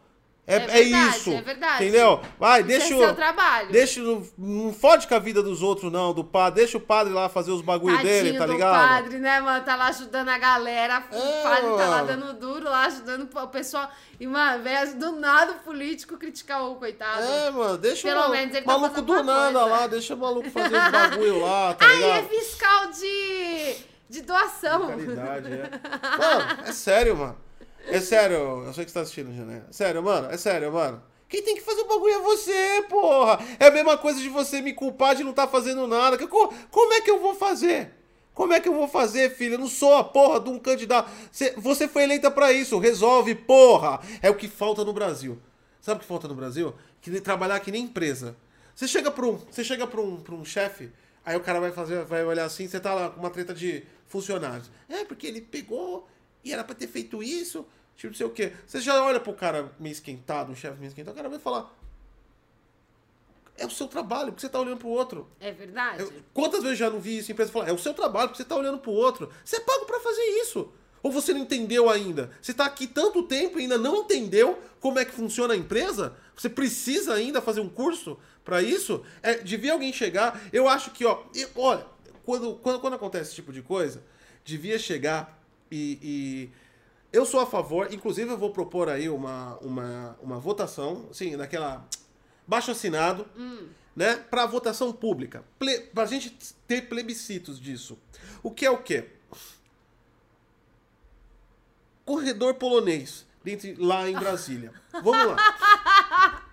[0.52, 1.32] É, É é verdade, isso.
[1.32, 1.84] é verdade.
[1.84, 2.22] Entendeu?
[2.40, 3.00] Vai, Isso deixa é o.
[3.00, 3.72] seu trabalho.
[3.72, 6.62] Deixa, não, não fode com a vida dos outros, não, do padre.
[6.62, 8.88] Deixa o padre lá fazer os bagulho Tadinho dele, tá do ligado?
[8.88, 9.64] padre, né, mano?
[9.64, 11.04] Tá lá ajudando a galera.
[11.12, 12.08] É, o padre tá lá mano.
[12.08, 13.90] dando duro, lá ajudando o pessoal.
[14.20, 17.22] E, mano, velho, do nada o político criticar o coitado.
[17.24, 19.66] É, mano, deixa Pelo o mal- menos ele tá maluco do nada coisa.
[19.76, 22.18] lá, deixa o maluco fazer os bagulho lá, tá Aí ligado?
[22.20, 23.76] é fiscal de,
[24.10, 24.88] de doação.
[24.88, 25.70] Caridade, é.
[26.18, 27.38] Mano, é sério, mano.
[27.88, 29.64] É sério, eu sei que você tá assistindo, Jané.
[29.72, 31.02] Sério, mano, é sério, mano.
[31.28, 33.40] Quem tem que fazer o bagulho é você, porra.
[33.60, 36.18] É a mesma coisa de você me culpar de não tá fazendo nada.
[36.28, 37.92] Como é que eu vou fazer?
[38.34, 39.56] Como é que eu vou fazer, filho?
[39.56, 41.10] Eu não sou a porra de um candidato.
[41.58, 42.78] Você, foi eleita pra isso.
[42.80, 44.02] Resolve, porra.
[44.22, 45.42] É o que falta no Brasil.
[45.80, 46.76] Sabe o que falta no Brasil?
[47.02, 48.36] Que trabalhar que nem empresa.
[48.76, 50.92] Você chega pra um, você chega pra um, pra um chefe,
[51.26, 53.84] aí o cara vai fazer, vai olhar assim, você tá lá com uma treta de
[54.08, 54.72] funcionários.
[54.90, 56.08] É, porque ele pegou
[56.44, 57.66] e era pra ter feito isso,
[57.96, 58.54] tipo, não sei o quê.
[58.66, 61.72] Você já olha pro cara meio esquentado, um chefe meio esquentado, o cara vai falar.
[63.58, 65.28] É o seu trabalho, porque você tá olhando pro outro.
[65.40, 66.02] É verdade.
[66.02, 68.42] Eu- quantas vezes já não vi isso em empresa falar, é o seu trabalho, porque
[68.42, 69.32] você tá olhando pro outro.
[69.46, 70.72] Você é pago pra fazer isso.
[71.04, 72.32] Ou você não entendeu ainda?
[72.42, 76.16] Você tá aqui tanto tempo e ainda não entendeu como é que funciona a empresa?
[76.36, 79.04] Você precisa ainda fazer um curso pra isso?
[79.22, 80.42] É, devia alguém chegar.
[80.54, 81.86] Eu acho que, ó, eu- olha,
[82.24, 84.04] quando, quando, quando acontece esse tipo de coisa,
[84.44, 85.41] devia chegar
[85.72, 86.00] e.
[86.02, 86.50] e-
[87.14, 91.86] eu sou a favor, inclusive eu vou propor aí uma, uma, uma votação, assim, naquela.
[92.48, 93.28] Baixo assinado,
[93.96, 94.16] né?
[94.16, 95.44] Pra votação pública.
[95.60, 96.32] Ple, pra gente
[96.68, 97.98] ter plebiscitos disso.
[98.42, 99.10] O que é o quê?
[102.06, 104.74] Corredor polonês, dentro, lá em Brasília.
[104.92, 105.38] Vamos lá.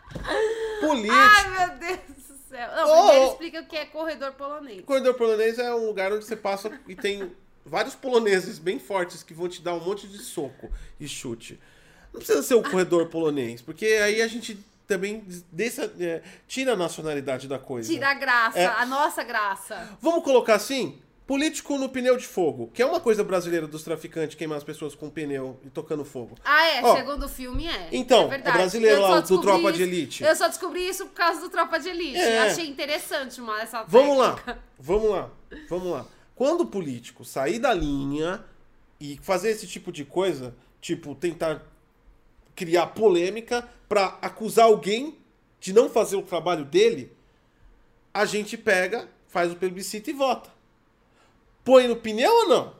[0.81, 1.15] Político.
[1.15, 2.69] Ai, meu Deus do céu.
[2.77, 3.33] Não, primeiro ô.
[3.33, 4.85] explica o que é corredor polonês.
[4.85, 7.33] Corredor polonês é um lugar onde você passa e tem
[7.69, 11.59] vários poloneses bem fortes que vão te dar um monte de soco e chute.
[12.13, 15.23] Não precisa ser o corredor polonês, porque aí a gente também
[16.01, 17.93] é, tira a nacionalidade da coisa.
[17.93, 18.67] Tira a graça, É.
[18.67, 19.97] a nossa graça.
[20.01, 20.99] Vamos colocar assim?
[21.27, 24.95] Político no pneu de fogo, que é uma coisa brasileira dos traficantes queimar as pessoas
[24.95, 26.39] com pneu e tocando fogo.
[26.43, 27.89] Ah, é, Ó, segundo o filme é.
[27.93, 30.25] então, é é brasileiro lá, do Tropa de isso- Elite.
[30.25, 32.17] Eu só descobri isso por causa do Tropa de Elite.
[32.19, 32.39] É.
[32.39, 34.59] Achei interessante uma, essa Vamos lá, técnica.
[34.79, 35.31] vamos lá,
[35.69, 36.07] vamos lá.
[36.39, 38.45] Quando o político sair da linha
[39.01, 41.67] e fazer esse tipo de coisa, tipo tentar
[42.55, 45.19] criar polêmica pra acusar alguém
[45.59, 47.13] de não fazer o trabalho dele,
[48.15, 50.49] a gente pega, faz o plebiscito e vota.
[51.65, 52.77] Põe no pneu ou não?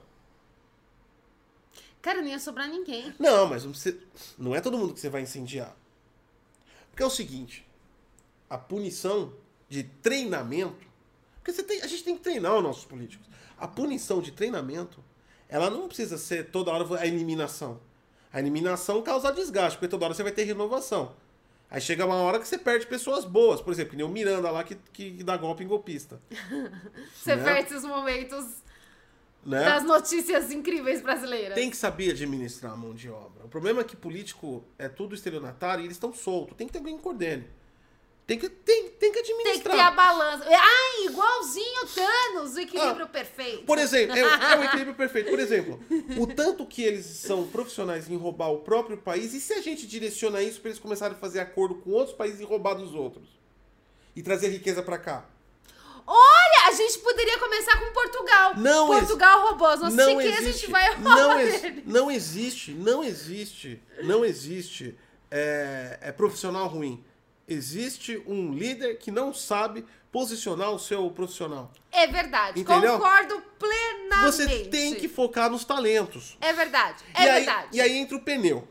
[2.01, 3.13] Cara, não ia sobrar ninguém.
[3.19, 3.99] Não, mas não, precisa-
[4.39, 5.77] não é todo mundo que você vai incendiar.
[6.91, 7.67] Porque é o seguinte,
[8.49, 9.33] a punição
[9.69, 10.87] de treinamento,
[11.43, 13.27] porque tem- a gente tem que treinar os nossos políticos.
[13.59, 15.03] A punição de treinamento,
[15.49, 17.81] ela não precisa ser toda hora a eliminação.
[18.33, 21.15] A eliminação causa desgaste, porque toda hora você vai ter renovação.
[21.71, 24.51] Aí chega uma hora que você perde pessoas boas, por exemplo, que nem o Miranda
[24.51, 26.19] lá que, que dá golpe em golpista.
[27.15, 27.45] Você Né?
[27.45, 28.47] perde esses momentos
[29.45, 29.65] Né?
[29.65, 31.55] das notícias incríveis brasileiras.
[31.55, 33.45] Tem que saber administrar a mão de obra.
[33.45, 36.57] O problema é que político é tudo estelionatário e eles estão soltos.
[36.57, 37.47] Tem que ter alguém que coordene.
[38.29, 39.55] Tem que, tem, tem que administrar.
[39.55, 40.45] Tem que ter a balança.
[40.47, 43.61] Ah, igualzinho Thanos, o equilíbrio perfeito.
[43.63, 43.67] Ah.
[43.67, 45.31] Por exemplo, é, o- é o equilíbrio perfeito.
[45.31, 45.81] Por exemplo,
[46.19, 49.87] o tanto que eles são profissionais em roubar o próprio país, e se a gente
[49.87, 53.27] direciona isso para eles começarem a fazer acordo com outros países e roubar dos outros?
[54.15, 55.25] E trazer riqueza para cá?
[56.07, 58.55] Olha, a gente poderia começar com Portugal.
[58.57, 62.11] Não Portugal roubou as nossas não riquezas, a existe, gente vai roubar não, ex- não
[62.11, 64.95] existe, não existe, não existe
[65.31, 67.03] é, é profissional ruim.
[67.49, 71.73] Existe um líder que não sabe posicionar o seu profissional.
[71.91, 72.99] É verdade, Entendeu?
[72.99, 74.25] concordo plenamente.
[74.25, 76.37] Você tem que focar nos talentos.
[76.41, 77.69] É verdade, e, é aí, verdade.
[77.73, 78.69] e aí entra o pneu.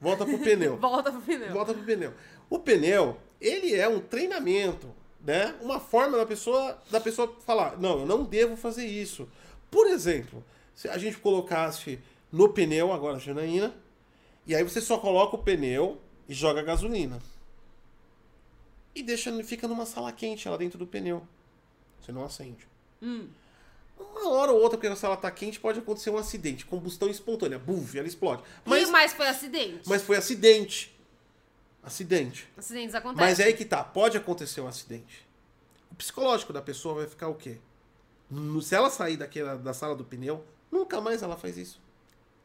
[0.00, 0.76] Volta pro pneu.
[0.78, 1.52] Volta pro pneu.
[1.52, 2.14] Volta pro pneu.
[2.50, 5.54] O pneu, ele é um treinamento, né?
[5.60, 9.28] Uma forma da pessoa, da pessoa falar, não, eu não devo fazer isso.
[9.70, 10.44] Por exemplo,
[10.74, 11.98] se a gente colocasse
[12.30, 13.74] no pneu agora, Janaína,
[14.46, 17.20] e aí você só coloca o pneu e joga gasolina.
[18.96, 21.22] E deixa, fica numa sala quente lá dentro do pneu.
[22.00, 22.66] Você não acende.
[23.02, 23.28] Hum.
[23.98, 26.64] Uma hora ou outra, porque a sala tá quente, pode acontecer um acidente.
[26.64, 27.58] Combustão espontânea.
[27.58, 28.42] Buf, ela explode.
[28.64, 29.82] Mas, Mas, mas foi acidente.
[29.86, 30.98] mas foi acidente.
[31.82, 32.48] Acidente.
[32.56, 33.28] Acidentes acontecem.
[33.28, 35.26] Mas é aí que tá, pode acontecer um acidente.
[35.92, 37.58] O psicológico da pessoa vai ficar o quê?
[38.62, 40.42] Se ela sair daquela, da sala do pneu,
[40.72, 41.78] nunca mais ela faz isso.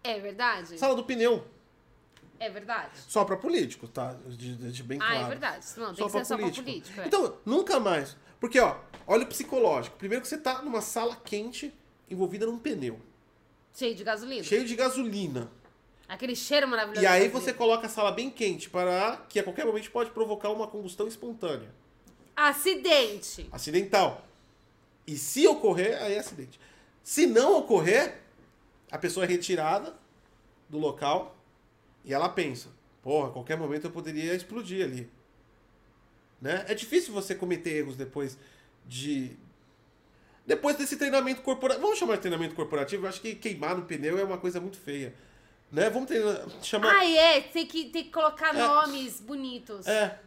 [0.03, 0.77] É verdade?
[0.77, 1.45] Sala do pneu,
[2.43, 2.91] É verdade.
[3.07, 4.13] só pra políticos, tá?
[4.27, 5.25] De, de- de bem Ah, claro.
[5.25, 5.65] é verdade.
[5.77, 6.99] Não, tem que ser só pra político.
[7.01, 7.05] é.
[7.07, 8.17] Então, nunca mais.
[8.39, 9.95] Porque, ó, olha o psicológico.
[9.97, 11.71] Primeiro que você tá numa sala quente,
[12.09, 12.99] envolvida num pneu,
[13.73, 14.43] Cheio de gasolina.
[14.43, 15.51] cheio de gasolina.
[16.09, 17.01] Aquele cheiro maravilhoso.
[17.01, 20.49] E aí você coloca a sala bem quente para que a qualquer momento pode provocar
[20.49, 21.69] uma combustão espontânea.
[22.35, 23.47] Acidente.
[23.51, 24.25] Acidental.
[25.07, 26.59] E se ocorrer, aí é acidente.
[27.03, 28.19] Se não ocorrer,
[28.91, 29.95] a pessoa é retirada
[30.67, 31.35] do local
[32.05, 32.69] e ela pensa:
[33.01, 35.09] porra, a qualquer momento eu poderia explodir ali.
[36.41, 36.65] Né?
[36.67, 38.37] É difícil você cometer erros depois
[38.85, 39.31] de.
[40.45, 41.83] Depois desse treinamento corporativo.
[41.85, 43.05] Vamos chamar de treinamento corporativo?
[43.05, 45.13] Eu acho que queimar no pneu é uma coisa muito feia.
[45.71, 45.89] Né?
[45.89, 46.95] Vamos treinar, chamar.
[46.95, 47.41] Ah, é.
[47.41, 48.57] Tem que, tem que colocar É.
[48.57, 49.85] nomes bonitos.
[49.87, 50.19] É.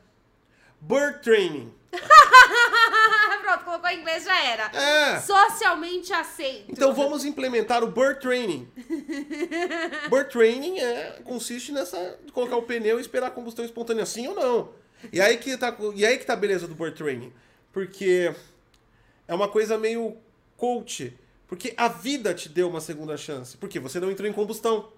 [0.87, 1.73] Bird training.
[3.41, 4.65] Pronto, colocou em inglês, já era.
[4.75, 5.21] É.
[5.21, 6.71] Socialmente aceito.
[6.71, 8.69] Então vamos implementar o bird training.
[10.11, 14.35] bird training é, consiste nessa colocar o pneu e esperar a combustão espontânea, sim ou
[14.35, 14.73] não.
[15.11, 17.33] E aí que tá, e aí que tá a beleza do bird training,
[17.73, 18.35] porque
[19.27, 20.19] é uma coisa meio
[20.59, 24.93] coach, porque a vida te deu uma segunda chance, porque você não entrou em combustão.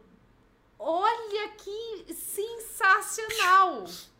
[0.78, 3.84] Olha que sensacional.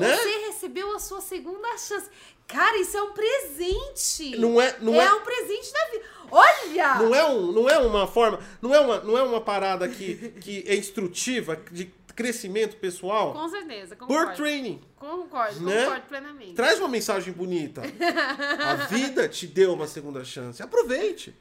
[0.00, 0.16] Né?
[0.16, 2.08] Você recebeu a sua segunda chance.
[2.46, 4.36] Cara, isso é um presente.
[4.38, 6.04] Não é, não é, é, um presente da vida.
[6.30, 6.94] Olha!
[6.96, 10.30] não é um, não é uma forma, não é uma, não é uma parada que,
[10.40, 13.32] que é instrutiva de crescimento pessoal.
[13.32, 14.34] Com certeza, concordo.
[14.36, 14.80] training.
[14.96, 15.84] Concordo, Né?
[15.84, 16.54] concordo plenamente.
[16.54, 17.82] Traz uma mensagem bonita.
[18.64, 20.62] A vida te deu uma segunda chance.
[20.62, 21.34] Aproveite.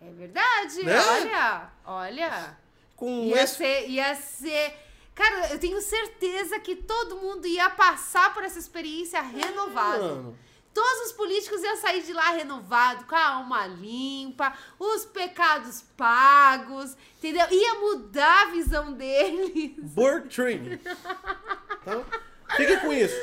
[0.00, 0.98] É verdade, Né?
[1.00, 2.58] olha, olha.
[2.96, 3.56] Com Ia esse...
[3.56, 4.74] ser, ia ser...
[5.14, 10.02] Cara, eu tenho certeza que todo mundo ia passar por essa experiência renovado.
[10.02, 10.38] Mano,
[10.74, 16.96] Todos os políticos iam sair de lá renovado, com a alma limpa, os pecados pagos,
[17.18, 17.46] entendeu?
[17.50, 19.74] Ia mudar a visão deles.
[19.78, 20.80] Bird training.
[22.56, 23.14] Fique com isso.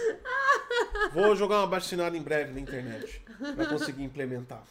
[1.14, 3.22] Vou jogar uma baixinada em breve na internet.
[3.56, 4.64] Pra conseguir implementar.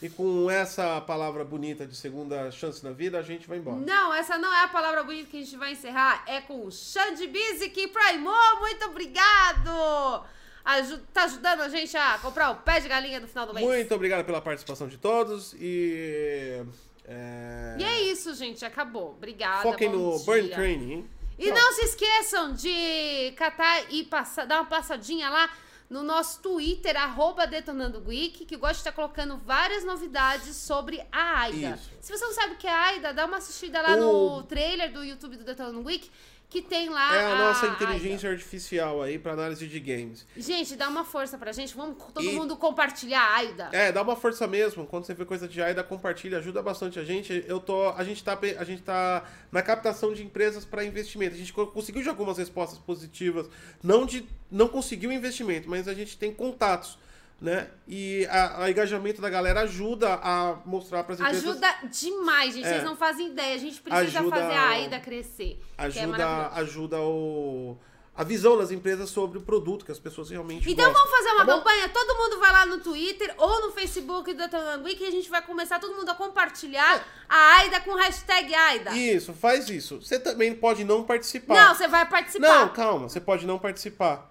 [0.00, 3.76] E com essa palavra bonita de segunda chance na vida, a gente vai embora.
[3.78, 6.22] Não, essa não é a palavra bonita que a gente vai encerrar.
[6.26, 8.60] É com o Xande Bizik Primou.
[8.60, 10.24] Muito obrigado!
[10.64, 13.66] Aju tá ajudando a gente a comprar o pé de galinha no final do mês.
[13.66, 16.62] Muito obrigado pela participação de todos e.
[17.06, 18.64] é, E é isso, gente.
[18.64, 19.12] Acabou.
[19.12, 19.62] Obrigada.
[19.62, 20.24] Foquem no dia.
[20.26, 21.10] Burn Training, hein?
[21.38, 25.48] E não se esqueçam de catar e passar, dar uma passadinha lá
[25.88, 31.40] no nosso Twitter, arroba Detonando Geek, que gosta de estar colocando várias novidades sobre a
[31.42, 31.76] AIDA.
[31.76, 31.90] Isso.
[32.00, 34.42] Se você não sabe o que é a AIDA, dá uma assistida lá O- no
[34.42, 36.10] trailer do YouTube do Detonando Geek,
[36.50, 37.84] que tem lá É a nossa AIDA.
[37.84, 40.26] inteligência artificial aí pra análise de games.
[40.36, 41.74] Gente, dá uma força pra gente.
[41.76, 43.68] Vamos todo E- mundo compartilhar a AIDA.
[43.72, 44.86] É, dá uma força mesmo.
[44.86, 47.44] Quando você vê coisa de AIDA, compartilha, ajuda bastante a gente.
[47.46, 51.34] Eu tô, a gente tá, a gente tá na captação de empresas para investimento.
[51.34, 53.46] A gente co- conseguiu já algumas respostas positivas,
[53.82, 56.98] não de não conseguiu investimento, mas a gente tem contatos,
[57.40, 57.68] né?
[57.86, 62.66] E a engajamento da galera ajuda a mostrar para as empresas Ajuda demais, gente.
[62.66, 62.70] É.
[62.72, 63.54] Vocês não fazem ideia.
[63.54, 65.60] A gente precisa Ajuda- fazer a AIDA crescer.
[65.76, 66.60] que é ajuda, maravilhoso.
[66.60, 67.78] ajuda o
[68.16, 71.04] a visão das empresas sobre o produto que as pessoas realmente Então gostam.
[71.06, 71.88] vamos fazer uma Tá campanha?
[71.88, 75.30] Todo mundo vai lá no Twitter ou no Facebook do Detonando Geek e a gente
[75.30, 78.90] vai começar todo mundo a compartilhar a AIDA com hashtag AIDA.
[78.96, 80.02] Isso, faz isso.
[80.02, 81.54] Você também pode não participar.
[81.54, 82.48] Não, você vai participar.
[82.48, 84.28] Não, calma, você pode não participar.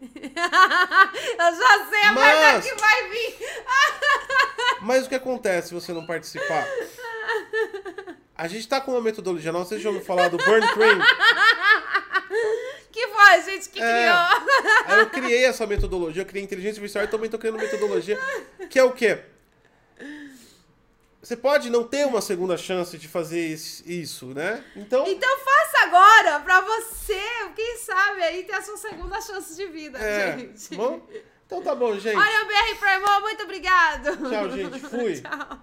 [1.38, 3.38] Eu já sei a Mas- merda que vai vir.
[4.82, 6.66] Mas o que acontece se você não participar?
[8.36, 10.98] A gente tá com uma metodologia nossa, vocês já ouviram falar do Burn Train?
[12.92, 14.08] Que foi a gente que É.
[14.86, 14.98] criou.
[14.98, 18.18] Eu criei essa metodologia, eu criei inteligência artificial e também tô criando metodologia,
[18.70, 19.18] que é o quê?
[21.26, 24.62] Você pode não ter uma segunda chance de fazer is- isso, né?
[24.76, 27.20] Então, Então faça agora pra você,
[27.56, 30.76] quem sabe aí ter a sua segunda chance de vida, é, gente.
[30.76, 31.04] bom?
[31.44, 32.16] Então tá bom, gente.
[32.16, 34.16] Olha o BR Primo, muito obrigado.
[34.30, 34.78] Tchau, gente.
[34.78, 35.18] Fui.
[35.20, 35.58] Tchau.